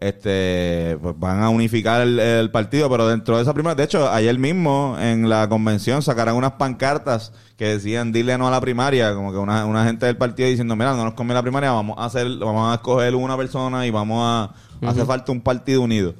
este 0.00 0.98
pues 1.00 1.14
van 1.16 1.42
a 1.42 1.48
unificar 1.48 2.00
el, 2.02 2.18
el 2.18 2.50
partido, 2.50 2.90
pero 2.90 3.06
dentro 3.06 3.36
de 3.36 3.42
esa 3.42 3.54
primaria, 3.54 3.76
de 3.76 3.84
hecho, 3.84 4.10
ayer 4.10 4.36
mismo 4.36 4.96
en 5.00 5.28
la 5.28 5.48
convención 5.48 6.02
sacarán 6.02 6.34
unas 6.34 6.52
pancartas 6.52 7.32
que 7.56 7.66
decían 7.66 8.10
dile 8.10 8.36
no 8.36 8.48
a 8.48 8.50
la 8.50 8.60
primaria, 8.60 9.14
como 9.14 9.30
que 9.30 9.38
una, 9.38 9.64
una 9.64 9.84
gente 9.84 10.06
del 10.06 10.16
partido 10.16 10.48
diciendo, 10.48 10.74
mira, 10.74 10.94
no 10.96 11.04
nos 11.04 11.14
conviene 11.14 11.34
la 11.38 11.42
primaria, 11.42 11.70
vamos 11.70 11.96
a 11.98 12.06
hacer, 12.06 12.26
vamos 12.38 12.72
a 12.72 12.74
escoger 12.74 13.14
una 13.14 13.36
persona 13.36 13.86
y 13.86 13.90
vamos 13.90 14.20
a, 14.20 14.88
hace 14.88 15.04
falta 15.04 15.30
un 15.30 15.40
partido 15.40 15.82
unido. 15.82 16.14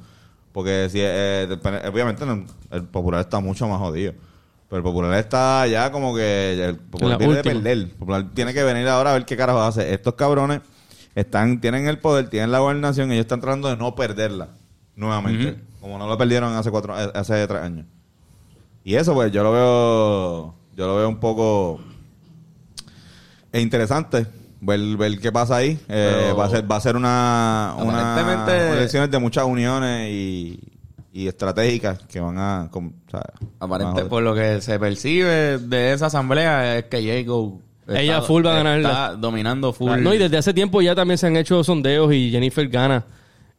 Porque 0.53 0.87
si 0.89 0.99
eh, 1.01 1.57
PN 1.61 1.87
obviamente 1.89 2.23
el 2.71 2.83
popular 2.85 3.21
está 3.21 3.39
mucho 3.39 3.67
más 3.67 3.79
jodido. 3.79 4.13
Pero 4.69 4.77
el 4.77 4.83
popular 4.83 5.13
está 5.15 5.67
ya 5.67 5.91
como 5.91 6.15
que 6.15 6.63
el 6.63 6.77
popular 6.77 7.11
la 7.11 7.17
tiene 7.17 7.35
que 7.35 7.43
perder. 7.43 7.77
El 7.77 7.89
popular 7.89 8.25
tiene 8.33 8.53
que 8.53 8.63
venir 8.63 8.87
ahora 8.87 9.11
a 9.11 9.13
ver 9.13 9.25
qué 9.25 9.35
carajo 9.35 9.61
hace. 9.61 9.93
Estos 9.93 10.13
cabrones 10.13 10.61
están, 11.15 11.59
tienen 11.59 11.87
el 11.87 11.99
poder, 11.99 12.29
tienen 12.29 12.51
la 12.51 12.59
gobernación 12.59 13.11
ellos 13.11 13.23
están 13.23 13.41
tratando 13.41 13.67
de 13.67 13.77
no 13.77 13.95
perderla 13.95 14.49
nuevamente. 14.95 15.59
Como 15.81 15.97
no 15.97 16.07
lo 16.07 16.17
perdieron 16.17 16.55
hace 16.55 16.71
cuatro, 16.71 16.97
eh, 16.97 17.11
hace 17.13 17.45
tres 17.47 17.61
años. 17.61 17.85
Y 18.83 18.95
eso 18.95 19.13
pues 19.13 19.31
yo 19.31 19.43
lo 19.43 19.51
veo, 19.51 20.55
yo 20.75 20.87
lo 20.87 20.95
veo 20.95 21.09
un 21.09 21.19
poco 21.19 21.79
es 23.53 23.61
interesante 23.61 24.25
ver, 24.65 24.79
ver 24.97 25.19
qué 25.19 25.31
pasa 25.31 25.57
ahí. 25.57 25.71
Eh, 25.87 26.11
Pero- 26.23 26.37
va 26.37 26.45
a 26.45 26.49
ser, 26.49 26.71
va 26.71 26.75
a 26.77 26.81
ser 26.81 26.95
una, 26.95 27.75
una 27.77 28.13
Aparentemente- 28.13 28.77
elecciones 28.77 29.11
de 29.11 29.19
muchas 29.19 29.45
uniones 29.45 30.09
y, 30.11 30.59
y 31.13 31.27
estratégicas 31.27 31.99
que 32.09 32.19
van 32.19 32.37
a, 32.37 32.67
com- 32.71 32.91
o 33.07 33.11
sea, 33.11 33.21
Aparente, 33.59 33.93
van 33.95 34.05
a- 34.05 34.09
por 34.09 34.23
lo 34.23 34.33
que 34.33 34.61
se 34.61 34.79
percibe 34.79 35.57
de 35.59 35.93
esa 35.93 36.07
asamblea 36.07 36.77
es 36.79 36.85
que 36.85 37.03
Jacob 37.05 37.59
está- 37.87 37.99
Ella 38.01 38.21
full 38.21 38.45
va 38.45 38.53
a 38.53 38.55
ganar 38.63 38.79
Está 38.79 39.15
dominando 39.15 39.73
full. 39.73 39.91
No, 40.01 40.13
y 40.13 40.17
desde 40.17 40.37
hace 40.37 40.53
tiempo 40.53 40.81
ya 40.81 40.95
también 40.95 41.17
se 41.17 41.27
han 41.27 41.37
hecho 41.37 41.63
sondeos 41.63 42.11
y 42.13 42.31
Jennifer 42.31 42.67
gana 42.69 43.05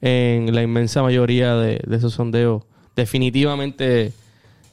en 0.00 0.54
la 0.54 0.62
inmensa 0.62 1.02
mayoría 1.02 1.54
de, 1.56 1.80
de 1.86 1.96
esos 1.96 2.12
sondeos. 2.14 2.62
Definitivamente 2.96 4.12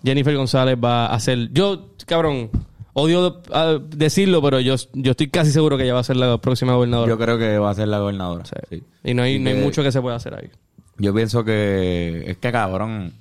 Jennifer 0.03 0.35
González 0.35 0.77
va 0.83 1.05
a 1.07 1.19
ser... 1.19 1.49
Yo, 1.53 1.89
cabrón, 2.05 2.49
odio 2.93 3.41
ah, 3.51 3.77
decirlo, 3.89 4.41
pero 4.41 4.60
yo, 4.60 4.75
yo 4.93 5.12
estoy 5.12 5.27
casi 5.30 5.51
seguro 5.51 5.77
que 5.77 5.84
ella 5.84 5.93
va 5.93 5.99
a 6.01 6.04
ser 6.04 6.17
la 6.17 6.38
próxima 6.38 6.73
gobernadora. 6.75 7.10
Yo 7.10 7.17
creo 7.17 7.38
que 7.38 7.58
va 7.58 7.71
a 7.71 7.75
ser 7.75 7.88
la 7.88 7.99
gobernadora. 7.99 8.45
Sí. 8.45 8.56
sí. 8.69 8.84
Y 9.04 9.13
no 9.13 9.23
hay, 9.23 9.39
no 9.39 9.49
hay 9.49 9.56
que- 9.56 9.62
mucho 9.62 9.84
que 9.84 9.91
se 9.91 10.01
pueda 10.01 10.15
hacer 10.15 10.36
ahí. 10.36 10.49
Yo 10.97 11.13
pienso 11.13 11.43
que 11.43 12.23
es 12.27 12.38
que 12.38 12.51
cabrón. 12.51 13.13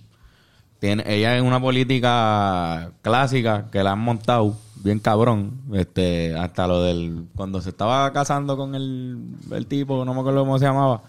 Tiene, 0.80 1.04
ella 1.06 1.36
es 1.36 1.42
una 1.42 1.60
política 1.60 2.90
clásica 3.02 3.66
que 3.70 3.82
la 3.82 3.92
han 3.92 4.00
montado 4.00 4.56
bien 4.82 4.98
cabrón. 4.98 5.60
Este, 5.74 6.34
hasta 6.34 6.66
lo 6.66 6.82
del 6.82 7.26
cuando 7.36 7.60
se 7.60 7.70
estaba 7.70 8.10
casando 8.12 8.56
con 8.56 8.74
el, 8.74 9.18
el 9.52 9.66
tipo, 9.66 10.04
no 10.04 10.14
me 10.14 10.20
acuerdo 10.20 10.40
cómo 10.40 10.58
se 10.58 10.64
llamaba. 10.64 11.02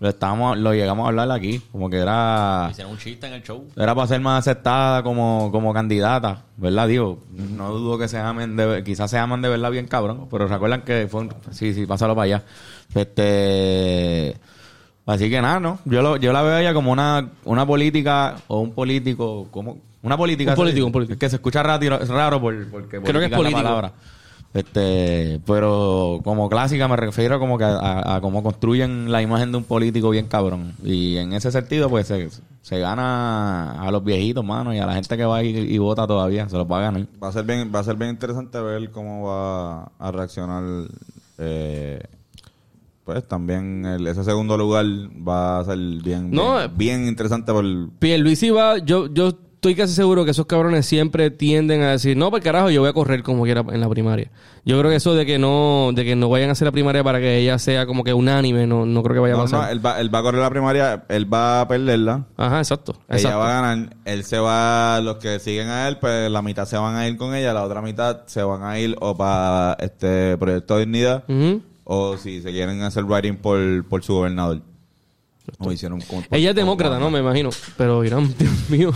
Lo 0.00 0.08
estábamos, 0.08 0.58
lo 0.58 0.72
llegamos 0.72 1.04
a 1.04 1.08
hablar 1.08 1.30
aquí, 1.30 1.60
como 1.70 1.90
que 1.90 1.98
era 1.98 2.68
Hicieron 2.70 2.92
un 2.92 2.98
chiste 2.98 3.26
en 3.26 3.34
el 3.34 3.42
show. 3.42 3.66
era 3.76 3.94
para 3.94 4.06
ser 4.06 4.20
más 4.20 4.40
aceptada 4.40 5.02
como, 5.02 5.50
como 5.52 5.74
candidata, 5.74 6.44
¿verdad? 6.56 6.88
Digo, 6.88 7.18
no 7.30 7.72
dudo 7.72 7.98
que 7.98 8.08
se 8.08 8.18
amen, 8.18 8.56
de, 8.56 8.82
quizás 8.84 9.10
se 9.10 9.18
aman 9.18 9.42
de 9.42 9.48
verdad 9.48 9.70
bien 9.70 9.86
cabrón, 9.86 10.28
pero 10.30 10.48
recuerdan 10.48 10.82
que 10.82 11.08
fue 11.10 11.22
un, 11.22 11.34
sí, 11.50 11.74
sí, 11.74 11.86
pásalo 11.86 12.14
para 12.14 12.24
allá. 12.24 12.42
Este, 12.94 14.36
así 15.10 15.28
que 15.30 15.40
nada, 15.42 15.60
¿no? 15.60 15.78
Yo 15.84 16.02
lo, 16.02 16.16
yo 16.16 16.32
la 16.32 16.42
veo 16.42 16.54
a 16.54 16.60
ella 16.60 16.72
como 16.74 16.92
una, 16.92 17.28
una 17.44 17.66
política 17.66 18.36
o 18.48 18.60
un 18.60 18.72
político, 18.72 19.46
como, 19.50 19.78
una 20.02 20.16
política. 20.16 20.52
Un 20.52 20.56
político, 20.56 20.86
un 20.86 20.92
político. 20.92 21.12
Es 21.14 21.18
que 21.20 21.28
se 21.30 21.36
escucha 21.36 21.62
raro, 21.62 21.98
raro 22.08 22.40
por, 22.40 22.68
porque 22.70 23.00
Creo 23.00 23.20
que 23.20 23.26
es 23.26 23.30
política 23.30 23.30
la 23.30 23.36
político. 23.36 23.62
palabra. 23.62 23.92
Este, 24.52 25.40
pero 25.46 26.20
como 26.24 26.48
clásica 26.48 26.88
me 26.88 26.96
refiero 26.96 27.38
como 27.38 27.56
que 27.56 27.62
a, 27.62 27.76
a- 27.78 28.16
a 28.16 28.20
cómo 28.20 28.42
construyen 28.42 29.12
la 29.12 29.22
imagen 29.22 29.52
de 29.52 29.58
un 29.58 29.64
político 29.64 30.10
bien 30.10 30.26
cabrón. 30.26 30.72
Y 30.82 31.18
en 31.18 31.32
ese 31.34 31.52
sentido, 31.52 31.88
pues 31.88 32.08
se, 32.08 32.28
se 32.60 32.78
gana 32.80 33.80
a 33.80 33.90
los 33.92 34.02
viejitos, 34.02 34.44
mano, 34.44 34.74
y 34.74 34.78
a 34.80 34.86
la 34.86 34.94
gente 34.94 35.16
que 35.16 35.24
va 35.24 35.42
y, 35.44 35.56
y 35.56 35.78
vota 35.78 36.04
todavía, 36.06 36.48
se 36.48 36.56
los 36.56 36.66
va 36.68 36.78
a 36.78 36.82
ganar. 36.82 37.06
Va 37.22 37.28
a 37.28 37.32
ser 37.32 37.44
bien, 37.44 37.70
va 37.72 37.78
a 37.78 37.84
ser 37.84 37.94
bien 37.94 38.10
interesante 38.10 38.60
ver 38.60 38.90
cómo 38.90 39.28
va 39.28 39.84
a 40.00 40.10
reaccionar. 40.10 40.64
eh, 41.38 42.00
pues 43.12 43.26
también 43.26 43.84
el- 43.84 44.06
ese 44.06 44.22
segundo 44.22 44.56
lugar 44.56 44.84
va 44.86 45.58
a 45.58 45.64
ser 45.64 45.78
bien, 45.78 46.30
No, 46.30 46.58
bien, 46.58 46.64
eh, 46.70 46.72
bien 46.76 47.06
interesante 47.08 47.52
por 47.52 47.64
Pierluisi 47.98 48.50
va, 48.50 48.78
yo, 48.78 49.12
yo 49.12 49.28
estoy 49.54 49.74
casi 49.74 49.92
seguro 49.92 50.24
que 50.24 50.30
esos 50.30 50.46
cabrones 50.46 50.86
siempre 50.86 51.30
tienden 51.30 51.82
a 51.82 51.90
decir, 51.90 52.16
no, 52.16 52.30
pues 52.30 52.42
carajo, 52.42 52.70
yo 52.70 52.80
voy 52.80 52.88
a 52.88 52.94
correr 52.94 53.22
como 53.22 53.42
quiera 53.44 53.62
en 53.70 53.80
la 53.80 53.88
primaria. 53.90 54.30
Yo 54.64 54.78
creo 54.78 54.90
que 54.90 54.96
eso 54.96 55.14
de 55.14 55.26
que 55.26 55.38
no, 55.38 55.90
de 55.94 56.02
que 56.04 56.16
no 56.16 56.28
vayan 56.30 56.48
a 56.48 56.52
hacer 56.52 56.64
la 56.66 56.72
primaria 56.72 57.04
para 57.04 57.18
que 57.18 57.38
ella 57.38 57.58
sea 57.58 57.84
como 57.84 58.02
que 58.04 58.14
unánime, 58.14 58.66
no, 58.66 58.86
no 58.86 59.02
creo 59.02 59.14
que 59.16 59.20
vaya 59.20 59.34
a 59.34 59.38
pasar. 59.42 59.60
no, 59.64 59.68
él 59.68 59.84
va, 59.84 60.00
él 60.00 60.14
va 60.14 60.18
a 60.20 60.22
correr 60.22 60.40
la 60.40 60.48
primaria, 60.50 61.04
él 61.08 61.30
va 61.30 61.60
a 61.62 61.68
perderla. 61.68 62.26
Ajá, 62.38 62.58
exacto. 62.58 62.92
Ella 63.08 63.16
exacto. 63.18 63.38
va 63.38 63.48
a 63.58 63.60
ganar, 63.62 63.96
él 64.06 64.24
se 64.24 64.38
va, 64.38 65.00
los 65.02 65.16
que 65.16 65.38
siguen 65.40 65.68
a 65.68 65.88
él, 65.88 65.98
pues 65.98 66.30
la 66.30 66.40
mitad 66.40 66.64
se 66.64 66.78
van 66.78 66.96
a 66.96 67.06
ir 67.06 67.18
con 67.18 67.34
ella, 67.34 67.52
la 67.52 67.64
otra 67.64 67.82
mitad 67.82 68.20
se 68.26 68.42
van 68.42 68.62
a 68.62 68.78
ir 68.78 68.96
o 69.00 69.14
para 69.14 69.76
este 69.80 70.38
Proyecto 70.38 70.76
de 70.76 70.80
Dignidad, 70.86 71.24
Ujú. 71.28 71.60
O 71.92 72.16
si 72.16 72.40
se 72.40 72.52
quieren 72.52 72.80
hacer 72.82 73.02
writing 73.02 73.34
por, 73.36 73.58
por 73.86 74.04
su 74.04 74.14
gobernador. 74.14 74.62
Como 75.58 75.72
hicieron 75.72 76.00
con- 76.02 76.22
por- 76.22 76.38
Ella 76.38 76.50
es 76.50 76.54
demócrata. 76.56 77.00
¿no? 77.00 77.10
Me 77.10 77.18
imagino. 77.18 77.50
Pero 77.76 78.04
Irán, 78.04 78.32
Dios 78.38 78.70
mío. 78.70 78.92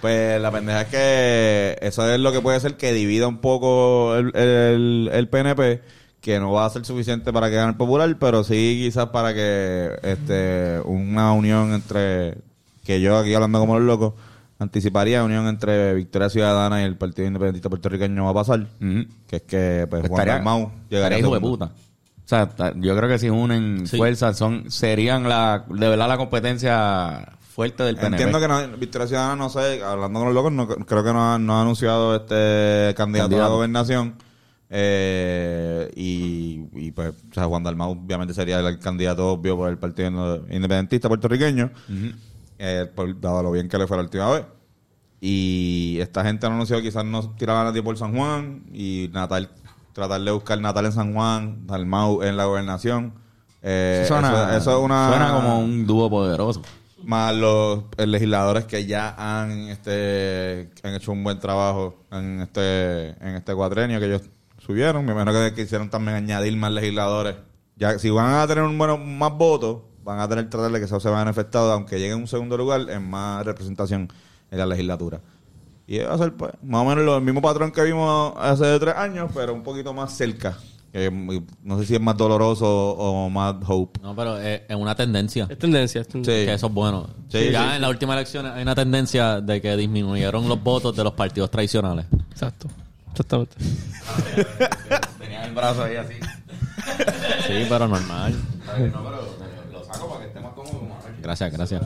Pues 0.00 0.40
la 0.40 0.52
pendeja 0.52 0.82
es 0.82 0.88
que 0.88 1.78
eso 1.82 2.08
es 2.08 2.20
lo 2.20 2.30
que 2.30 2.40
puede 2.40 2.60
ser 2.60 2.76
que 2.76 2.92
divida 2.92 3.26
un 3.26 3.38
poco 3.38 4.14
el, 4.16 4.34
el, 4.36 5.10
el 5.12 5.28
PNP, 5.28 5.82
que 6.20 6.38
no 6.38 6.52
va 6.52 6.66
a 6.66 6.70
ser 6.70 6.84
suficiente 6.84 7.32
para 7.32 7.48
que 7.50 7.56
gane 7.56 7.70
el 7.72 7.76
popular, 7.76 8.16
pero 8.20 8.44
sí 8.44 8.80
quizás 8.84 9.06
para 9.08 9.34
que 9.34 9.90
este 10.04 10.78
una 10.84 11.32
unión 11.32 11.72
entre, 11.74 12.38
que 12.84 13.00
yo 13.00 13.18
aquí 13.18 13.34
hablando 13.34 13.58
como 13.58 13.76
los 13.80 13.86
locos, 13.88 14.14
anticiparía 14.58 15.22
unión 15.24 15.46
entre 15.46 15.94
Victoria 15.94 16.28
Ciudadana 16.28 16.82
y 16.82 16.84
el 16.84 16.96
Partido 16.96 17.28
Independentista 17.28 17.68
Puertorriqueño 17.68 18.24
va 18.24 18.30
a 18.30 18.34
pasar, 18.34 18.66
que 19.26 19.36
es 19.36 19.42
que 19.42 19.86
pues, 19.88 20.02
Juan 20.08 20.12
Estaría, 20.12 20.34
Dalmau 20.34 20.72
estaría 20.90 21.18
hijo 21.18 21.34
de 21.34 21.40
puta. 21.40 21.64
O 21.66 22.28
sea, 22.28 22.50
yo 22.76 22.94
creo 22.96 23.08
que 23.08 23.18
si 23.18 23.30
unen 23.30 23.86
Sí. 23.86 23.96
fuerzas, 23.96 24.36
son, 24.36 24.70
serían 24.70 25.28
la, 25.28 25.64
de 25.68 25.88
verdad 25.88 26.08
la 26.08 26.18
competencia 26.18 27.32
fuerte 27.40 27.82
del 27.84 27.96
PNP. 27.96 28.22
Entiendo 28.22 28.40
que 28.40 28.48
no, 28.48 28.76
Victoria 28.76 29.06
Ciudadana, 29.06 29.36
no 29.36 29.48
sé, 29.48 29.82
hablando 29.82 30.18
con 30.20 30.26
los 30.26 30.34
locos, 30.34 30.52
no, 30.52 30.68
creo 30.68 31.02
que 31.02 31.12
no 31.12 31.32
ha, 31.34 31.38
no 31.38 31.54
ha 31.56 31.62
anunciado 31.62 32.14
este 32.16 32.94
candidato, 32.96 33.36
a 33.36 33.40
la 33.40 33.48
gobernación. 33.48 34.14
Eh, 34.70 35.90
y, 35.96 36.66
y 36.74 36.90
pues, 36.92 37.14
o 37.30 37.34
sea, 37.34 37.44
Juan 37.46 37.62
Dalmau 37.64 37.92
obviamente 37.92 38.34
sería 38.34 38.60
el 38.60 38.78
candidato 38.78 39.32
obvio 39.32 39.56
por 39.56 39.70
el 39.70 39.78
Partido 39.78 40.44
Independentista 40.50 41.08
puertorriqueño, 41.08 41.70
eh, 42.58 42.86
por- 42.94 43.20
dado 43.20 43.42
lo 43.42 43.50
bien 43.52 43.68
que 43.68 43.78
le 43.78 43.86
fue 43.86 43.96
la 43.96 44.02
última 44.02 44.30
vez. 44.30 44.44
Y 45.20 45.98
esta 46.00 46.24
gente 46.24 46.46
no 46.48 46.54
anunció, 46.54 46.80
quizás 46.80 47.04
no 47.04 47.30
tiraba 47.34 47.62
a 47.62 47.64
nadie 47.64 47.82
por 47.82 47.96
San 47.98 48.14
Juan, 48.16 48.64
y 48.72 49.10
Natal, 49.12 49.50
tratar 49.92 50.20
de 50.20 50.30
buscar 50.30 50.60
Natal 50.60 50.86
en 50.86 50.92
San 50.92 51.12
Juan, 51.12 51.66
Dalmau 51.66 52.22
en 52.22 52.36
la 52.36 52.44
gobernación. 52.44 53.14
Eh, 53.62 54.04
suena, 54.06 54.28
eso, 54.28 54.56
eso 54.56 54.78
es 54.78 54.84
una... 54.84 55.08
suena 55.08 55.32
como 55.34 55.58
un 55.58 55.84
dúo 55.86 56.08
poderoso. 56.08 56.62
más 57.02 57.34
los 57.34 57.82
eh, 57.96 58.06
legisladores 58.06 58.64
que 58.66 58.86
ya 58.86 59.14
han 59.18 59.50
este 59.68 60.70
han 60.84 60.94
hecho 60.94 61.10
un 61.10 61.24
buen 61.24 61.40
trabajo 61.40 62.04
en 62.12 62.40
este 62.40 63.08
en 63.20 63.34
este 63.34 63.54
cuatrenio 63.54 63.98
que 63.98 64.06
ellos 64.06 64.22
subieron 64.64 65.04
me 65.04 65.10
imagino 65.12 65.32
que 65.32 65.54
quisieron 65.54 65.90
también 65.90 66.16
añadir 66.16 66.56
más 66.56 66.70
legisladores 66.70 67.34
ya 67.76 67.98
si 67.98 68.10
van 68.10 68.34
a 68.34 68.46
tener 68.46 68.62
un 68.62 68.78
bueno 68.78 68.96
más 68.96 69.32
votos 69.32 69.78
van 70.08 70.20
a 70.20 70.28
tener 70.28 70.48
tratar 70.48 70.72
de 70.72 70.78
que 70.78 70.86
eso 70.86 70.98
se 71.00 71.10
vean 71.10 71.28
afectados 71.28 71.70
aunque 71.72 71.98
llegue 71.98 72.12
en 72.14 72.20
un 72.20 72.26
segundo 72.28 72.56
lugar 72.56 72.88
en 72.88 73.08
más 73.08 73.44
representación 73.44 74.08
en 74.50 74.58
la 74.58 74.64
legislatura 74.66 75.20
y 75.86 75.98
va 75.98 76.14
a 76.14 76.18
ser 76.18 76.32
pues, 76.34 76.52
más 76.62 76.80
o 76.80 76.84
menos 76.86 77.04
lo- 77.04 77.16
el 77.18 77.22
mismo 77.22 77.42
patrón 77.42 77.70
que 77.72 77.82
vimos 77.82 78.32
hace 78.38 78.78
tres 78.80 78.94
años 78.96 79.30
pero 79.34 79.52
un 79.52 79.62
poquito 79.62 79.92
más 79.92 80.16
cerca 80.16 80.56
muy- 81.12 81.44
no 81.62 81.78
sé 81.78 81.84
si 81.86 81.94
es 81.94 82.00
más 82.00 82.16
doloroso 82.16 82.66
o 82.66 83.28
más 83.30 83.54
hope 83.68 84.00
No, 84.02 84.16
pero 84.16 84.36
es, 84.38 84.62
es 84.68 84.74
una 84.76 84.94
tendencia. 84.96 85.46
es 85.48 85.58
tendencia. 85.58 86.00
Es 86.00 86.08
tendencia. 86.08 86.40
Sí. 86.40 86.46
Que 86.46 86.54
eso 86.54 86.66
es 86.66 86.72
bueno. 86.72 87.06
Sí, 87.28 87.50
ya 87.52 87.68
sí. 87.70 87.76
en 87.76 87.82
las 87.82 87.90
últimas 87.90 88.16
elecciones 88.16 88.52
hay 88.52 88.62
una 88.62 88.74
tendencia 88.74 89.40
de 89.40 89.60
que 89.60 89.76
disminuyeron 89.76 90.48
los 90.48 90.60
votos 90.62 90.96
de 90.96 91.04
los 91.04 91.12
partidos 91.12 91.50
tradicionales. 91.52 92.06
Exacto. 92.32 92.66
Exactamente. 93.12 93.54
Tenía 95.20 95.44
el 95.44 95.54
brazo 95.54 95.84
ahí 95.84 95.96
así. 95.96 96.14
Sí, 97.46 97.66
pero 97.68 97.86
normal. 97.86 98.34
No, 98.66 98.72
pero 99.04 99.22
lo 99.72 99.84
saco 99.84 100.08
para 100.08 100.20
que 100.22 100.26
esté 100.28 100.40
más 100.40 100.52
cómodo. 100.54 100.80
Gracias, 101.22 101.52
gracias. 101.52 101.82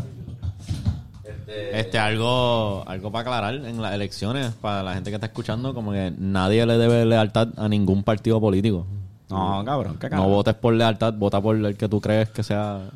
Este, 1.73 1.99
algo, 1.99 2.85
algo 2.87 3.11
para 3.13 3.23
aclarar 3.23 3.55
en 3.55 3.81
las 3.83 3.95
elecciones, 3.95 4.53
para 4.53 4.83
la 4.83 4.95
gente 4.95 5.11
que 5.11 5.17
está 5.17 5.27
escuchando, 5.27 5.75
como 5.75 5.93
que 5.93 6.13
nadie 6.17 6.65
le 6.67 6.79
debe 6.79 7.05
lealtad 7.05 7.49
a 7.57 7.69
ningún 7.69 8.03
partido 8.05 8.41
político. 8.41 8.87
No, 9.29 9.63
cabrón, 9.65 9.97
qué 9.99 10.09
No 10.11 10.29
votes 10.29 10.55
por 10.55 10.75
lealtad, 10.75 11.15
vota 11.15 11.41
por 11.41 11.57
el 11.57 11.77
que 11.77 11.89
tú 11.89 12.01
crees 12.01 12.29
que 12.31 12.43
sea 12.43 12.91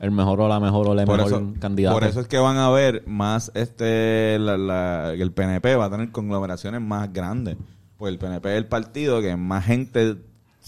el 0.00 0.10
mejor 0.10 0.40
o 0.40 0.48
la 0.48 0.60
mejor 0.60 0.88
o 0.88 0.94
la 0.94 1.04
por 1.04 1.16
mejor 1.18 1.32
eso, 1.32 1.52
candidato. 1.58 1.94
por 1.98 2.04
eso 2.08 2.20
es 2.20 2.28
que 2.28 2.38
van 2.38 2.56
a 2.58 2.70
ver 2.70 3.02
más 3.06 3.50
este 3.54 4.38
la, 4.38 4.56
la- 4.56 5.12
el 5.14 5.32
PNP 5.32 5.74
va 5.76 5.86
a 5.86 5.90
tener 5.90 6.10
conglomeraciones 6.12 6.80
más 6.80 7.12
grandes. 7.12 7.56
Pues 7.96 8.12
el 8.12 8.18
PNP 8.18 8.52
es 8.52 8.58
el 8.58 8.66
partido 8.66 9.20
que 9.20 9.36
más 9.36 9.64
gente 9.64 10.16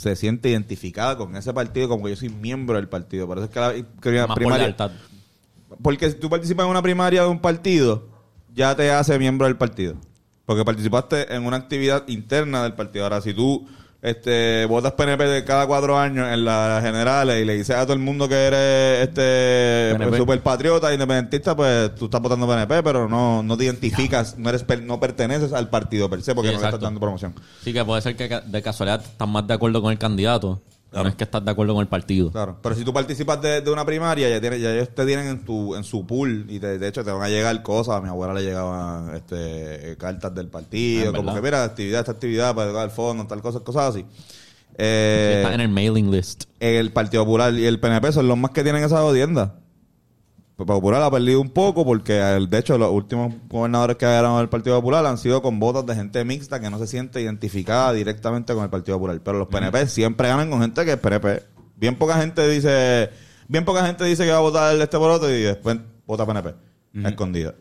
se 0.00 0.16
siente 0.16 0.48
identificada 0.48 1.16
con 1.16 1.36
ese 1.36 1.52
partido 1.52 1.88
como 1.88 2.04
que 2.04 2.10
yo 2.10 2.16
soy 2.16 2.30
miembro 2.30 2.76
del 2.76 2.88
partido. 2.88 3.26
Por 3.26 3.38
eso 3.38 3.44
es 3.44 3.50
que 3.50 3.60
la 3.60 3.72
que 4.00 4.26
Más 4.26 4.34
primaria 4.34 4.74
porque 5.82 6.10
si 6.10 6.16
tú 6.16 6.28
participas 6.28 6.64
en 6.64 6.70
una 6.70 6.82
primaria 6.82 7.22
de 7.22 7.28
un 7.28 7.40
partido, 7.40 8.08
ya 8.54 8.74
te 8.74 8.90
hace 8.90 9.18
miembro 9.18 9.46
del 9.46 9.56
partido. 9.56 9.94
Porque 10.44 10.64
participaste 10.64 11.34
en 11.34 11.46
una 11.46 11.56
actividad 11.56 12.08
interna 12.08 12.62
del 12.64 12.74
partido. 12.74 13.04
Ahora, 13.04 13.20
si 13.20 13.32
tú 13.32 13.68
este, 14.02 14.64
votas 14.66 14.92
PNP 14.92 15.24
de 15.24 15.44
cada 15.44 15.66
cuatro 15.66 15.98
años 15.98 16.28
en 16.32 16.44
las 16.44 16.82
generales 16.82 17.42
y 17.42 17.44
le 17.44 17.54
dices 17.54 17.76
a 17.76 17.82
todo 17.82 17.92
el 17.92 17.98
mundo 17.98 18.28
que 18.28 18.46
eres 18.46 19.08
este 19.08 19.92
PNP. 19.92 20.08
pues, 20.08 20.18
super 20.18 20.42
patriota, 20.42 20.92
independentista, 20.92 21.54
pues 21.54 21.94
tú 21.94 22.06
estás 22.06 22.20
votando 22.20 22.46
PNP, 22.46 22.82
pero 22.82 23.08
no, 23.08 23.42
no 23.42 23.56
te 23.56 23.64
identificas, 23.64 24.38
no 24.38 24.48
eres 24.48 24.64
no 24.82 24.98
perteneces 24.98 25.52
al 25.52 25.68
partido 25.68 26.08
per 26.08 26.22
se 26.22 26.34
porque 26.34 26.48
Sí, 26.48 26.54
no 26.54 26.60
le 26.60 26.66
estás 26.66 26.80
dando 26.80 27.00
promoción. 27.00 27.34
Sí, 27.62 27.72
que 27.72 27.84
puede 27.84 28.00
ser 28.00 28.16
que 28.16 28.28
de 28.28 28.62
casualidad 28.62 29.02
estás 29.02 29.28
más 29.28 29.46
de 29.46 29.54
acuerdo 29.54 29.82
con 29.82 29.92
el 29.92 29.98
candidato. 29.98 30.60
No 30.92 31.06
es 31.08 31.14
que 31.14 31.24
estás 31.24 31.44
de 31.44 31.50
acuerdo 31.50 31.72
con 31.74 31.82
el 31.82 31.88
partido. 31.88 32.30
Claro, 32.32 32.58
pero 32.62 32.74
si 32.74 32.84
tú 32.84 32.92
participas 32.92 33.40
de, 33.40 33.60
de 33.60 33.70
una 33.70 33.84
primaria, 33.84 34.28
ya, 34.28 34.48
ellos 34.48 34.88
te 34.94 35.06
tienen 35.06 35.28
en 35.28 35.44
tu 35.44 35.76
en 35.76 35.84
su 35.84 36.04
pool 36.06 36.46
y 36.48 36.58
te- 36.58 36.78
de 36.78 36.88
hecho 36.88 37.04
te 37.04 37.10
van 37.12 37.22
a 37.22 37.28
llegar 37.28 37.62
cosas. 37.62 37.96
A 37.96 38.00
mi 38.00 38.08
abuela 38.08 38.34
le 38.34 38.42
llegaban 38.42 39.14
este, 39.14 39.96
cartas 39.98 40.34
del 40.34 40.48
partido, 40.48 41.04
Ah, 41.04 41.08
¿en 41.10 41.16
como 41.16 41.34
que 41.34 41.42
mira, 41.42 41.62
actividad, 41.64 42.00
esta 42.00 42.12
actividad 42.12 42.54
para 42.54 42.68
llegar 42.68 42.82
al 42.84 42.90
fondo, 42.90 43.26
tal 43.26 43.40
cosa, 43.40 43.60
cosas 43.60 43.94
así. 43.94 44.04
Eh, 44.78 45.44
en 45.52 45.60
el 45.60 45.68
mailing 45.68 46.10
list. 46.10 46.44
el 46.58 46.92
Partido 46.92 47.24
Popular 47.24 47.52
y 47.54 47.66
el 47.66 47.78
PNP 47.80 48.12
son 48.12 48.28
los 48.28 48.38
más 48.38 48.50
que 48.52 48.62
tienen 48.62 48.82
esa 48.82 49.00
jodienda. 49.02 49.56
El 50.60 50.66
Popular 50.66 51.02
ha 51.02 51.10
perdido 51.10 51.40
un 51.40 51.50
poco 51.50 51.84
porque, 51.84 52.18
el- 52.20 52.48
de 52.50 52.58
hecho, 52.58 52.76
los 52.78 52.90
últimos 52.92 53.32
gobernadores 53.48 53.96
que 53.96 54.06
ganaron 54.06 54.38
del 54.38 54.48
Partido 54.48 54.76
Popular 54.76 55.04
han 55.06 55.18
sido 55.18 55.40
con 55.42 55.58
votos 55.58 55.86
de 55.86 55.94
gente 55.94 56.24
mixta 56.24 56.60
que 56.60 56.68
no 56.70 56.78
se 56.78 56.86
siente 56.86 57.20
identificada 57.20 57.92
directamente 57.92 58.52
con 58.54 58.64
el 58.64 58.70
Partido 58.70 58.96
Popular. 58.98 59.20
Pero 59.24 59.38
los 59.38 59.48
PNP 59.48 59.86
siempre 59.88 60.28
ganan 60.28 60.50
con 60.50 60.60
gente 60.60 60.84
que 60.84 60.92
es 60.92 60.98
PNP. 60.98 61.42
Bien 61.76 61.96
poca 61.96 62.16
gente 62.20 62.46
dice, 62.48 63.10
bien 63.48 63.64
poca 63.64 63.86
gente 63.86 64.04
dice 64.04 64.24
que 64.24 64.30
va 64.30 64.36
a 64.38 64.40
votar 64.40 64.76
este 64.76 64.98
por 64.98 65.10
otro 65.10 65.30
y 65.30 65.40
después 65.42 65.78
vota 66.06 66.26
PNP, 66.26 66.54
a 67.04 67.08
escondida. 67.08 67.54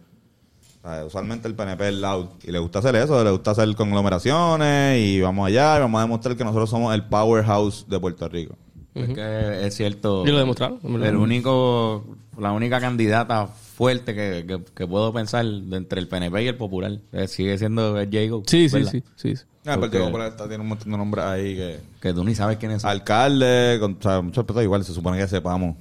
O 0.81 0.87
sea, 0.89 1.05
usualmente 1.05 1.47
el 1.47 1.55
PNP 1.55 1.87
es 1.89 1.95
loud 1.95 2.25
y 2.43 2.51
le 2.51 2.59
gusta 2.59 2.79
hacer 2.79 2.95
eso, 2.95 3.23
le 3.23 3.31
gusta 3.31 3.51
hacer 3.51 3.73
conglomeraciones 3.75 4.99
y 4.99 5.21
vamos 5.21 5.47
allá 5.47 5.77
y 5.77 5.79
vamos 5.81 5.99
a 5.99 6.01
demostrar 6.03 6.35
que 6.35 6.43
nosotros 6.43 6.69
somos 6.69 6.93
el 6.93 7.05
powerhouse 7.07 7.85
de 7.87 7.99
Puerto 7.99 8.27
Rico. 8.29 8.55
Es 9.03 9.09
que 9.15 9.67
es 9.67 9.75
cierto. 9.75 10.25
Y 10.27 10.31
lo 10.31 10.39
demostraron, 10.39 10.79
en 10.83 10.93
verdad. 10.93 11.09
El 11.09 11.15
único, 11.17 12.05
la 12.37 12.51
única 12.51 12.79
candidata 12.79 13.47
fuerte 13.47 14.13
que, 14.13 14.45
que, 14.47 14.59
que 14.75 14.87
puedo 14.87 15.13
pensar 15.13 15.45
de 15.45 15.77
entre 15.77 15.99
el 16.01 16.07
PNP 16.07 16.43
y 16.43 16.47
el 16.47 16.55
Popular 16.57 16.91
eh, 17.13 17.27
sigue 17.27 17.57
siendo 17.57 17.97
el 17.99 18.09
Jago. 18.11 18.43
Sí, 18.45 18.67
sí, 18.69 18.83
sí, 18.85 19.03
sí, 19.15 19.35
sí. 19.35 19.43
Ah, 19.65 19.73
el 19.75 19.79
Partido 19.81 19.81
Porque- 19.81 19.99
Popular 19.99 20.27
está- 20.29 20.47
tiene 20.47 20.63
un 20.63 20.69
montón 20.69 20.91
de 20.91 20.97
nombres 20.97 21.25
ahí 21.25 21.55
que... 21.55 21.77
Que 22.01 22.13
tú 22.13 22.23
ni 22.23 22.33
sabes 22.33 22.57
quiénes 22.57 22.81
son. 22.81 22.91
Alcalde, 22.91 23.77
con, 23.79 23.97
o 23.99 24.01
sea, 24.01 24.21
muchos 24.21 24.43
personas 24.45 24.63
igual, 24.63 24.83
se 24.85 24.93
supone 24.93 25.17
que 25.17 25.27
sepamos 25.27 25.75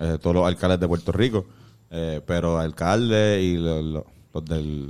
eh, 0.00 0.16
todos 0.20 0.36
los 0.36 0.46
alcaldes 0.46 0.80
de 0.80 0.88
Puerto 0.88 1.12
Rico, 1.12 1.44
eh, 1.90 2.20
pero 2.26 2.58
alcalde 2.58 3.42
y 3.42 3.56
lo- 3.58 3.82
lo- 3.82 4.06
los 4.32 4.44
de 4.46 4.88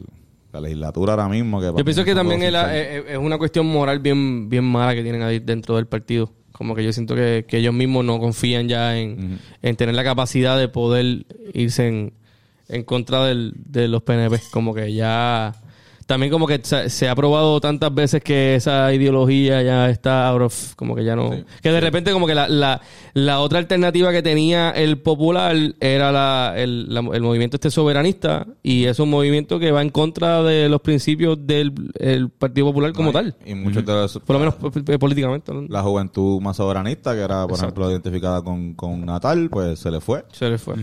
la 0.52 0.60
legislatura 0.60 1.12
ahora 1.14 1.28
mismo... 1.28 1.60
Que 1.60 1.66
Yo 1.66 1.84
pienso 1.84 2.04
que 2.04 2.14
también 2.14 2.42
es, 2.42 2.52
la- 2.52 2.76
es- 2.76 3.04
es 3.10 3.18
una 3.18 3.36
cuestión 3.38 3.66
moral 3.66 3.98
bien, 3.98 4.48
bien 4.48 4.64
mala 4.64 4.94
que 4.94 5.02
tienen 5.02 5.22
ahí 5.22 5.38
dentro 5.40 5.76
del 5.76 5.86
partido. 5.86 6.32
Como 6.52 6.74
que 6.74 6.84
yo 6.84 6.92
siento 6.92 7.14
que, 7.14 7.44
que 7.48 7.58
ellos 7.58 7.72
mismos 7.74 8.04
no 8.04 8.18
confían 8.18 8.68
ya 8.68 8.98
en, 8.98 9.38
en 9.62 9.76
tener 9.76 9.94
la 9.94 10.04
capacidad 10.04 10.58
de 10.58 10.68
poder 10.68 11.26
irse 11.54 11.88
en, 11.88 12.12
en 12.68 12.84
contra 12.84 13.24
del, 13.24 13.54
de 13.56 13.88
los 13.88 14.02
PNP. 14.02 14.40
Como 14.50 14.74
que 14.74 14.92
ya... 14.92 15.54
También 16.10 16.32
como 16.32 16.48
que 16.48 16.58
se, 16.64 16.90
se 16.90 17.08
ha 17.08 17.14
probado 17.14 17.60
tantas 17.60 17.94
veces 17.94 18.20
que 18.20 18.56
esa 18.56 18.92
ideología 18.92 19.62
ya 19.62 19.88
está 19.88 20.26
out 20.26 20.42
of- 20.42 20.74
como 20.74 20.96
que 20.96 21.04
ya 21.04 21.14
no... 21.14 21.30
Sí. 21.32 21.44
que 21.62 21.70
de 21.70 21.80
repente 21.80 22.10
como 22.10 22.26
que 22.26 22.34
la, 22.34 22.48
la, 22.48 22.80
la 23.14 23.38
otra 23.38 23.60
alternativa 23.60 24.10
que 24.10 24.20
tenía 24.20 24.70
el 24.72 24.98
popular 24.98 25.54
era 25.78 26.10
la, 26.10 26.54
el, 26.56 26.92
la- 26.92 26.98
el 27.12 27.22
movimiento 27.22 27.58
este 27.58 27.70
soberanista 27.70 28.44
y 28.60 28.86
es 28.86 28.98
un 28.98 29.08
movimiento 29.08 29.60
que 29.60 29.70
va 29.70 29.82
en 29.82 29.90
contra 29.90 30.42
de 30.42 30.68
los 30.68 30.80
principios 30.80 31.38
del 31.46 31.72
el 32.00 32.28
Partido 32.28 32.66
Popular 32.66 32.92
como 32.92 33.12
tal. 33.12 33.36
Y 33.46 33.54
muchos 33.54 33.86
de 33.86 33.92
los... 33.92 34.18
Por 34.18 34.34
lo 34.34 34.40
menos 34.40 34.56
p- 34.56 34.82
p- 34.82 34.98
políticamente. 34.98 35.54
¿no? 35.54 35.62
La 35.68 35.82
juventud 35.82 36.40
más 36.40 36.56
soberanista, 36.56 37.14
que 37.14 37.20
era, 37.20 37.42
por 37.42 37.52
Exacto. 37.52 37.66
ejemplo, 37.66 37.90
identificada 37.92 38.42
con, 38.42 38.74
con 38.74 39.06
Natal, 39.06 39.48
pues 39.48 39.78
se 39.78 39.92
le 39.92 40.00
fue. 40.00 40.24
Se 40.32 40.50
le 40.50 40.58
fue. 40.58 40.74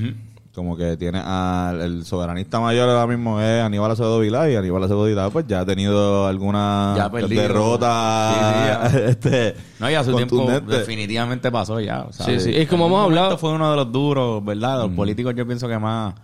Como 0.57 0.75
que 0.75 0.97
tiene 0.97 1.19
al 1.19 1.79
el 1.81 2.03
soberanista 2.03 2.59
mayor 2.59 2.89
ahora 2.89 3.05
mismo 3.05 3.39
es 3.39 3.61
Aníbal 3.61 3.91
Acevedo 3.91 4.17
Vilá 4.21 4.49
y 4.49 4.55
Aníbal 4.55 4.83
Acevedo 4.83 5.03
Vilá 5.05 5.29
pues 5.29 5.45
ya 5.47 5.59
ha 5.59 5.65
tenido 5.67 6.25
alguna 6.25 6.95
Ya 6.97 7.11
perdido. 7.11 7.43
derrota 7.43 8.89
Sí, 8.89 8.97
sí, 8.97 9.03
este, 9.05 9.55
No, 9.79 9.87
ya 9.87 10.03
su 10.03 10.15
tiempo 10.15 10.49
definitivamente 10.65 11.51
pasó 11.51 11.79
ya. 11.79 12.05
o 12.09 12.11
sea, 12.11 12.25
Sí, 12.25 12.39
sí. 12.39 12.51
Es 12.55 12.67
como 12.67 12.87
hemos 12.87 13.03
hablado- 13.05 13.37
Fue 13.37 13.51
uno 13.51 13.69
de 13.69 13.75
los 13.75 13.91
duros, 13.91 14.43
¿verdad? 14.43 14.79
Los 14.79 14.89
políticos 14.93 15.35
yo 15.37 15.45
pienso 15.45 15.67
que 15.67 15.77
más 15.77 16.15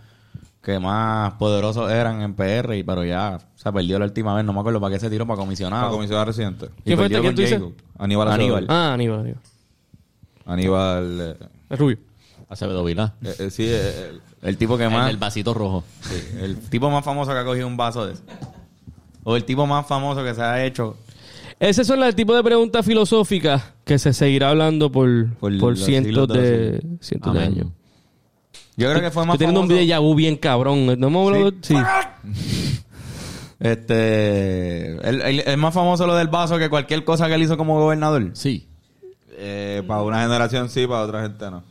que 0.64 0.80
más 0.80 1.34
poderosos 1.34 1.92
eran 1.92 2.22
en 2.24 2.34
PR, 2.34 2.76
y, 2.76 2.82
pero 2.84 3.04
ya 3.04 3.38
se 3.56 3.72
perdió 3.72 4.00
la 4.00 4.06
última 4.06 4.34
vez. 4.34 4.44
No 4.46 4.52
me 4.54 4.62
acuerdo 4.62 4.82
para 4.82 4.96
qué 4.96 5.00
se 5.00 5.12
tiró 5.12 5.28
para 5.28 5.38
comisionado. 5.38 5.84
La 5.84 5.92
comisionada 5.92 6.26
residente. 6.26 6.70
Y 6.80 6.84
¿Quién 6.86 6.98
fue 6.98 7.06
este? 7.06 7.18
con 7.18 7.22
¿Quién 7.24 7.36
tú 7.36 7.42
dices? 7.44 7.60
Jacob. 7.60 7.74
Aníbal 8.00 8.28
Acevedo. 8.30 8.56
Aníbal. 8.58 8.76
Ah, 8.76 8.94
Aníbal, 8.94 9.20
Aníbal. 9.20 9.42
Aníbal 10.46 11.20
eh, 11.40 11.46
Es 11.70 11.78
rubio. 11.80 11.98
Acevedo 12.54 12.84
Vilá. 12.84 13.14
eh, 13.24 13.36
eh, 13.40 13.50
sí 13.50 13.64
eh, 13.66 13.70
eh, 13.84 14.12
El 14.44 14.58
tipo 14.58 14.78
que 14.78 14.88
más... 14.90 15.10
el 15.10 15.18
vasito 15.18 15.54
rojo. 15.54 15.84
sí, 16.02 16.16
el 16.40 16.58
tipo 16.70 16.90
más 16.90 17.04
famoso 17.04 17.32
que 17.32 17.38
ha 17.40 17.46
cogido 17.46 17.68
un 17.68 17.78
vaso 17.78 18.06
de 18.06 18.14
eso. 18.14 18.24
O 19.24 19.36
el 19.36 19.44
tipo 19.46 19.66
más 19.66 19.86
famoso 19.88 20.24
que 20.24 20.34
se 20.34 20.42
ha 20.42 20.64
hecho... 20.66 20.98
Ese 21.60 21.86
son 21.86 22.04
el 22.04 22.14
tipo 22.16 22.36
de 22.36 22.44
preguntas 22.44 22.86
filosóficas 22.86 23.64
que 23.86 23.98
se 23.98 24.12
seguirá 24.14 24.50
hablando 24.50 24.92
por, 24.92 25.30
Por 25.38 25.78
cientos 25.78 26.28
de 26.28 26.42
de, 26.42 26.84
cientos 27.00 27.34
de 27.34 27.40
años. 27.42 27.68
Yo 28.76 28.90
creo 28.90 29.02
que 29.02 29.12
fue 29.12 29.24
más 29.26 29.36
Estoy 29.36 29.48
teniendo 29.48 29.62
famoso... 29.62 29.74
un 29.76 29.80
video 29.80 30.02
vu 30.02 30.16
bien 30.16 30.36
cabrón. 30.36 30.86
¿No 31.00 31.08
hemos 31.08 31.28
hablado? 31.28 31.52
Sí. 31.62 31.76
Este... 33.60 34.98
El, 35.08 35.22
el- 35.22 35.40
el 35.48 35.58
más 35.58 35.74
famoso 35.74 36.06
lo 36.06 36.16
del 36.16 36.28
vaso 36.28 36.58
que 36.58 36.70
cualquier 36.70 37.04
cosa 37.06 37.28
que 37.28 37.36
él 37.36 37.44
hizo 37.44 37.56
como 37.58 37.80
gobernador. 37.80 38.32
Sí. 38.34 38.68
eh, 39.38 39.84
para 39.88 40.02
una 40.02 40.22
generación 40.22 40.70
sí, 40.70 40.86
para 40.86 41.02
otra 41.04 41.22
gente 41.24 41.50
no. 41.50 41.64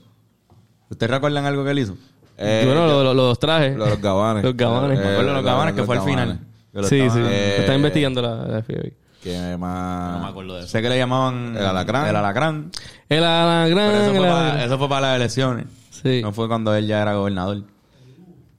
¿Ustedes 0.93 1.11
recuerdan 1.11 1.45
algo 1.45 1.64
que 1.64 1.70
él 1.72 1.78
hizo? 1.80 1.97
Eh, 2.38 2.62
bueno, 2.66 2.86
yo- 2.86 3.03
lo- 3.03 3.14
lo- 3.14 3.26
los 3.28 3.38
trajes. 3.38 3.76
Los 3.76 4.01
gabanes. 4.01 4.43
Los 4.45 4.57
gabanes. 4.57 4.99
Me 4.99 5.05
acuerdo 5.05 5.22
de 5.28 5.32
los 5.34 5.43
Eh, 5.43 5.45
gabanes 5.47 5.74
que 5.74 5.78
los 5.80 5.86
fue 5.86 5.97
al 5.99 6.03
final. 6.05 6.40
Sí, 6.84 7.11
sí. 7.11 7.18
Eh, 7.18 7.57
Está 7.61 7.74
investigando 7.74 8.22
la, 8.22 8.34
la 8.47 8.62
FBI. 8.62 8.93
Que 9.22 9.57
más... 9.57 10.12
No 10.18 10.24
me 10.24 10.30
acuerdo 10.30 10.55
de 10.55 10.61
eso. 10.62 10.68
Sé 10.70 10.82
que 10.82 10.88
le 10.88 10.97
llamaban... 10.99 11.57
El 11.57 11.64
alacrán. 11.66 12.09
El 12.09 12.16
alacrán. 12.16 12.70
El 13.09 13.22
alacrán. 13.24 13.90
Pero 13.90 14.03
eso 14.03 14.11
el 14.11 14.16
fue, 14.16 14.26
alacrán. 14.26 14.51
para, 14.53 14.64
eso 14.64 14.78
fue 14.78 14.88
para 14.88 15.07
las 15.09 15.16
elecciones. 15.16 15.66
Sí. 15.90 16.20
No 16.22 16.32
fue 16.32 16.49
cuando 16.49 16.74
él 16.74 16.86
ya 16.88 17.03
era 17.03 17.14
gobernador. 17.14 17.62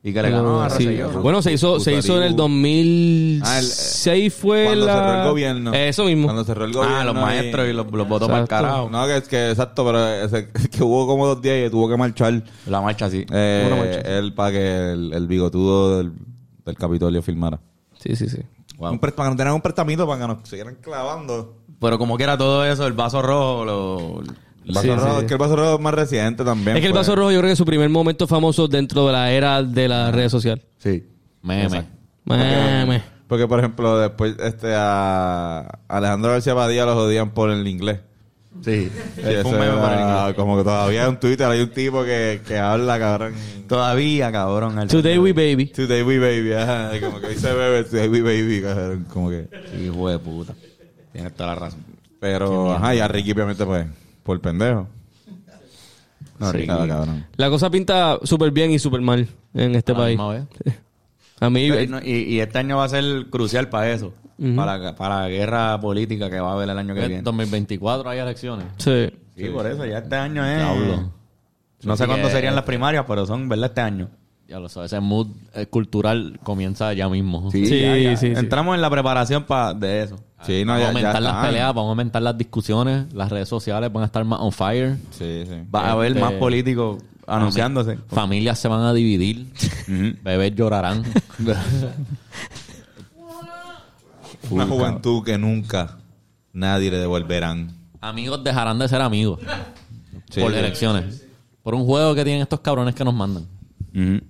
Y 0.05 0.11
que 0.11 0.21
le 0.21 0.31
ganó 0.31 0.61
a 0.61 0.69
sí. 0.69 0.83
Rosselló. 0.85 1.21
Bueno, 1.21 1.41
se 1.41 1.53
hizo, 1.53 1.79
se 1.79 1.93
hizo 1.95 2.17
en 2.17 2.23
el 2.23 2.35
2006 2.35 4.33
fue 4.33 4.65
Cuando 4.65 4.85
la... 4.85 4.93
cerró 4.95 5.21
el 5.21 5.29
gobierno. 5.29 5.73
Eso 5.73 6.05
mismo. 6.05 6.23
Cuando 6.25 6.43
cerró 6.43 6.65
el 6.65 6.73
gobierno. 6.73 6.97
Ah, 6.99 7.03
los 7.05 7.15
maestros 7.15 7.67
y 7.69 7.73
los, 7.73 7.89
los 7.91 8.07
votó 8.07 8.27
para 8.27 8.41
el 8.41 8.47
carajo. 8.47 8.89
No, 8.89 9.05
que 9.07 9.17
es 9.17 9.27
que 9.27 9.49
exacto, 9.51 9.85
pero 9.85 10.05
ese- 10.07 10.49
que 10.69 10.83
hubo 10.83 11.07
como 11.07 11.25
dos 11.27 11.41
días 11.41 11.67
y 11.67 11.71
tuvo 11.71 11.87
que 11.89 11.97
marchar. 11.97 12.43
La 12.67 12.81
marcha 12.81 13.05
así. 13.05 13.25
Eh, 13.31 13.63
Una 13.67 13.75
marcha. 13.77 13.99
él 14.17 14.33
para 14.33 14.51
que 14.51 14.91
el, 14.91 15.13
el 15.13 15.27
bigotudo 15.27 15.97
del, 15.97 16.11
del 16.65 16.75
Capitolio 16.75 17.21
filmara. 17.21 17.59
Sí, 17.97 18.15
sí, 18.15 18.27
sí. 18.27 18.39
Wow. 18.77 18.91
Un 18.91 18.99
pre- 18.99 19.11
para 19.13 19.29
que 19.29 19.33
no 19.35 19.37
tengan 19.37 19.53
un 19.55 19.61
prestamito, 19.61 20.05
para 20.07 20.19
que 20.21 20.27
nos 20.33 20.49
siguieran 20.49 20.75
clavando. 20.81 21.59
Pero 21.79 21.97
como 21.97 22.17
quiera 22.17 22.37
todo 22.37 22.65
eso, 22.65 22.85
el 22.87 22.93
vaso 22.93 23.21
rojo, 23.21 23.63
lo... 23.65 24.23
El 24.65 24.73
vaso 24.73 24.81
Sí, 24.81 24.89
rojo, 24.95 25.11
sí. 25.15 25.21
es 25.21 25.23
que 25.27 25.33
el 25.33 25.39
vaso 25.39 25.55
rojo 25.55 25.75
es 25.75 25.79
más 25.81 25.93
reciente 25.93 26.43
también. 26.43 26.77
Es 26.77 26.81
que 26.81 26.87
el 26.87 26.93
fue- 26.93 26.99
vaso 26.99 27.15
rojo 27.15 27.31
yo 27.31 27.39
creo 27.39 27.49
que 27.49 27.53
es 27.53 27.57
su 27.57 27.65
primer 27.65 27.89
momento 27.89 28.27
famoso 28.27 28.67
dentro 28.67 29.05
de 29.07 29.11
la 29.13 29.31
era 29.31 29.61
de 29.63 29.87
la 29.87 30.11
red 30.11 30.29
social. 30.29 30.61
Sí. 30.77 31.03
Meme. 31.41 31.83
Mame. 32.25 33.03
Porque, 33.27 33.47
por 33.47 33.59
ejemplo, 33.59 33.97
después 33.99 34.35
este 34.39 34.73
a 34.75 35.79
Alejandro 35.87 36.31
García 36.31 36.53
Padilla 36.55 36.85
lo 36.85 36.93
jodían 36.93 37.31
por 37.31 37.49
el 37.49 37.67
inglés. 37.67 37.99
Sí. 38.63 38.89
Sí, 39.15 39.21
eso 39.25 39.47
un 39.49 39.53
meme 39.55 39.65
era 39.65 39.81
para 39.81 39.95
el 39.95 40.01
inglés. 40.19 40.35
Como 40.35 40.57
que 40.57 40.63
todavía 40.63 41.05
en 41.05 41.19
Twitter 41.19 41.47
hay 41.47 41.61
un 41.61 41.69
tipo 41.71 42.03
que, 42.03 42.41
que 42.47 42.57
habla, 42.59 42.99
cabrón. 42.99 43.33
Todavía, 43.67 44.31
cabrón. 44.31 44.77
al- 44.77 44.87
Today 44.87 45.17
we 45.17 45.33
baby. 45.33 45.65
Today 45.67 46.03
we 46.03 46.19
baby, 46.19 46.53
ajá. 46.53 46.91
Como 47.01 47.19
que 47.19 47.27
hoy 47.27 47.35
se 47.35 47.51
bebe, 47.51 47.83
today 47.83 48.07
we 48.07 48.21
baby, 48.21 48.61
cabrón. 48.61 49.05
Como 49.11 49.29
que... 49.31 49.47
Sí, 49.75 49.85
hijo 49.85 50.09
de 50.09 50.19
puta. 50.19 50.53
Tienes 51.11 51.33
toda 51.33 51.49
la 51.49 51.55
razón. 51.55 51.79
Pero, 52.19 52.71
ajá, 52.73 52.95
y 52.95 52.99
a 52.99 53.07
Ricky 53.07 53.31
obviamente 53.31 53.65
pues, 53.65 53.85
por 54.23 54.39
pendejo. 54.41 54.87
No, 56.39 56.51
Sí, 56.51 56.65
nada, 56.65 56.87
cabrón. 56.87 57.25
La 57.37 57.49
cosa 57.49 57.69
pinta 57.69 58.17
súper 58.23 58.51
bien 58.51 58.71
y 58.71 58.79
súper 58.79 59.01
mal 59.01 59.27
en 59.53 59.75
este 59.75 59.91
A 59.91 59.95
país. 59.95 60.17
misma 60.17 60.33
vez. 60.33 60.43
A 61.39 61.49
mí, 61.49 61.65
Y, 61.67 61.87
no- 61.87 62.01
y- 62.01 62.39
este 62.39 62.57
año 62.59 62.77
va 62.77 62.85
a 62.85 62.89
ser 62.89 63.27
crucial 63.29 63.69
para 63.69 63.91
eso. 63.91 64.13
para, 64.55 64.77
la- 64.77 64.95
para 64.95 65.21
la 65.21 65.29
guerra 65.29 65.79
política 65.79 66.29
que 66.29 66.39
va 66.39 66.51
a 66.51 66.53
haber 66.53 66.69
el 66.69 66.77
año 66.77 66.93
que 66.95 67.01
En 67.01 67.07
viene. 67.07 67.23
2024 67.23 68.09
hay 68.09 68.19
elecciones. 68.19 68.65
sí. 68.77 69.09
Sí, 69.35 69.45
por 69.49 69.65
eso. 69.65 69.83
Ya 69.85 69.97
este 69.97 70.15
año 70.15 70.45
es... 70.45 70.57
Diablo. 70.57 71.11
No 71.83 71.97
sé 71.97 72.03
Sí, 72.03 72.07
cuándo 72.07 72.27
eh, 72.27 72.31
serían 72.31 72.53
las 72.55 72.63
primarias, 72.65 73.03
pero 73.07 73.25
son, 73.25 73.49
¿verdad? 73.49 73.65
Este 73.71 73.81
año. 73.81 74.09
Ya 74.47 74.59
lo 74.59 74.69
sabes, 74.69 74.93
ese 74.93 74.99
mood 75.01 75.27
eh, 75.55 75.65
cultural 75.65 76.39
comienza 76.43 76.93
ya 76.93 77.09
mismo. 77.09 77.49
Sí, 77.51 77.65
ya, 77.81 77.97
ya. 77.97 78.15
sí, 78.15 78.27
sí. 78.27 78.39
Entramos 78.39 78.75
en 78.75 78.81
la 78.81 78.89
preparación 78.91 79.43
pa- 79.45 79.73
de 79.73 80.03
eso. 80.03 80.19
Sí, 80.45 80.63
no, 80.65 80.73
Vamos 80.73 80.85
a 80.85 80.87
aumentar 80.89 81.21
las 81.21 81.31
están. 81.35 81.45
peleas, 81.47 81.67
vamos 81.69 81.85
a 81.85 81.89
aumentar 81.89 82.21
las 82.21 82.37
discusiones, 82.37 83.13
las 83.13 83.29
redes 83.31 83.47
sociales 83.49 83.91
van 83.91 84.03
a 84.03 84.05
estar 84.07 84.23
más 84.25 84.39
on 84.41 84.51
fire. 84.51 84.97
Sí, 85.11 85.43
sí. 85.47 85.55
Va 85.73 85.87
a 85.87 85.91
haber 85.93 86.09
Este- 86.11 86.21
más 86.21 86.33
políticos 86.33 87.01
anunciándose. 87.25 87.97
Familias 88.09 88.59
se 88.59 88.67
van 88.67 88.81
a 88.81 88.93
dividir, 88.93 89.47
bebés 90.23 90.53
llorarán. 90.55 91.03
Una 94.49 94.65
juventud 94.65 95.23
que 95.23 95.37
nunca 95.37 95.97
nadie 96.51 96.91
le 96.91 96.97
devolverán. 96.97 97.71
amigos 98.01 98.43
dejarán 98.43 98.77
de 98.79 98.87
ser 98.89 99.01
amigos 99.01 99.39
Sí, 100.29 100.41
por 100.41 100.51
sí. 100.51 100.57
elecciones. 100.57 101.25
Por 101.61 101.75
un 101.75 101.85
juego 101.85 102.13
que 102.15 102.23
tienen 102.25 102.41
estos 102.41 102.59
cabrones 102.59 102.93
que 102.95 103.05
nos 103.05 103.13
mandan. 103.13 103.45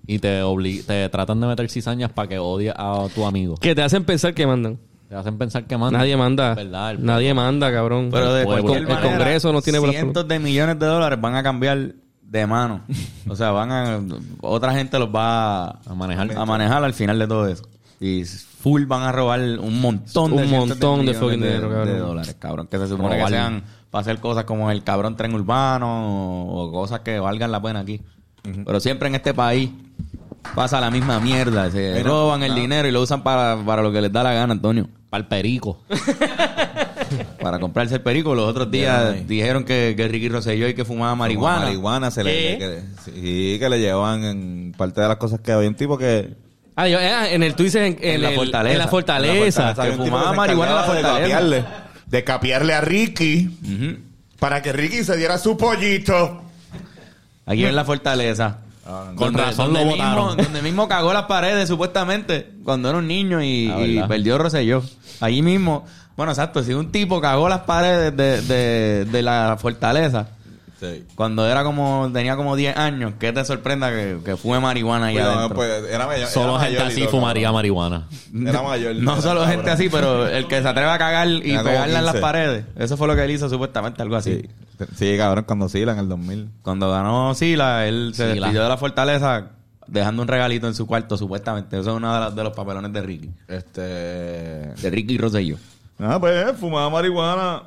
Y 0.05 0.19
te, 0.19 0.41
te 0.85 1.09
tratan 1.09 1.39
de 1.39 1.47
meter 1.47 1.69
cizañas 1.69 2.11
para 2.11 2.27
que 2.27 2.37
odies 2.37 2.73
a 2.75 3.07
tu 3.15 3.25
amigo. 3.25 3.55
Que 3.55 3.73
te 3.73 3.81
hacen 3.81 4.03
pensar 4.03 4.33
que 4.33 4.45
mandan. 4.45 4.77
Te 5.13 5.19
hacen 5.19 5.37
pensar 5.37 5.65
que 5.67 5.77
mandan. 5.77 5.99
Nadie 6.01 6.17
manda. 6.17 6.55
Nadie 6.97 7.35
manda, 7.35 7.71
cabrón. 7.71 8.09
Pero 8.11 8.33
de 8.33 8.39
El 8.41 8.45
pueblo. 8.47 8.63
cualquier 8.63 8.81
El 8.89 8.95
manera, 8.95 9.15
Congreso 9.15 9.53
no 9.53 9.61
tiene 9.61 9.79
cientos 9.79 10.27
de 10.27 10.39
millones 10.39 10.79
de 10.79 10.87
dólares 10.87 11.21
van 11.21 11.35
a 11.35 11.43
cambiar 11.43 11.93
de 12.23 12.47
mano. 12.47 12.81
O 13.29 13.35
sea, 13.35 13.51
van 13.51 13.71
a 13.71 14.01
otra 14.41 14.73
gente 14.73 14.97
los 14.97 15.09
va 15.13 15.65
a, 15.65 15.79
A 15.85 15.93
manejar. 15.93 16.35
a 16.35 16.45
manejar 16.45 16.83
al 16.83 16.95
final 16.95 17.19
de 17.19 17.27
todo 17.27 17.47
eso. 17.47 17.63
Y 17.99 18.25
full 18.25 18.85
van 18.85 19.03
a 19.03 19.11
robar 19.11 19.39
un 19.39 19.79
montón 19.79 20.35
de 20.35 20.43
Un 20.45 20.49
montón 20.49 21.05
de 21.05 21.13
dinero, 21.13 21.69
de 21.69 21.75
cabrón. 21.75 21.99
dólares, 21.99 22.35
cabrón, 22.39 22.65
que 22.67 22.79
se 22.79 22.87
supone 22.87 23.15
que 23.23 23.27
sean 23.27 23.61
para 23.91 24.01
hacer 24.01 24.17
cosas 24.19 24.45
como 24.45 24.71
el 24.71 24.83
cabrón 24.83 25.15
tren 25.15 25.35
urbano 25.35 26.47
o, 26.47 26.63
o 26.63 26.71
cosas 26.71 27.01
que 27.01 27.19
valgan 27.19 27.51
la 27.51 27.61
pena 27.61 27.81
aquí. 27.81 28.01
Pero 28.65 28.79
siempre 28.79 29.09
en 29.09 29.13
este 29.15 29.35
país 29.35 29.69
pasa 30.55 30.81
la 30.81 30.89
misma 30.89 31.19
mierda, 31.19 31.69
se 31.69 31.91
Pero- 31.97 32.09
roban 32.09 32.41
el 32.41 32.53
ah. 32.53 32.55
dinero 32.55 32.87
y 32.87 32.91
lo 32.91 33.01
usan 33.03 33.21
para, 33.21 33.63
para 33.63 33.83
lo 33.83 33.91
que 33.91 34.01
les 34.01 34.11
da 34.11 34.23
la 34.23 34.33
gana, 34.33 34.53
Antonio. 34.53 34.89
Para 35.13 35.21
el 35.21 35.27
perico. 35.27 35.77
para 37.39 37.59
comprarse 37.59 37.93
el 37.93 38.01
perico. 38.01 38.33
Los 38.33 38.49
otros 38.49 38.71
días 38.71 39.11
Ay. 39.13 39.25
dijeron 39.27 39.63
que, 39.63 39.93
que 39.95 40.07
Ricky 40.07 40.27
Rosselló 40.27 40.67
y 40.67 40.73
que 40.73 40.85
fumaba 40.85 41.13
marihuana. 41.13 41.55
Como 41.57 41.65
marihuana 41.67 42.09
se 42.09 42.23
le, 42.23 42.57
que, 42.57 42.79
sí, 43.05 43.57
que 43.59 43.69
le 43.69 43.79
llevan 43.79 44.23
en 44.23 44.73
parte 44.75 45.01
de 45.01 45.07
las 45.07 45.17
cosas 45.17 45.39
que 45.39 45.51
había 45.51 45.69
un 45.69 45.75
tipo 45.75 45.99
que 45.99 46.33
Ah, 46.75 46.87
yo- 46.87 46.97
ah, 46.97 47.29
en 47.29 47.43
el 47.43 47.53
tú 47.53 47.61
dices 47.61 47.81
en, 47.83 47.99
en 48.01 48.15
En 48.15 48.21
la 48.23 48.29
el- 48.31 48.35
fortaleza. 48.37 48.73
En 48.73 48.79
la 48.79 48.87
fortaleza. 48.87 49.75
Que 49.75 49.91
fumaba 49.91 50.33
marihuana 50.33 50.71
en 50.71 50.77
la 50.77 50.81
encargaba 50.81 50.95
de 50.95 51.01
fortaleza. 51.03 51.19
capiarle, 51.21 51.65
de 52.07 52.23
capiarle 52.23 52.73
a 52.73 52.81
Ricky 52.81 53.57
Ujú. 53.63 53.97
para 54.39 54.63
que 54.63 54.73
Ricky 54.73 55.03
se 55.03 55.15
diera 55.15 55.37
su 55.37 55.55
pollito. 55.57 56.41
Aquí 57.45 57.65
en 57.65 57.75
la 57.75 57.85
fortaleza. 57.85 58.61
Con 59.15 59.33
razón 59.33 59.71
lo 59.73 59.79
mismo, 59.79 59.91
votaron. 59.91 60.37
donde 60.37 60.61
mismo 60.61 60.87
cagó 60.87 61.13
las 61.13 61.23
paredes, 61.23 61.67
supuestamente, 61.69 62.49
cuando 62.63 62.89
era 62.89 62.97
un 62.97 63.07
niño 63.07 63.41
y, 63.41 63.69
Ah, 63.69 63.81
y 63.81 64.01
perdió 64.07 64.37
Rosselló. 64.37 64.83
Allí 65.21 65.41
mismo, 65.41 65.85
bueno, 66.17 66.31
exacto, 66.33 66.61
si 66.63 66.73
un 66.73 66.91
tipo 66.91 67.21
cagó 67.21 67.47
las 67.47 67.61
paredes 67.61 68.15
de, 68.15 68.41
de, 68.41 69.05
de 69.05 69.21
la 69.21 69.57
fortaleza, 69.59 70.27
Sí. 70.81 71.05
cuando 71.15 71.47
era 71.47 71.63
como, 71.63 72.09
tenía 72.11 72.35
como 72.35 72.57
10 72.57 72.75
años, 72.75 73.13
que 73.17 73.31
te 73.31 73.45
sorprenda 73.45 73.89
que, 73.89 74.17
que 74.25 74.35
fume 74.35 74.59
marihuana 74.59 75.05
ahí 75.05 75.13
Cuidado, 75.13 75.33
adentro. 75.37 75.55
pues, 75.55 75.83
era 75.89 76.05
mayor, 76.07 76.27
Solo 76.27 76.55
era 76.55 76.63
gente 76.65 76.79
mayor 76.79 76.91
así 76.91 76.99
todo, 77.03 77.11
fumaría 77.11 77.43
cabrón. 77.43 77.55
marihuana. 77.55 78.07
Era 78.45 78.61
mayor. 78.63 78.95
No 78.97 79.13
era 79.13 79.21
solo 79.21 79.39
cabrón. 79.41 79.49
gente 79.55 79.71
así, 79.71 79.87
pero 79.87 80.27
el 80.27 80.45
que 80.49 80.61
se 80.61 80.67
atreve 80.67 80.89
a 80.91 80.97
cagar 80.97 81.29
y 81.29 81.39
pegarla 81.57 81.99
en 81.99 82.05
las 82.05 82.15
15. 82.15 82.19
paredes. 82.19 82.65
Eso 82.75 82.97
fue 82.97 83.07
lo 83.07 83.15
que 83.15 83.23
él 83.23 83.31
hizo 83.31 83.47
supuestamente, 83.49 84.01
algo 84.01 84.17
así. 84.17 84.41
Sí. 84.41 84.49
Sí, 84.95 85.15
cabrón, 85.17 85.43
cuando 85.47 85.69
Sila 85.69 85.91
en 85.93 85.99
el 85.99 86.09
2000. 86.09 86.49
Cuando 86.61 86.89
ganó 86.91 87.33
Sila, 87.35 87.87
él 87.87 88.11
se 88.15 88.33
Sila. 88.33 88.47
despidió 88.47 88.63
de 88.63 88.69
la 88.69 88.77
fortaleza 88.77 89.47
dejando 89.87 90.21
un 90.21 90.27
regalito 90.27 90.67
en 90.67 90.73
su 90.75 90.87
cuarto, 90.87 91.17
supuestamente. 91.17 91.79
Eso 91.79 91.91
es 91.91 91.95
uno 91.97 92.13
de, 92.13 92.19
los- 92.21 92.35
de 92.35 92.43
los 92.43 92.53
papelones 92.53 92.91
de 92.93 93.01
Ricky. 93.01 93.31
Este. 93.47 93.81
De 93.81 94.89
Ricky 94.89 95.17
Rosselló. 95.17 95.57
Ah, 95.99 96.17
pues, 96.19 96.57
fumaba 96.57 96.89
marihuana. 96.89 97.63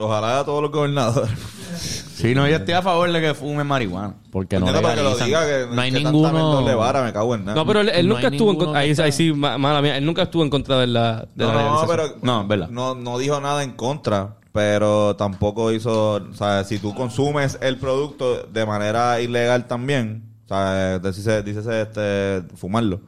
Ojalá 0.00 0.40
a 0.40 0.44
todos 0.44 0.62
los 0.62 0.70
gobernadores. 0.70 1.30
Sí, 2.18 2.34
no, 2.34 2.48
yo 2.48 2.56
estoy 2.56 2.74
a 2.74 2.82
favor 2.82 3.12
de 3.12 3.20
que 3.20 3.32
fumen 3.32 3.64
marihuana. 3.64 4.14
Porque 4.32 4.58
no 4.58 4.66
Coño, 4.66 4.82
para 4.82 4.96
que 4.96 5.02
lo 5.02 5.10
legalizan. 5.10 5.26
diga 5.28 5.46
que, 5.68 5.72
no 5.72 5.80
hay 5.80 5.92
que 5.92 5.98
ninguno. 6.00 6.50
doble 6.56 6.74
vara, 6.74 7.04
me 7.04 7.12
cago 7.12 7.36
en 7.36 7.44
nada. 7.44 7.54
No, 7.54 7.64
pero 7.64 7.80
él, 7.82 7.90
él 7.90 8.08
No 8.08 8.14
nunca 8.16 8.26
estuvo 8.26 8.50
en 8.50 8.56
contra. 8.56 8.80
Ahí, 8.80 8.92
ahí 9.00 9.12
sí, 9.12 9.32
ma- 9.32 9.56
mala 9.56 9.80
mía. 9.80 9.96
Él 9.96 10.04
nunca 10.04 10.22
estuvo 10.22 10.42
en 10.42 10.50
contra 10.50 10.78
de 10.80 10.88
la, 10.88 11.28
de 11.36 11.46
la 11.46 11.52
no, 11.52 11.80
no, 11.82 11.86
pero 11.86 12.02
No, 12.22 12.42
es 12.42 12.48
verdad. 12.48 12.68
No, 12.70 12.96
no 12.96 13.18
dijo 13.18 13.40
nada 13.40 13.62
en 13.62 13.70
contra, 13.70 14.34
pero 14.52 15.14
tampoco 15.16 15.70
hizo, 15.72 16.14
o 16.14 16.34
sea, 16.34 16.64
si 16.64 16.78
tú 16.78 16.94
consumes 16.94 17.58
el 17.60 17.76
producto 17.78 18.42
de 18.44 18.66
manera 18.66 19.20
ilegal 19.20 19.66
también, 19.66 20.24
O 20.44 20.48
sea, 20.48 20.98
dice, 20.98 21.42
dice 21.42 21.82
este, 21.82 22.42
fumarlo. 22.56 23.00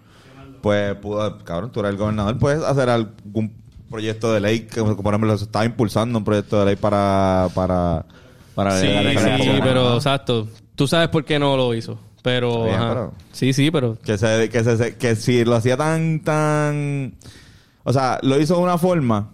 Pues, 0.60 0.94
pudo- 0.96 1.38
cabrón, 1.44 1.72
tú 1.72 1.80
eres 1.80 1.92
el 1.92 1.96
gobernador, 1.96 2.38
puedes 2.38 2.62
hacer 2.62 2.90
algún 2.90 3.54
proyecto 3.88 4.32
de 4.32 4.40
ley, 4.40 4.60
que 4.60 4.82
por 4.82 5.06
ejemplo 5.14 5.36
se 5.38 5.44
está 5.44 5.64
impulsando 5.64 6.18
un 6.18 6.24
proyecto 6.24 6.60
de 6.60 6.66
ley 6.66 6.76
para... 6.76 7.48
para 7.54 8.04
Para 8.54 8.78
Sí, 8.78 8.86
sí, 9.42 9.50
pero 9.62 9.96
exacto. 9.96 10.46
Tú 10.74 10.86
sabes 10.86 11.08
por 11.08 11.24
qué 11.24 11.38
no 11.38 11.56
lo 11.56 11.74
hizo. 11.74 11.98
Bien, 12.22 12.76
pero- 12.78 13.14
Sí, 13.32 13.52
sí, 13.54 13.70
pero... 13.70 13.96
que 14.04 14.18
se, 14.18 14.50
que 14.50 14.62
se, 14.62 14.96
que 14.96 15.16
si 15.16 15.42
lo 15.44 15.56
hacía 15.56 15.78
tan, 15.78 16.20
tan, 16.20 17.14
o 17.82 17.92
sea, 17.94 18.18
lo 18.22 18.38
hizo 18.38 18.56
de 18.56 18.60
una 18.62 18.76
forma 18.76 19.30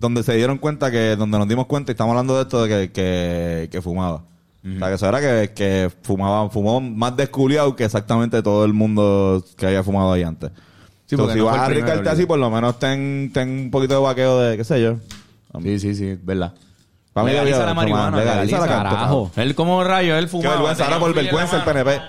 donde 0.00 0.22
se 0.22 0.34
dieron 0.34 0.58
cuenta 0.58 0.90
que, 0.90 1.16
donde 1.16 1.38
nos 1.38 1.48
dimos 1.48 1.66
cuenta 1.66 1.90
y 1.90 1.94
estamos 1.94 2.12
hablando 2.12 2.36
de 2.36 2.42
esto 2.42 2.64
de 2.64 2.68
que, 2.68 2.92
que, 2.92 3.68
que 3.70 3.82
fumaba. 3.82 4.22
O 4.64 4.78
sea, 4.78 4.88
que 4.88 4.94
eso 4.94 5.06
era 5.06 5.20
que, 5.20 5.52
que 5.52 5.90
fumaba, 6.02 6.48
fumó 6.48 6.80
más 6.80 7.14
desculiado 7.16 7.76
que 7.76 7.84
exactamente 7.84 8.42
todo 8.42 8.64
el 8.64 8.72
mundo 8.72 9.44
que 9.58 9.66
había 9.66 9.82
fumado 9.82 10.12
ahí 10.12 10.22
antes. 10.22 10.50
Sí, 11.04 11.16
porque 11.16 11.34
si 11.34 11.38
no 11.40 11.44
vas 11.46 11.58
a 11.58 11.66
arriesgarte 11.66 12.08
así, 12.08 12.24
por 12.24 12.38
lo 12.38 12.50
menos 12.50 12.78
ten, 12.78 13.30
ten 13.34 13.48
un 13.64 13.70
poquito 13.70 13.94
de 13.94 14.00
vaqueo 14.00 14.40
de, 14.40 14.56
qué 14.56 14.64
sé 14.64 14.80
yo. 14.82 14.96
Sí, 15.62 15.78
sí, 15.78 15.94
sí, 15.94 16.18
verdad. 16.22 16.54
Para 17.12 17.26
mí 17.26 17.32
Legaliza 17.32 17.66
la 17.66 17.74
marihuana, 17.74 18.16
legaliza 18.16 18.34
la 18.34 18.42
legaliza, 18.44 18.58
canto, 18.58 18.96
carajo. 18.96 19.30
Él 19.36 19.54
como 19.54 19.84
rayo, 19.84 20.16
él 20.16 20.24
Qué 20.24 20.30
fumaba. 20.30 20.54
vergüenza, 20.54 20.84
tenía 20.84 20.96
ahora 20.96 21.06
por 21.06 21.14
la 21.16 21.22
vergüenza 21.22 21.56
el. 21.58 21.62
PNP. 21.64 22.00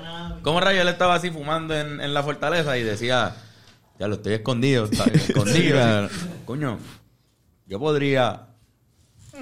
¿Cómo 0.42 0.60
rayo 0.62 0.82
él 0.82 0.88
estaba 0.88 1.16
así 1.16 1.30
fumando 1.32 1.76
en, 1.76 2.00
en 2.00 2.14
la 2.14 2.24
fortaleza 2.24 2.78
y 2.78 2.84
decía, 2.84 3.36
ya 4.00 4.08
lo 4.08 4.16
estoy 4.16 4.34
escondido, 4.34 4.86
está 4.86 5.04
escondido? 5.14 6.10
Coño, 6.46 6.80
yo 7.68 7.80
podría 7.80 8.48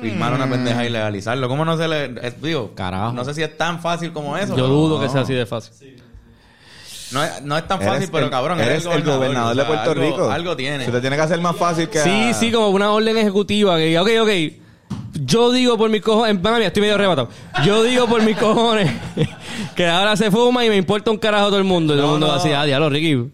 firmar 0.02 0.34
una 0.34 0.50
pendeja 0.50 0.86
y 0.86 0.90
legalizarlo. 0.90 1.48
¿Cómo 1.48 1.66
no 1.66 1.78
se 1.78 1.88
le... 1.88 2.06
es- 2.28 2.42
digo, 2.42 2.74
Carajo. 2.76 3.14
no 3.14 3.24
sé 3.26 3.34
si 3.34 3.44
es 3.44 3.58
tan 3.58 3.80
fácil 3.82 4.12
como 4.12 4.36
eso. 4.38 4.50
Yo 4.50 4.56
pero 4.56 4.68
dudo 4.68 5.00
que 5.02 5.10
sea 5.10 5.22
así 5.22 5.34
de 5.34 5.46
fácil. 5.46 6.02
No 7.12 7.24
es, 7.24 7.42
no 7.44 7.56
es 7.56 7.68
tan 7.68 7.80
Eres 7.80 7.94
fácil, 7.94 8.10
pero 8.12 8.26
el- 8.26 8.32
cabrón, 8.32 8.60
eres 8.60 8.86
el 8.86 9.04
gobernador 9.04 9.56
de 9.56 9.62
o 9.62 9.66
sea, 9.66 9.68
Puerto 9.68 9.92
algo- 9.92 10.04
Rico. 10.04 10.32
Algo 10.32 10.56
tiene. 10.56 10.86
Se 10.86 10.92
te 10.92 11.00
tiene 11.02 11.16
que 11.16 11.22
hacer 11.22 11.40
más 11.42 11.56
fácil 11.56 11.88
que... 11.90 12.00
Sí, 12.00 12.10
a- 12.10 12.34
sí, 12.34 12.52
como 12.52 12.70
una 12.70 12.92
orden 12.92 13.16
ejecutiva 13.18 13.78
que 13.78 13.86
diga, 13.86 14.02
ok, 14.02 14.10
ok. 14.22 14.30
Yo 15.26 15.52
digo 15.52 15.78
por 15.78 15.92
mis 15.92 16.02
cojones, 16.02 16.42
mami, 16.42 16.58
mía, 16.58 16.68
estoy 16.68 16.82
medio 16.82 16.96
arrebatado. 16.96 17.30
Yo 17.64 17.84
digo 17.84 18.08
por 18.08 18.24
mis 18.24 18.36
cojones 18.36 18.92
que 19.76 19.88
ahora 19.88 20.16
se 20.18 20.32
fuma 20.32 20.66
y 20.66 20.70
me 20.70 20.76
importa 20.76 21.12
un 21.12 21.18
carajo 21.18 21.48
todo 21.48 21.60
el 21.60 21.64
mundo. 21.66 21.94
Y 21.94 21.98
todo 21.98 22.06
el 22.06 22.08
No, 22.08 22.12
mundo 22.14 22.28
no. 22.28 22.34
así, 22.34 22.52
ah, 22.52 22.64
diablo, 22.64 22.90
Ricky. 22.90 23.32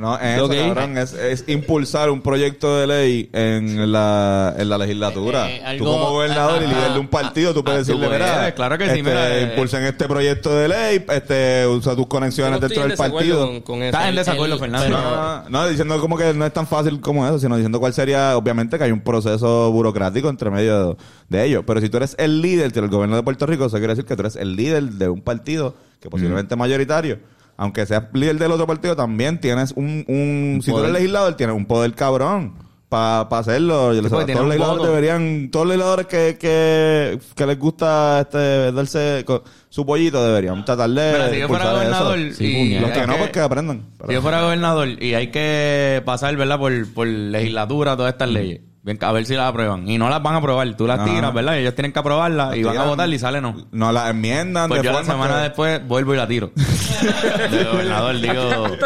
No, 0.00 0.16
es 0.18 0.36
eso, 0.36 0.46
Ok. 0.46 0.54
cabrón. 0.54 0.96
Es, 0.96 1.12
es 1.12 1.44
impulsar 1.46 2.08
un 2.10 2.22
proyecto 2.22 2.78
de 2.78 2.86
ley 2.86 3.28
en 3.34 3.92
la, 3.92 4.54
en 4.56 4.68
la 4.70 4.78
legislatura. 4.78 5.50
Eh, 5.50 5.56
eh, 5.56 5.60
tú 5.78 5.84
algo- 5.84 5.92
como 5.92 6.10
gobernador 6.12 6.62
y 6.62 6.64
ajá. 6.64 6.74
líder 6.74 6.92
de 6.94 6.98
un 7.00 7.08
partido, 7.08 7.52
tú 7.52 7.62
puedes 7.62 7.86
Ah, 7.86 7.92
decirle, 7.92 8.08
mira, 8.08 8.54
claro 8.54 8.78
que 8.78 8.84
sí, 8.84 8.90
este, 8.92 9.02
mira, 9.02 9.36
eh, 9.38 9.42
impulsen 9.42 9.84
este 9.84 10.08
proyecto 10.08 10.54
de 10.56 10.68
ley, 10.68 11.04
este, 11.06 11.66
usa 11.66 11.94
tus 11.94 12.06
conexiones 12.06 12.60
dentro 12.60 12.82
del 12.82 12.96
partido. 12.96 13.46
Con, 13.46 13.60
con. 13.60 13.82
Estás 13.82 14.08
en 14.08 14.14
desacuerdo, 14.16 14.54
el- 14.54 14.60
Fernando. 14.60 14.88
No, 14.88 15.00
no, 15.02 15.42
no, 15.42 15.50
no, 15.50 15.68
diciendo 15.68 16.00
como 16.00 16.16
que 16.16 16.32
no 16.32 16.46
es 16.46 16.52
tan 16.54 16.66
fácil 16.66 16.98
como 17.00 17.26
eso, 17.26 17.38
sino 17.38 17.56
diciendo 17.56 17.78
cuál 17.78 17.92
sería, 17.92 18.38
obviamente 18.38 18.78
que 18.78 18.84
hay 18.84 18.92
un 18.92 19.02
proceso 19.02 19.70
burocrático 19.70 20.30
entre 20.30 20.50
medio 20.50 20.88
de, 20.88 20.96
de 21.28 21.44
ellos. 21.44 21.64
Pero 21.66 21.78
si 21.82 21.90
tú 21.90 21.98
eres 21.98 22.14
el 22.18 22.40
líder 22.40 22.72
del 22.72 22.88
gobierno 22.88 23.16
de 23.16 23.22
Puerto 23.22 23.44
Rico, 23.44 23.66
eso 23.66 23.76
quiere 23.76 23.88
decir 23.92 24.06
que 24.06 24.16
tú 24.16 24.22
eres 24.22 24.36
el 24.36 24.56
líder 24.56 24.82
de 24.84 25.10
un 25.10 25.20
partido 25.20 25.74
que 26.00 26.08
posiblemente 26.08 26.54
es 26.54 26.58
mayoritario. 26.58 27.18
Aunque 27.60 27.84
seas 27.84 28.04
líder 28.14 28.38
del 28.38 28.52
otro 28.52 28.66
partido, 28.66 28.96
también 28.96 29.38
tienes 29.38 29.72
un, 29.76 30.02
un, 30.08 30.60
si 30.62 30.70
tú 30.70 30.78
eres 30.78 30.88
poder. 30.88 30.92
legislador, 30.94 31.34
tienes 31.36 31.54
un 31.54 31.66
poder 31.66 31.92
cabrón 31.92 32.54
para 32.88 33.20
hacerlo. 33.20 33.92
Yo 33.92 34.00
les- 34.00 34.10
porque 34.10 34.24
tiene 34.24 34.40
todos 34.40 34.46
los 34.48 34.56
un 34.56 34.60
legisladores 34.60 34.88
deberían, 34.88 35.50
todos 35.50 35.66
los 35.66 35.76
legisladores 35.76 36.06
que, 36.06 36.38
que, 36.40 37.18
que 37.36 37.46
les 37.46 37.58
gusta 37.58 38.20
este, 38.22 38.72
darse 38.72 39.26
su 39.68 39.84
pollito 39.84 40.24
deberían 40.24 40.64
tratar 40.64 40.88
de 40.88 41.12
Mira, 41.12 41.30
si 41.30 41.38
yo 41.38 41.48
fuera 41.48 41.64
eso. 41.64 41.74
gobernador 41.74 42.18
Sí, 42.34 42.44
y. 42.46 42.78
Los 42.80 42.90
que 42.92 43.06
no, 43.06 43.16
pues 43.18 43.30
que 43.30 43.40
aprendan. 43.40 43.82
Si 44.08 44.12
yo 44.14 44.22
fuera 44.22 44.40
gobernador 44.40 44.88
y 45.02 45.12
hay 45.12 45.26
que 45.30 46.02
pasar, 46.06 46.34
¿verdad? 46.36 46.58
Por, 46.58 46.92
por 46.94 47.06
legislatura 47.06 47.94
todas 47.94 48.12
estas 48.14 48.30
leyes. 48.30 48.62
Bien, 48.82 48.98
A 49.02 49.12
ver 49.12 49.26
si 49.26 49.34
las 49.34 49.46
aprueban. 49.46 49.86
Y 49.86 49.98
no 49.98 50.08
las 50.08 50.22
van 50.22 50.34
a 50.34 50.38
aprobar. 50.38 50.74
Tú 50.74 50.86
las 50.86 51.00
Ajá. 51.00 51.10
tiras, 51.12 51.34
¿verdad? 51.34 51.56
Y 51.56 51.58
ellos 51.58 51.74
tienen 51.74 51.92
que 51.92 51.98
aprobarlas 51.98 52.56
y 52.56 52.62
van 52.62 52.78
a 52.78 52.84
votar 52.84 53.08
y 53.10 53.18
sale 53.18 53.38
no. 53.42 53.54
No 53.72 53.92
la 53.92 54.08
enmiendan 54.08 54.68
Pues 54.68 54.80
de 54.80 54.86
yo 54.88 54.92
la 54.94 55.04
semana 55.04 55.34
que- 55.36 55.40
después 55.42 55.86
vuelvo 55.86 56.14
y 56.14 56.16
la 56.16 56.26
tiro. 56.26 56.50
de 57.50 57.64
gobernador, 57.64 58.18
digo. 58.20 58.76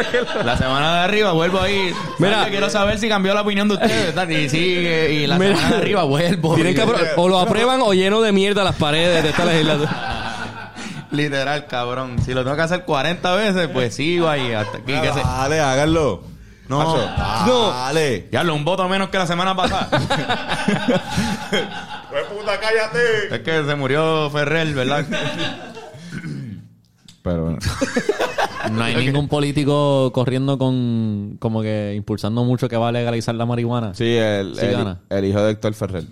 La 0.45 0.57
semana 0.59 0.95
de 0.95 0.99
arriba 1.01 1.31
vuelvo 1.33 1.61
ahí. 1.61 1.93
Mira. 2.19 2.39
Mira, 2.39 2.51
quiero 2.51 2.71
saber 2.71 2.99
si 2.99 3.09
cambió 3.09 3.35
la 3.35 3.43
opinión 3.43 3.69
de 3.69 3.75
ustedes. 3.75 4.15
Y 4.31 4.49
sigue. 4.49 5.13
Y 5.13 5.27
la 5.29 5.39
Mira. 5.39 5.55
semana 5.57 5.77
de 5.77 5.83
arriba 5.83 6.03
vuelvo. 6.03 6.55
Tienen 6.57 6.75
que 6.75 6.83
apro- 6.85 6.99
o 7.17 7.29
lo 7.29 7.39
aprueban 7.39 7.81
o 7.81 7.95
lleno 7.95 8.21
de 8.21 8.33
mierda 8.33 8.65
las 8.65 8.75
paredes 8.75 9.23
de 9.23 9.29
esta 9.31 9.45
legislatura. 9.45 10.73
Literal, 11.13 11.67
cabrón. 11.67 12.17
Si 12.25 12.35
lo 12.35 12.43
tengo 12.43 12.57
que 12.57 12.63
hacer 12.63 12.85
40 12.85 13.33
veces, 13.37 13.69
pues 13.69 13.95
sigo 13.95 14.29
ahí. 14.29 14.53
Hasta 14.53 14.79
aquí, 14.79 14.93
que 14.93 15.13
se- 15.13 15.21
Dale, 15.21 15.61
háganlo. 15.61 16.34
No. 16.69 16.79
Macho, 16.79 17.11
No. 17.47 17.71
Dale. 17.71 18.29
Ya 18.33 18.43
lo 18.43 18.55
un 18.55 18.65
voto 18.65 18.89
menos 18.89 19.09
que 19.11 19.19
la 19.19 19.27
semana 19.27 19.55
pasada. 19.57 19.89
Pues 22.11 22.27
puta, 22.27 22.61
cállate. 22.61 23.35
es 23.35 23.41
que 23.41 23.65
se 23.65 23.75
murió 23.75 24.31
Ferrer, 24.31 24.73
¿verdad? 24.73 25.05
Pero 27.23 27.43
bueno. 27.43 27.59
No 28.71 28.85
hay 28.85 28.95
ningún 29.07 29.27
político 29.27 30.13
corriendo 30.13 30.57
con, 30.57 31.37
como 31.41 31.61
que 31.61 31.95
impulsando 31.97 32.45
mucho 32.45 32.69
que 32.69 32.77
va 32.77 32.91
a 32.91 32.93
legalizar 32.93 33.35
la 33.35 33.47
marihuana. 33.47 33.95
Sí, 33.95 34.15
el, 34.17 34.55
Sí 34.55 34.67
el, 34.67 34.97
el 35.11 35.25
hijo 35.25 35.43
de 35.43 35.51
Héctor 35.51 35.75
Ferrer. 35.75 36.05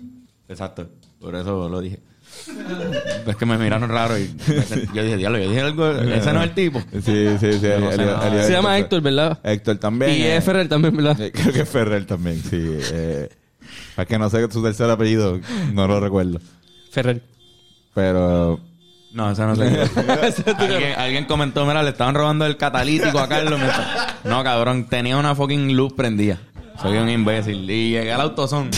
Exacto. 0.49 0.89
Por 1.21 1.35
eso 1.35 1.69
lo 1.69 1.79
dije. 1.79 2.01
es 3.27 3.35
que 3.35 3.45
me 3.45 3.57
miraron 3.57 3.89
raro 3.89 4.17
y 4.17 4.33
me- 4.47 4.85
yo 4.93 5.03
dije, 5.03 5.17
diablo, 5.17 5.37
yo 5.39 5.49
dije 5.49 5.61
algo. 5.61 5.89
Ese 5.91 6.33
no 6.33 6.41
es 6.43 6.49
el 6.49 6.55
tipo. 6.55 6.79
Sí, 6.93 7.27
sí, 7.39 7.53
sí. 7.53 7.67
no 7.79 7.91
el- 7.91 7.99
el 8.01 8.43
Se 8.43 8.51
llama 8.51 8.77
Héctor, 8.77 9.01
¿verdad? 9.01 9.39
Héctor 9.43 9.77
también. 9.77 10.11
Y 10.11 10.21
eh. 10.23 10.37
es 10.37 10.43
Ferrer 10.43 10.67
también, 10.67 10.95
¿verdad? 10.95 11.19
Eh, 11.21 11.31
Creo 11.31 11.53
que 11.53 11.61
es 11.61 11.69
Ferrer 11.69 12.05
también, 12.05 12.41
sí. 12.41 12.57
Eh, 12.91 13.29
es 13.97 14.05
que 14.07 14.17
no 14.19 14.29
sé 14.29 14.49
su 14.51 14.61
tercer 14.63 14.89
apellido, 14.89 15.39
no 15.73 15.87
lo 15.87 15.99
recuerdo. 15.99 16.39
Ferrer. 16.91 17.21
Pero 17.93 18.59
No, 19.13 19.31
ese 19.31 19.43
no 19.45 19.55
sé. 19.55 19.67
alguien, 20.57 20.93
alguien 20.97 21.25
comentó, 21.25 21.65
mira, 21.65 21.83
le 21.83 21.89
estaban 21.91 22.15
robando 22.15 22.45
el 22.45 22.57
catalítico 22.57 23.19
a 23.19 23.27
Carlos. 23.29 23.59
No, 24.23 24.43
cabrón, 24.43 24.87
tenía 24.89 25.17
una 25.17 25.35
fucking 25.35 25.75
luz 25.75 25.93
prendida. 25.93 26.39
Soy 26.81 26.97
un 26.97 27.07
imbécil. 27.09 27.69
Y 27.69 27.91
llegué 27.91 28.11
al 28.11 28.21
autosón. 28.21 28.69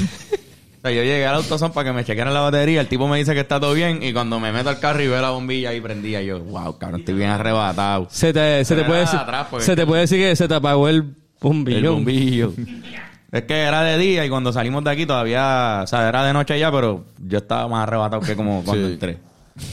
Sea, 0.85 0.91
yo 0.95 1.01
llegué 1.03 1.25
al 1.25 1.35
autosón 1.35 1.71
para 1.71 1.89
que 1.89 1.95
me 1.95 2.03
chequearan 2.05 2.33
la 2.33 2.41
batería. 2.41 2.79
El 2.81 2.87
tipo 2.87 3.07
me 3.07 3.17
dice 3.17 3.33
que 3.33 3.39
está 3.39 3.59
todo 3.59 3.73
bien. 3.73 4.03
Y 4.03 4.13
cuando 4.13 4.39
me 4.39 4.51
meto 4.51 4.69
al 4.69 4.79
carro 4.79 5.01
y 5.01 5.07
veo 5.07 5.19
la 5.21 5.31
bombilla 5.31 5.69
ahí 5.69 5.81
prendida, 5.81 6.21
yo, 6.21 6.39
wow, 6.41 6.77
cabrón, 6.77 6.99
estoy 6.99 7.15
bien 7.15 7.29
arrebatado. 7.31 8.07
Se 8.11 8.31
te, 8.31 8.63
se 8.63 8.75
te 8.75 8.83
puede 8.83 8.99
decir, 9.01 9.19
porque- 9.49 9.65
se 9.65 9.75
te 9.75 9.85
puede 9.85 10.01
decir 10.01 10.19
que 10.19 10.35
se 10.35 10.47
te 10.47 10.53
apagó 10.53 10.87
el 10.87 11.15
bombillo. 11.41 11.77
El 11.79 11.87
bombillo. 11.89 12.53
es 13.31 13.43
que 13.43 13.53
era 13.61 13.81
de 13.81 13.97
día 13.97 14.25
y 14.25 14.29
cuando 14.29 14.53
salimos 14.53 14.83
de 14.83 14.91
aquí 14.91 15.05
todavía, 15.07 15.81
o 15.83 15.87
sea, 15.87 16.07
era 16.07 16.23
de 16.23 16.33
noche 16.33 16.59
ya, 16.59 16.71
pero 16.71 17.05
yo 17.17 17.39
estaba 17.39 17.67
más 17.67 17.83
arrebatado 17.87 18.21
que 18.21 18.35
como 18.35 18.63
cuando 18.63 18.85
Sí. 18.87 18.93
entré. 18.93 19.17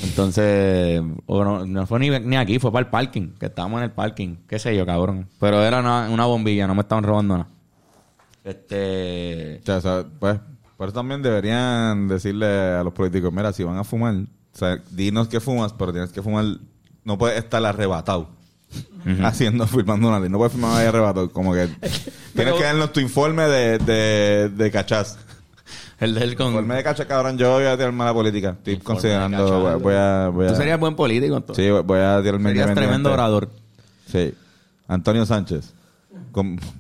Entonces, 0.05 1.03
o 1.27 1.45
no, 1.45 1.67
no 1.67 1.87
fue 1.87 1.99
ni, 2.01 2.09
ni 2.21 2.37
aquí, 2.37 2.59
fue 2.59 2.73
para 2.73 2.85
el 2.87 2.91
parking, 2.91 3.33
que 3.39 3.47
estábamos 3.47 3.79
en 3.79 3.85
el 3.85 3.91
parking, 3.91 4.37
qué 4.49 4.59
sé 4.59 4.75
yo, 4.75 4.87
cabrón. 4.87 5.29
Pero 5.39 5.63
era 5.63 5.81
una, 5.81 6.09
una 6.09 6.25
bombilla, 6.25 6.67
no 6.67 6.75
me 6.75 6.81
estaban 6.83 7.05
robando 7.05 7.37
nada. 7.37 7.49
Este... 8.45 9.61
O 9.71 9.81
sea, 9.81 10.05
pues, 10.19 10.39
por 10.83 10.89
eso 10.89 10.99
también 10.99 11.23
deberían 11.23 12.09
decirle 12.09 12.45
a 12.45 12.83
los 12.83 12.93
políticos, 12.93 13.33
mira, 13.33 13.53
si 13.53 13.63
van 13.63 13.77
a 13.79 13.85
fumar, 13.85 14.17
o 14.17 14.59
sea, 14.59 14.81
dinos 14.91 15.29
que 15.29 15.39
fumas, 15.39 15.73
pero 15.73 15.93
tienes 15.93 16.11
que 16.11 16.21
fumar, 16.21 16.45
no 17.05 17.17
puedes 17.19 17.39
estar 17.39 17.65
arrebatado. 17.65 18.31
Haciendo, 19.23 19.65
firmando 19.69 20.09
una 20.09 20.19
ley. 20.19 20.29
No 20.29 20.39
puedes 20.39 20.55
firmar 20.55 20.81
ahí 20.81 20.89
arrebatado. 20.89 21.31
Como 21.31 21.53
que 21.53 21.69
tienes 22.35 22.55
que 22.55 22.65
darnos 22.65 22.93
tu 22.93 22.99
informe 22.99 23.45
de, 23.45 23.79
de, 23.79 24.49
de 24.49 24.71
cachaz. 24.73 25.19
El 26.01 26.15
del 26.15 26.35
con... 26.35 26.49
Informe 26.49 26.75
de 26.75 26.83
cachaz, 26.83 27.07
cabrón, 27.07 27.39
yo 27.39 27.53
voy 27.53 27.67
a 27.67 27.77
tirarme 27.77 28.03
a 28.03 28.07
la 28.07 28.15
política. 28.15 28.49
Estoy 28.51 28.79
considerando, 28.79 29.61
voy, 29.61 29.81
voy 29.81 29.95
a, 29.95 30.31
voy 30.31 30.47
a, 30.47 30.49
Tú 30.49 30.57
serías 30.57 30.81
buen 30.81 30.97
político, 30.97 31.37
entonces. 31.37 31.65
sí, 31.65 31.71
voy 31.71 32.01
a 32.01 32.21
tirarme 32.21 32.51
Serías 32.51 32.75
tremendo 32.75 33.13
orador. 33.13 33.51
Sí. 34.11 34.35
Antonio 34.89 35.27
Sánchez, 35.27 35.75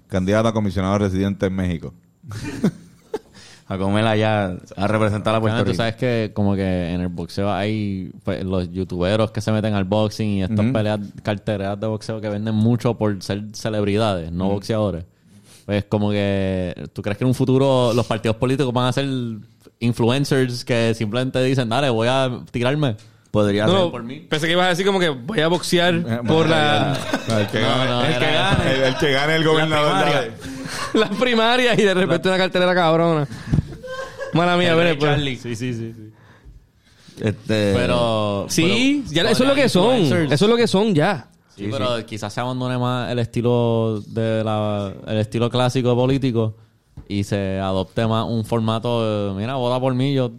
candidato 0.09 0.48
a 0.48 0.53
comisionado 0.53 0.98
residente 0.98 1.46
en 1.46 1.55
México. 1.55 1.94
A 3.68 3.78
comer 3.78 4.04
allá, 4.06 4.56
a 4.76 4.86
representar 4.86 5.34
a 5.34 5.40
Puerto 5.40 5.58
Tú 5.60 5.64
Rico. 5.64 5.76
sabes 5.76 5.94
que 5.96 6.30
como 6.34 6.54
que 6.54 6.92
en 6.92 7.00
el 7.00 7.08
boxeo 7.08 7.50
hay 7.50 8.10
pues, 8.24 8.44
los 8.44 8.70
youtuberos 8.70 9.30
que 9.30 9.40
se 9.40 9.50
meten 9.52 9.72
al 9.74 9.84
boxing 9.84 10.28
y 10.28 10.42
estas 10.42 10.66
peleas, 10.72 11.00
carteras 11.22 11.80
de 11.80 11.86
boxeo 11.86 12.20
que 12.20 12.28
venden 12.28 12.54
mucho 12.54 12.94
por 12.98 13.22
ser 13.22 13.42
celebridades, 13.54 14.30
no 14.32 14.48
boxeadores. 14.48 15.04
Pues 15.64 15.84
como 15.84 16.10
que 16.10 16.74
tú 16.92 17.00
crees 17.02 17.16
que 17.16 17.24
en 17.24 17.28
un 17.28 17.34
futuro 17.34 17.92
los 17.94 18.04
partidos 18.04 18.36
políticos 18.36 18.72
van 18.74 18.88
a 18.88 18.92
ser 18.92 19.06
influencers 19.80 20.64
que 20.64 20.92
simplemente 20.94 21.42
dicen, 21.42 21.68
dale, 21.68 21.88
voy 21.88 22.08
a 22.10 22.30
tirarme. 22.50 22.96
Podría 23.30 23.64
No, 23.66 23.84
ser. 23.84 23.90
por 23.92 24.02
mí. 24.02 24.26
pensé 24.28 24.46
que 24.46 24.52
ibas 24.52 24.66
a 24.66 24.70
decir 24.70 24.84
como 24.84 25.00
que 25.00 25.08
voy 25.08 25.40
a 25.40 25.48
boxear 25.48 26.22
por 26.26 26.46
la, 26.48 26.94
el 27.38 27.46
que 27.48 29.12
gane 29.12 29.36
el 29.36 29.44
gobernador. 29.44 30.32
las 30.99 31.11
primarias 31.16 31.78
y 31.78 31.82
de 31.82 31.95
repente 31.95 32.28
una 32.28 32.38
cartelera 32.38 32.74
cabrona. 32.74 33.26
Mala 34.34 34.57
mía, 34.57 34.74
Rey 34.74 34.97
pues. 34.97 35.11
Charlie. 35.11 35.36
Sí, 35.36 35.55
sí, 35.57 35.74
sí. 35.74 35.93
sí. 35.95 36.12
Este... 37.20 37.74
Pero... 37.74 38.47
Sí, 38.49 39.05
pero 39.12 39.14
ya 39.26 39.30
eso 39.30 39.43
es 39.45 39.49
lo 39.49 39.55
que 39.55 39.68
son. 39.68 39.99
influencers. 39.99 40.32
Eso 40.32 40.45
es 40.47 40.51
lo 40.51 40.57
que 40.57 40.66
son 40.66 40.95
ya. 40.95 41.28
Sí, 41.55 41.68
pero 41.70 42.05
quizás 42.07 42.32
se 42.32 42.40
abandone 42.40 42.78
más 42.78 43.12
el 43.12 43.18
estilo 43.18 44.03
de 44.07 44.43
la, 44.43 44.93
el 45.07 45.18
estilo 45.18 45.51
clásico 45.51 45.95
político 45.95 46.57
y 47.09 47.24
se 47.24 47.59
adopte 47.59 48.07
más 48.07 48.24
un 48.26 48.45
formato 48.45 49.34
de, 49.34 49.38
mira, 49.38 49.55
vota 49.57 49.78
por 49.78 49.95
mí, 49.95 50.14
yo 50.14 50.32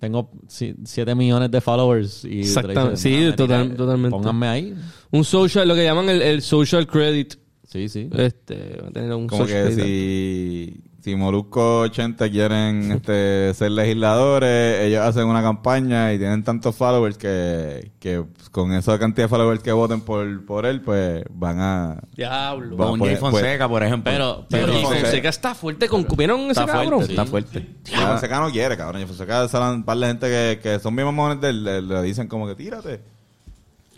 tengo 0.00 0.28
7 0.48 1.14
millones 1.14 1.52
de 1.52 1.60
followers 1.60 2.24
y 2.24 2.40
Exactamente. 2.40 2.90
te 2.90 2.96
Sí, 2.96 3.10
"Mira, 3.10 3.36
total- 3.36 3.64
tira- 3.68 3.76
totalmente. 3.76 4.10
Pónganme 4.10 4.48
ahí. 4.48 4.74
Un 5.12 5.24
social, 5.24 5.68
lo 5.68 5.76
que 5.76 5.84
llaman 5.84 6.08
el, 6.08 6.20
el 6.20 6.42
social 6.42 6.84
credit. 6.88 7.34
Sí, 7.76 7.88
sí. 7.90 8.08
Este, 8.16 8.78
va 8.82 8.88
a 8.88 8.90
tener 8.90 9.12
un 9.12 9.26
Como 9.26 9.44
que 9.44 9.70
si, 9.72 10.80
si 11.02 11.14
Molusco 11.14 11.80
80 11.80 12.30
quieren 12.30 12.90
este, 12.92 13.52
ser 13.54 13.70
legisladores, 13.72 14.80
ellos 14.86 15.02
hacen 15.02 15.26
una 15.26 15.42
campaña 15.42 16.12
y 16.14 16.18
tienen 16.18 16.42
tantos 16.42 16.74
followers 16.74 17.18
que, 17.18 17.90
que 18.00 18.24
con 18.50 18.72
esa 18.72 18.98
cantidad 18.98 19.26
de 19.26 19.28
followers 19.28 19.62
que 19.62 19.72
voten 19.72 20.00
por, 20.00 20.44
por 20.46 20.64
él, 20.64 20.80
pues 20.80 21.22
van 21.30 21.60
a... 21.60 22.00
Diablo. 22.16 22.76
Va- 22.76 22.86
Con 22.86 22.98
pues- 22.98 23.10
Jay 23.12 23.20
Fonseca, 23.20 23.68
por 23.68 23.82
ejemplo. 23.82 24.10
Pero, 24.10 24.46
Pero 24.48 24.66
pero, 24.68 24.78
y 24.78 24.82
Fonseca. 24.82 25.02
Fonseca 25.06 25.28
está 25.28 25.54
fuerte 25.54 25.88
con... 25.88 26.06
¿Vieron 26.16 26.40
ese 26.50 26.50
está 26.60 26.66
cabrón? 26.66 26.88
fuerte, 26.94 27.12
está 27.12 27.26
fuerte. 27.26 27.66
Jay 27.84 28.04
Fonseca 28.06 28.40
no 28.40 28.50
quiere, 28.50 28.76
cabrón. 28.76 29.02
Jay 29.02 29.06
Fonseca 29.06 29.46
salen 29.48 29.74
un 29.80 29.84
par 29.84 29.98
de 29.98 30.06
gente 30.06 30.26
que, 30.28 30.60
que 30.62 30.78
son 30.80 30.96
bien 30.96 31.04
mamones 31.06 31.40
de 31.42 31.50
él, 31.50 31.62
le, 31.64 31.82
le 31.82 32.02
dicen 32.02 32.26
como 32.26 32.46
que 32.48 32.54
tírate. 32.54 33.00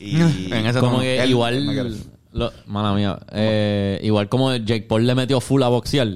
Y 0.00 0.16
En 0.52 0.66
ese 0.66 0.80
como 0.80 1.00
que 1.00 1.22
Él- 1.22 1.30
igual. 1.30 1.96
Lo- 2.32 2.52
mala 2.66 2.92
mía, 2.94 3.18
eh, 3.32 4.00
igual 4.02 4.28
como 4.28 4.54
Jake 4.54 4.82
Paul 4.88 5.06
le 5.06 5.14
metió 5.14 5.40
full 5.40 5.62
a 5.62 5.68
boxear, 5.68 6.08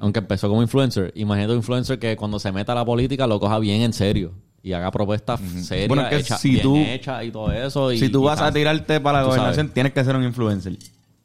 aunque 0.00 0.18
empezó 0.20 0.48
como 0.48 0.62
influencer, 0.62 1.12
imagínate 1.14 1.52
un 1.52 1.58
influencer 1.58 1.98
que 1.98 2.16
cuando 2.16 2.38
se 2.38 2.52
meta 2.52 2.72
a 2.72 2.74
la 2.74 2.84
política 2.84 3.26
lo 3.26 3.40
coja 3.40 3.58
bien 3.58 3.82
en 3.82 3.92
serio 3.92 4.32
y 4.62 4.72
haga 4.72 4.90
propuestas 4.90 5.40
serias, 5.62 5.88
Bueno, 5.88 6.06
es 6.08 6.26
que 6.28 6.34
si 6.36 6.50
bien 6.50 6.62
tú- 6.62 6.76
hechas 6.76 7.24
y 7.24 7.30
todo 7.30 7.52
eso. 7.52 7.92
y- 7.92 7.98
si 7.98 8.08
tú 8.08 8.22
y 8.22 8.26
vas 8.26 8.40
a 8.40 8.52
tirarte 8.52 9.00
para 9.00 9.18
la 9.20 9.24
gobernación, 9.26 9.56
sabes. 9.66 9.74
tienes 9.74 9.92
que 9.92 10.04
ser 10.04 10.16
un 10.16 10.24
influencer. 10.24 10.76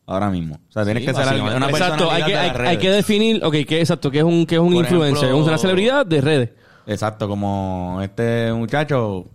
Ahora 0.06 0.32
mismo. 0.32 0.56
O 0.68 0.72
sea, 0.72 0.84
tienes 0.86 1.04
Sí, 1.04 1.08
que 1.08 1.14
ser 1.14 1.24
alguien- 1.28 1.46
una 1.56 1.68
persona 1.68 1.86
Exacto, 1.94 2.10
hay 2.12 2.24
que, 2.24 2.36
hay, 2.36 2.68
hay 2.68 2.78
que 2.78 2.90
definir, 2.90 3.44
ok, 3.46 3.54
que 3.68 3.80
exacto, 3.80 4.10
que 4.10 4.18
es 4.18 4.24
un, 4.24 4.46
que 4.48 4.56
es 4.56 4.62
un 4.62 4.74
Por 4.74 4.84
influencer, 4.84 5.30
ejemplo- 5.30 5.46
una 5.48 5.58
celebridad 5.60 6.04
de 6.06 6.22
redes. 6.22 6.50
Exacto, 6.88 7.28
como 7.28 8.00
este 8.02 8.52
muchacho, 8.54 9.26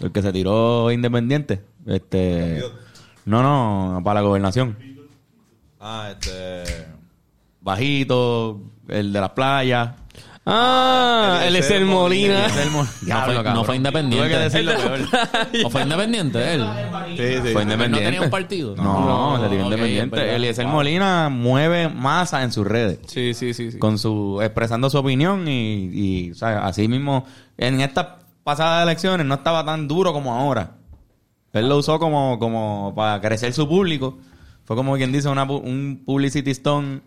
el 0.00 0.10
que 0.10 0.20
se 0.20 0.32
tiró 0.32 0.90
independiente. 0.90 1.60
Este. 1.86 2.60
No, 3.30 3.42
no, 3.42 4.02
para 4.02 4.20
la 4.20 4.26
gobernación. 4.26 4.76
Ah, 5.80 6.08
este... 6.10 6.86
Bajito, 7.60 8.60
el 8.88 9.12
de 9.12 9.20
las 9.20 9.30
playas. 9.30 9.90
Ah, 10.46 11.40
el 11.42 11.48
Eliezer 11.48 11.76
Eser 11.76 11.86
Molina. 11.86 12.46
Eliezer 12.46 12.70
Mo- 12.70 12.86
No 13.06 13.24
fue, 13.24 13.42
no 13.44 13.74
independiente. 13.74 14.28
Tuve 14.28 14.36
que 14.36 14.42
decirlo 14.42 14.72
peor. 14.76 15.00
¿O 15.66 15.70
fue 15.70 15.82
independiente 15.82 16.54
él? 16.54 16.64
Sí, 17.08 17.16
sí. 17.46 17.52
Fue 17.52 17.62
¿Él 17.62 17.68
independiente. 17.70 17.90
no 17.90 17.98
tenía 17.98 18.22
un 18.22 18.30
partido? 18.30 18.74
No, 18.76 19.38
se 19.42 19.48
tiró 19.48 19.60
ok, 19.60 19.64
independiente. 19.72 20.16
es 20.16 20.22
verdad. 20.22 20.34
Eliezer 20.36 20.66
Molina 20.66 21.28
mueve 21.28 21.88
masa 21.88 22.42
en 22.42 22.50
sus 22.52 22.66
redes. 22.66 22.98
Sí, 23.06 23.34
sí, 23.34 23.52
sí. 23.54 23.70
sí. 23.72 23.78
con 23.78 23.98
su 23.98 24.40
expresando 24.42 24.88
su 24.90 24.96
opinión 24.98 25.46
y, 25.46 25.90
y 25.92 26.30
o 26.32 26.34
sea, 26.34 26.66
así 26.66 26.88
mismo 26.88 27.26
en 27.58 27.82
estas 27.82 28.06
pasadas 28.42 28.82
elecciones 28.82 29.26
no 29.26 29.34
estaba 29.34 29.64
tan 29.64 29.86
duro 29.86 30.12
como 30.14 30.34
ahora. 30.34 30.72
Él 31.52 31.68
lo 31.68 31.78
usó 31.78 31.98
como, 31.98 32.38
como 32.38 32.92
para 32.94 33.20
crecer 33.20 33.52
su 33.52 33.68
público. 33.68 34.18
Fue 34.64 34.76
como 34.76 34.96
quien 34.96 35.10
dice 35.12 35.28
una, 35.28 35.46
pu- 35.46 35.62
un 35.64 36.02
publicity 36.04 36.50
stone, 36.52 37.00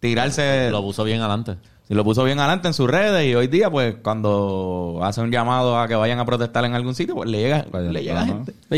tirarse, 0.00 0.70
Lo 0.70 0.82
puso 0.82 1.04
bien 1.04 1.20
adelante. 1.20 1.56
y 1.88 1.94
lo 1.94 2.04
puso 2.04 2.22
bien 2.24 2.38
adelante 2.38 2.68
en 2.68 2.74
sus 2.74 2.88
redes 2.90 3.26
y 3.26 3.34
hoy 3.34 3.46
día 3.48 3.70
pues 3.70 3.96
cuando 4.02 5.00
hace 5.02 5.20
un 5.20 5.30
llamado 5.30 5.78
a 5.78 5.88
que 5.88 5.94
vayan 5.94 6.18
a 6.18 6.24
protestar 6.24 6.64
en 6.64 6.74
algún 6.74 6.94
sitio 6.94 7.14
pues 7.14 7.28
le 7.28 7.38
llega, 7.38 7.66
le 7.72 8.02
llega 8.02 8.24
gente. 8.26 8.54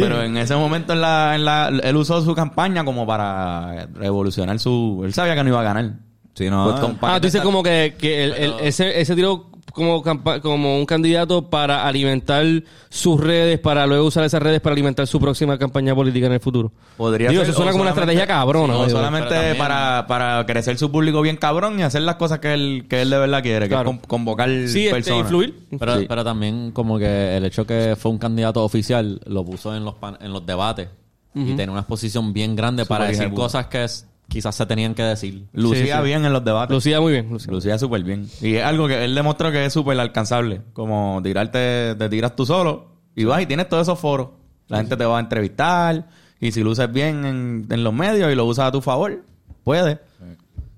Pero 0.00 0.22
en 0.22 0.36
ese 0.36 0.54
momento 0.56 0.92
en 0.92 1.00
la, 1.00 1.34
en 1.34 1.44
la, 1.44 1.68
él 1.82 1.96
usó 1.96 2.22
su 2.22 2.34
campaña 2.34 2.84
como 2.84 3.06
para 3.06 3.86
revolucionar 3.94 4.58
su... 4.58 5.02
Él 5.04 5.12
sabía 5.12 5.34
que 5.34 5.42
no 5.42 5.50
iba 5.50 5.60
a 5.60 5.64
ganar. 5.64 5.92
Sí, 6.34 6.48
no. 6.48 6.64
Pues, 6.74 6.96
Ah, 7.02 7.14
que 7.14 7.20
tú 7.20 7.26
dices 7.26 7.42
como 7.42 7.62
que, 7.62 7.96
que 7.98 8.24
el- 8.24 8.32
el- 8.34 8.54
ese, 8.60 9.00
ese 9.00 9.14
tiró 9.16 9.49
como, 9.72 10.02
campa- 10.02 10.40
como 10.40 10.78
un 10.78 10.86
candidato 10.86 11.48
para 11.50 11.86
alimentar 11.86 12.44
sus 12.88 13.20
redes, 13.20 13.58
para 13.58 13.86
luego 13.86 14.06
usar 14.06 14.24
esas 14.24 14.42
redes 14.42 14.60
para 14.60 14.72
alimentar 14.74 15.06
su 15.06 15.20
próxima 15.20 15.58
campaña 15.58 15.94
política 15.94 16.26
en 16.26 16.32
el 16.32 16.40
futuro. 16.40 16.72
Podría 16.96 17.30
Digo, 17.30 17.42
ser, 17.42 17.50
eso 17.50 17.56
suena 17.58 17.72
como 17.72 17.82
una 17.82 17.90
estrategia 17.90 18.26
cabrona. 18.26 18.76
O 18.76 18.80
oye. 18.82 18.90
solamente 18.90 19.30
también- 19.30 19.58
para, 19.58 20.06
para 20.06 20.44
crecer 20.46 20.76
su 20.78 20.90
público 20.90 21.22
bien 21.22 21.36
cabrón 21.36 21.78
y 21.78 21.82
hacer 21.82 22.02
las 22.02 22.16
cosas 22.16 22.38
que 22.40 22.52
él, 22.54 22.86
que 22.88 23.02
él 23.02 23.10
de 23.10 23.18
verdad 23.18 23.42
quiere, 23.42 23.68
que 23.68 23.74
es 23.74 23.82
con- 23.82 23.98
convocar 23.98 24.48
Sí, 24.66 24.86
este, 24.86 24.90
personas. 24.90 25.20
influir. 25.22 25.66
Pero, 25.78 25.98
Sí. 25.98 26.06
pero 26.08 26.24
también 26.24 26.72
como 26.72 26.98
que 26.98 27.36
el 27.36 27.44
hecho 27.44 27.66
que 27.66 27.96
fue 27.98 28.10
un 28.10 28.18
candidato 28.18 28.64
oficial 28.64 29.20
lo 29.26 29.44
puso 29.44 29.74
en 29.74 29.84
los 29.84 29.94
pan- 29.94 30.18
en 30.20 30.32
los 30.32 30.44
debates 30.44 30.88
y 31.34 31.44
tenía 31.54 31.70
una 31.70 31.80
exposición 31.80 32.32
bien 32.32 32.56
grande 32.56 32.84
para 32.84 33.06
decir 33.06 33.32
cosas 33.32 33.66
que 33.66 33.84
es- 33.84 34.06
quizás 34.30 34.54
se 34.54 34.64
tenían 34.64 34.94
que 34.94 35.02
decir. 35.02 35.44
Lucía 35.52 35.96
Sí, 35.96 36.00
sí. 36.02 36.06
bien 36.06 36.24
en 36.24 36.32
los 36.32 36.42
debates. 36.44 36.72
Lucía 36.74 37.00
muy 37.00 37.12
bien. 37.12 37.28
Lucía. 37.30 37.52
Lucía 37.52 37.78
súper 37.78 38.02
bien. 38.04 38.26
Y 38.40 38.54
es 38.54 38.64
algo 38.64 38.88
que 38.88 39.04
él 39.04 39.14
demostró 39.14 39.50
que 39.52 39.66
es 39.66 39.72
súper 39.72 40.00
alcanzable. 40.00 40.62
Como 40.72 41.20
tirarte, 41.22 41.94
te 41.96 42.08
tiras 42.08 42.34
tú 42.34 42.46
solo 42.46 42.86
y 43.14 43.24
vas 43.24 43.42
y 43.42 43.46
tienes 43.46 43.68
todos 43.68 43.82
esos 43.82 43.98
foros. 43.98 44.28
La 44.68 44.78
gente 44.78 44.96
te 44.96 45.04
va 45.04 45.18
a 45.18 45.20
entrevistar 45.20 46.06
y 46.40 46.52
si 46.52 46.62
luces 46.62 46.90
bien 46.90 47.24
en, 47.26 47.66
en 47.68 47.84
los 47.84 47.92
medios 47.92 48.32
y 48.32 48.34
lo 48.34 48.44
usas 48.46 48.68
a 48.68 48.72
tu 48.72 48.80
favor, 48.80 49.22
puedes. 49.64 49.98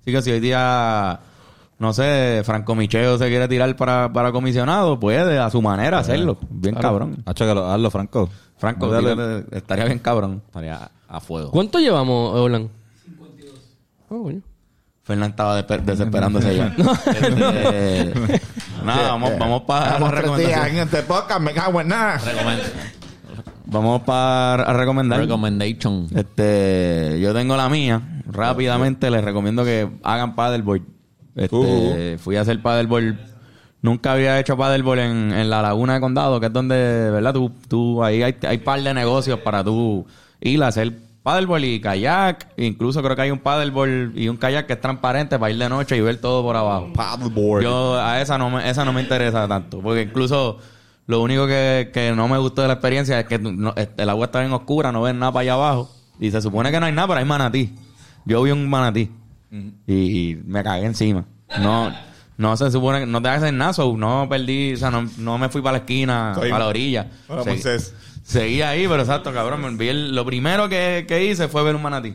Así 0.01 0.11
que 0.11 0.23
si 0.23 0.31
hoy 0.33 0.41
día, 0.41 1.21
no 1.79 1.93
sé, 1.93 2.41
Franco 2.45 2.75
Micheo 2.75 3.19
se 3.19 3.29
quiere 3.29 3.47
tirar 3.49 3.77
para, 3.77 4.13
para 4.13 4.33
comisionado, 4.33 4.99
puede 4.99 5.39
a 5.39 5.51
su 5.51 5.63
manera 5.63 5.99
hacerlo. 5.99 6.39
Bien 6.51 6.75
cabrón. 6.75 7.23
Hacho, 7.27 7.47
que 7.47 7.55
lo, 7.55 7.67
hazlo, 7.71 7.91
Franco. 7.91 8.29
Franco, 8.57 8.89
Dale. 8.89 9.45
estaría 9.53 9.85
bien 9.85 9.99
cabrón. 9.99 10.43
Estaría 10.47 10.91
a 11.07 11.21
fuego. 11.21 11.51
¿Cuánto 11.51 11.79
llevamos, 11.79 12.35
Orlan? 12.35 12.69
52. 14.13 14.23
coño. 14.23 14.41
Fernán 15.05 15.31
estaba 15.31 15.61
desesperándose 15.63 16.57
ya. 16.57 16.75
Este, 17.07 18.13
nada, 18.85 19.09
vamos, 19.11 19.33
vamos 19.39 19.63
para 19.63 19.99
la 19.99 20.11
recomendación. 20.11 20.77
este 20.79 21.03
podcast, 21.03 21.41
me 21.41 21.53
cago 21.53 21.81
en 21.81 21.89
nada. 21.89 22.21
Vamos 23.65 24.03
para 24.03 24.65
a 24.65 24.73
recomendar. 24.75 25.19
recommendation. 25.21 26.07
Este, 26.15 27.19
yo 27.21 27.33
tengo 27.33 27.57
la 27.57 27.69
mía. 27.69 28.01
Rápidamente 28.27 29.11
les 29.11 29.25
recomiendo 29.25 29.65
que 29.65 29.89
hagan 30.03 30.35
paddleboard. 30.35 30.83
Este, 31.35 31.57
Uh. 31.57 32.19
fui 32.19 32.37
a 32.37 32.43
hacer 32.43 32.61
paddleboard. 32.61 33.17
Nunca 33.81 34.13
había 34.13 34.39
hecho 34.39 34.57
paddleboard 34.57 35.01
en, 35.01 35.33
en 35.33 35.51
la 35.51 35.63
laguna 35.63 35.95
de 35.95 36.01
condado, 36.01 36.39
que 36.39 36.47
es 36.47 36.53
donde, 36.53 36.77
¿verdad? 37.11 37.33
Tú, 37.33 37.51
tú, 37.69 38.05
ahí 38.05 38.23
hay, 38.23 38.37
hay 38.47 38.59
par 38.59 38.81
de 38.83 38.95
negocios 38.95 39.41
para 39.41 39.65
tú 39.65 40.07
ir 40.41 40.63
a 40.63 40.69
hacer 40.69 40.93
paddleboard 41.23 41.65
y 41.65 41.81
kayak. 41.81 42.49
Incluso 42.57 43.03
creo 43.03 43.15
que 43.17 43.23
hay 43.23 43.31
un 43.31 43.39
paddleboard 43.39 44.17
y 44.17 44.29
un 44.29 44.37
kayak 44.37 44.67
que 44.67 44.73
es 44.75 44.81
transparente 44.81 45.39
para 45.39 45.51
ir 45.53 45.59
de 45.59 45.69
noche 45.69 45.97
y 45.97 46.01
ver 46.01 46.19
todo 46.21 46.43
por 46.43 46.57
abajo. 46.57 46.93
Paddleboard. 46.95 47.63
Yo 47.63 48.01
a 48.01 48.21
esa 48.21 48.39
no 48.39 48.51
me, 48.51 48.69
esa 48.69 48.85
no 48.85 48.93
me 48.93 49.01
interesa 49.03 49.47
tanto. 49.49 49.81
Porque 49.81 50.03
incluso 50.03 50.59
lo 51.07 51.21
único 51.23 51.47
que, 51.47 51.91
que 51.93 52.13
no 52.13 52.29
me 52.29 52.39
gustó 52.39 52.63
de 52.63 52.69
la 52.69 52.75
experiencia 52.75 53.19
es 53.21 53.27
que 53.27 53.39
no- 53.39 53.75
el 53.77 54.09
agua 54.11 54.27
está 54.27 54.41
bien 54.41 54.53
oscura, 54.53 54.93
no 54.93 55.03
ves 55.03 55.15
nada 55.15 55.33
para 55.33 55.43
allá 55.43 55.53
abajo. 55.55 55.91
Y 56.21 56.31
se 56.31 56.41
supone 56.41 56.71
que 56.71 56.79
no 56.81 56.87
hay 56.87 56.93
nada, 56.93 57.09
pero 57.09 57.19
hay 57.21 57.25
manatí. 57.27 57.75
Yo 58.25 58.43
vi 58.43 58.51
un 58.53 58.69
manatí. 58.69 59.11
Y 59.87 60.37
me 60.47 60.63
cagué 60.63 60.87
encima. 60.87 61.25
No, 61.61 61.93
no 62.39 62.57
se 62.57 62.71
supone 62.71 63.01
que 63.01 63.07
no 63.07 63.21
te 63.21 63.29
hacen 63.29 63.59
nada, 63.59 63.73
so 63.73 63.95
no 63.97 64.27
perdí, 64.29 64.73
o 64.75 64.77
sea, 64.77 64.91
no, 64.91 65.07
no 65.19 65.37
me 65.39 65.49
fui 65.51 65.61
para 65.61 65.73
la 65.73 65.79
esquina, 65.79 66.33
para 66.51 66.59
la 66.65 66.69
orilla. 66.69 67.07
Bueno, 67.29 67.43
Segui- 67.45 67.47
Moisés. 67.49 67.95
Seguí 68.23 68.63
ahí, 68.63 68.87
pero 68.89 69.01
exacto, 69.03 69.33
cabrón. 69.33 69.61
Me 69.63 69.71
vi 69.77 69.89
el- 69.89 70.15
lo 70.15 70.25
primero 70.25 70.69
que, 70.69 71.05
que 71.09 71.25
hice 71.27 71.49
fue 71.49 71.63
ver 71.65 71.75
un 71.77 71.83
manatí. 71.83 72.15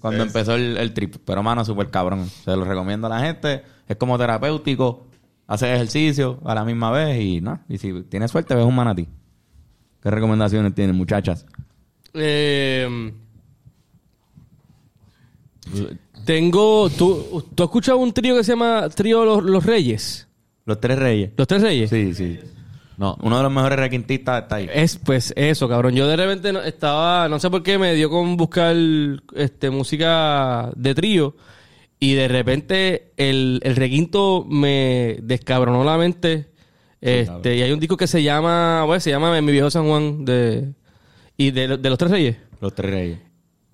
Cuando 0.00 0.22
empezó 0.22 0.54
el, 0.54 0.76
el 0.76 0.92
trip. 0.94 1.16
Pero, 1.24 1.42
mano, 1.42 1.64
súper 1.64 1.88
cabrón. 1.90 2.28
Se 2.44 2.54
lo 2.54 2.64
recomiendo 2.64 3.06
a 3.06 3.10
la 3.10 3.20
gente. 3.20 3.62
Es 3.88 3.96
como 3.96 4.16
terapéutico. 4.18 5.06
Haces 5.48 5.68
ejercicio 5.74 6.40
a 6.44 6.54
la 6.54 6.64
misma 6.64 6.90
vez 6.90 7.20
y 7.20 7.40
no. 7.40 7.60
Y 7.68 7.78
si 7.78 8.02
tienes 8.04 8.30
suerte, 8.30 8.54
ves 8.54 8.64
un 8.64 8.74
manatí. 8.74 9.08
¿Qué 10.02 10.10
recomendaciones 10.10 10.74
tienen, 10.74 10.94
muchachas? 10.96 11.46
Eh, 12.14 13.12
tengo. 16.24 16.88
¿tú, 16.90 17.44
¿Tú 17.54 17.62
has 17.62 17.68
escuchado 17.68 17.98
un 17.98 18.12
trío 18.12 18.36
que 18.36 18.44
se 18.44 18.52
llama 18.52 18.88
Trío 18.90 19.24
Los, 19.24 19.42
Los 19.44 19.64
Reyes? 19.64 20.28
Los 20.64 20.80
tres 20.80 20.98
reyes. 20.98 21.30
¿Los 21.36 21.46
Tres 21.46 21.62
Reyes? 21.62 21.90
Sí, 21.90 22.12
sí. 22.14 22.38
No, 22.98 23.16
Uno 23.22 23.36
de 23.36 23.42
los 23.42 23.52
mejores 23.52 23.78
requintistas 23.78 24.42
está 24.44 24.56
ahí. 24.56 24.68
Es 24.72 24.96
pues 24.98 25.32
eso, 25.36 25.68
cabrón. 25.68 25.94
Yo 25.94 26.06
de 26.06 26.16
repente 26.16 26.52
no- 26.52 26.62
estaba, 26.62 27.28
no 27.28 27.38
sé 27.38 27.50
por 27.50 27.62
qué 27.62 27.78
me 27.78 27.94
dio 27.94 28.08
con 28.10 28.36
buscar 28.36 28.74
este 29.34 29.70
música 29.70 30.70
de 30.74 30.94
trío 30.94 31.36
y 32.00 32.14
de 32.14 32.28
repente 32.28 33.12
el, 33.16 33.60
el 33.62 33.76
requinto 33.76 34.44
me 34.48 35.18
descabronó 35.22 35.84
la 35.84 35.98
mente. 35.98 36.48
Este, 37.00 37.56
y 37.56 37.62
hay 37.62 37.70
un 37.72 37.78
disco 37.80 37.96
que 37.96 38.06
se 38.06 38.22
llama, 38.22 38.84
bueno, 38.84 39.00
se 39.00 39.10
llama 39.10 39.38
Mi 39.42 39.52
viejo 39.52 39.70
San 39.70 39.86
Juan 39.86 40.24
de 40.24 40.72
y 41.36 41.50
de, 41.50 41.76
de 41.76 41.88
los 41.90 41.98
tres 41.98 42.10
reyes. 42.10 42.36
Los 42.60 42.74
tres 42.74 42.90
reyes. 42.90 43.18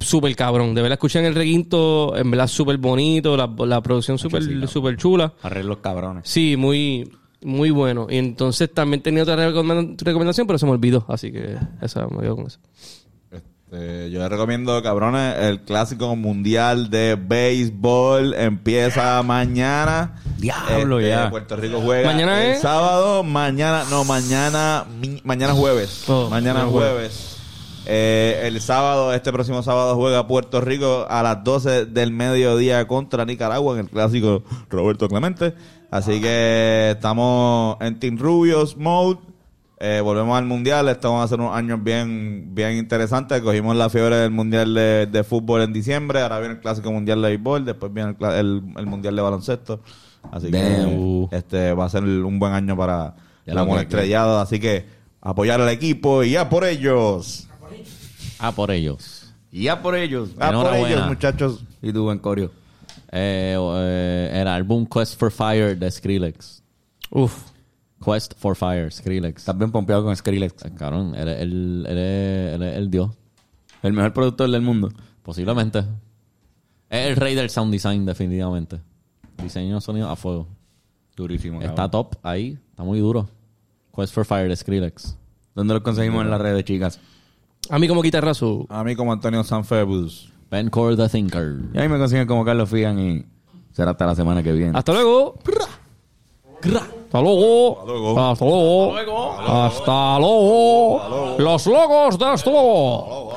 Súper 0.00 0.34
cabrón. 0.34 0.74
De 0.74 0.82
verdad 0.82 0.94
escuchan 0.96 1.24
el 1.24 1.34
requinto, 1.36 2.16
en 2.16 2.28
verdad 2.28 2.48
súper 2.48 2.76
bonito, 2.78 3.36
la, 3.36 3.46
la 3.66 3.80
producción 3.80 4.18
súper 4.18 4.42
súper 4.68 4.96
chula. 4.96 5.32
Arreglos 5.42 5.78
cabrones. 5.78 6.24
Sí, 6.28 6.56
muy, 6.56 7.08
muy 7.44 7.70
bueno. 7.70 8.06
Y 8.10 8.16
entonces 8.18 8.72
también 8.72 9.02
tenía 9.02 9.22
otra 9.22 9.36
recomend- 9.36 10.00
recomendación, 10.02 10.46
pero 10.46 10.58
se 10.58 10.66
me 10.66 10.72
olvidó. 10.72 11.04
Así 11.08 11.30
que 11.32 11.56
esa 11.80 12.06
me 12.08 12.20
quedo 12.22 12.36
con 12.36 12.46
eso. 12.46 12.58
Este, 13.30 14.10
yo 14.10 14.20
les 14.20 14.28
recomiendo, 14.28 14.82
cabrones, 14.82 15.34
el 15.38 15.62
clásico 15.62 16.14
mundial 16.14 16.90
de 16.90 17.16
béisbol 17.16 18.34
empieza 18.34 19.22
mañana. 19.22 20.16
Diablo, 20.38 20.98
Este, 20.98 21.10
ya. 21.10 21.30
Puerto 21.30 21.56
Rico 21.56 21.80
juega 21.80 22.10
¿Mañana 22.12 22.44
el 22.44 22.50
es? 22.52 22.60
sábado, 22.60 23.22
mañana, 23.22 23.84
no, 23.90 24.04
mañana, 24.04 24.84
mi- 25.00 25.20
mañana 25.24 25.54
jueves. 25.54 26.04
Oh, 26.08 26.28
mañana 26.28 26.64
mañana 26.64 26.70
jueves. 26.70 27.28
Eh, 27.86 28.42
el 28.44 28.60
sábado, 28.60 29.12
este 29.12 29.32
próximo 29.32 29.62
sábado 29.62 29.96
juega 29.96 30.26
Puerto 30.28 30.60
Rico 30.60 31.04
a 31.08 31.22
las 31.22 31.42
12 31.42 31.86
del 31.86 32.12
mediodía 32.12 32.86
contra 32.86 33.24
Nicaragua 33.24 33.74
en 33.74 33.80
el 33.80 33.88
clásico 33.90 34.44
Roberto 34.70 35.08
Clemente. 35.08 35.54
Así 35.92 36.20
que 36.22 36.92
estamos 36.92 37.76
en 37.80 37.98
Team 38.00 38.16
Rubios 38.16 38.76
Mode. 38.78 39.18
Eh, 39.78 40.00
volvemos 40.02 40.38
al 40.38 40.46
mundial. 40.46 40.88
Esto 40.88 41.12
van 41.12 41.22
a 41.22 41.28
ser 41.28 41.38
unos 41.38 41.54
años 41.54 41.84
bien, 41.84 42.54
bien 42.54 42.78
interesantes. 42.78 43.40
Cogimos 43.42 43.76
la 43.76 43.90
fiebre 43.90 44.16
del 44.16 44.30
mundial 44.30 44.72
de, 44.72 45.06
de 45.06 45.22
fútbol 45.22 45.60
en 45.60 45.72
diciembre. 45.74 46.22
Ahora 46.22 46.38
viene 46.38 46.54
el 46.54 46.60
clásico 46.60 46.90
mundial 46.90 47.20
de 47.20 47.28
béisbol. 47.28 47.64
Después 47.66 47.92
viene 47.92 48.10
el, 48.10 48.16
cla- 48.16 48.38
el- 48.38 48.62
el 48.76 48.86
mundial 48.86 49.14
de 49.16 49.22
baloncesto. 49.22 49.80
Así 50.30 50.50
Damn. 50.50 51.28
que 51.28 51.36
este 51.36 51.74
va 51.74 51.84
a 51.84 51.88
ser 51.90 52.04
un 52.04 52.38
buen 52.38 52.52
año 52.54 52.74
para 52.76 53.14
Ya 53.46 53.52
la 53.54 53.64
monestrellada. 53.64 54.40
Así 54.40 54.58
que 54.60 54.86
apoyar 55.20 55.60
al 55.60 55.68
equipo 55.68 56.22
y 56.22 56.30
ya 56.30 56.48
por 56.48 56.64
ellos. 56.64 57.48
Ah, 58.38 58.52
por 58.52 58.70
ellos. 58.70 59.34
Y 59.50 59.64
ya 59.64 59.82
por 59.82 59.94
ellos. 59.94 60.30
Ah, 60.40 60.52
por 60.52 60.74
ellos, 60.74 61.06
muchachos. 61.06 61.64
Y 61.82 61.92
tú, 61.92 62.04
buen 62.04 62.18
corio. 62.18 62.50
Eh, 63.12 63.56
eh, 63.58 64.30
el 64.40 64.48
álbum 64.48 64.86
Quest 64.86 65.18
for 65.18 65.30
Fire 65.30 65.78
de 65.78 65.90
Skrillex. 65.90 66.62
Uf. 67.10 67.50
Quest 68.04 68.34
for 68.36 68.56
Fire, 68.56 68.90
Skrillex. 68.90 69.42
Estás 69.42 69.56
bien 69.58 69.70
pompeado 69.70 70.02
con 70.04 70.16
Skrillex. 70.16 70.64
Eh, 70.64 70.72
Cabrón, 70.76 71.14
él, 71.14 71.28
es 71.28 71.40
el- 71.40 71.86
él 71.88 71.98
es- 71.98 72.54
él 72.54 72.62
es 72.62 72.76
el 72.78 72.90
dios. 72.90 73.10
El 73.82 73.92
mejor 73.92 74.12
productor 74.12 74.50
del 74.50 74.62
mundo. 74.62 74.90
Posiblemente. 75.22 75.80
Es 76.90 77.06
el 77.08 77.16
rey 77.16 77.34
del 77.34 77.48
sound 77.50 77.70
design, 77.72 78.04
definitivamente. 78.04 78.80
Diseño 79.42 79.76
de 79.76 79.80
sonido 79.80 80.08
a 80.10 80.16
fuego. 80.16 80.48
Durísimo. 81.14 81.60
Está 81.60 81.74
cabrón. 81.74 81.90
top 81.90 82.16
ahí. 82.22 82.58
Está 82.70 82.82
muy 82.82 82.98
duro. 82.98 83.28
Quest 83.94 84.14
for 84.14 84.24
Fire 84.24 84.48
de 84.48 84.56
Skrillex. 84.56 85.16
¿Dónde 85.54 85.74
lo 85.74 85.82
conseguimos 85.82 86.24
en 86.24 86.30
las 86.30 86.40
redes, 86.40 86.64
chicas? 86.64 86.98
A 87.70 87.78
mí 87.78 87.86
como 87.86 88.02
guitarrazo. 88.02 88.66
A 88.70 88.82
mí 88.82 88.96
como 88.96 89.12
Antonio 89.12 89.44
Sanfebus. 89.44 90.31
Ben 90.52 90.68
Core 90.68 90.96
the 90.96 91.08
Thinker. 91.08 91.56
Y 91.72 91.78
ahí 91.78 91.88
me 91.88 91.96
consiguen 91.96 92.26
como 92.26 92.44
Carlos 92.44 92.68
Figan 92.68 92.98
y 92.98 93.24
será 93.72 93.92
hasta 93.92 94.04
la 94.04 94.14
semana 94.14 94.42
que 94.42 94.52
viene. 94.52 94.78
Hasta 94.78 94.92
luego. 94.92 95.38
Hasta 96.62 97.20
luego. 97.22 98.20
Hasta 98.20 98.44
luego. 98.44 99.38
Hasta 99.40 100.18
luego. 100.18 101.36
Los 101.38 101.66
logos 101.66 102.18
de 102.18 102.34
esto. 102.34 103.32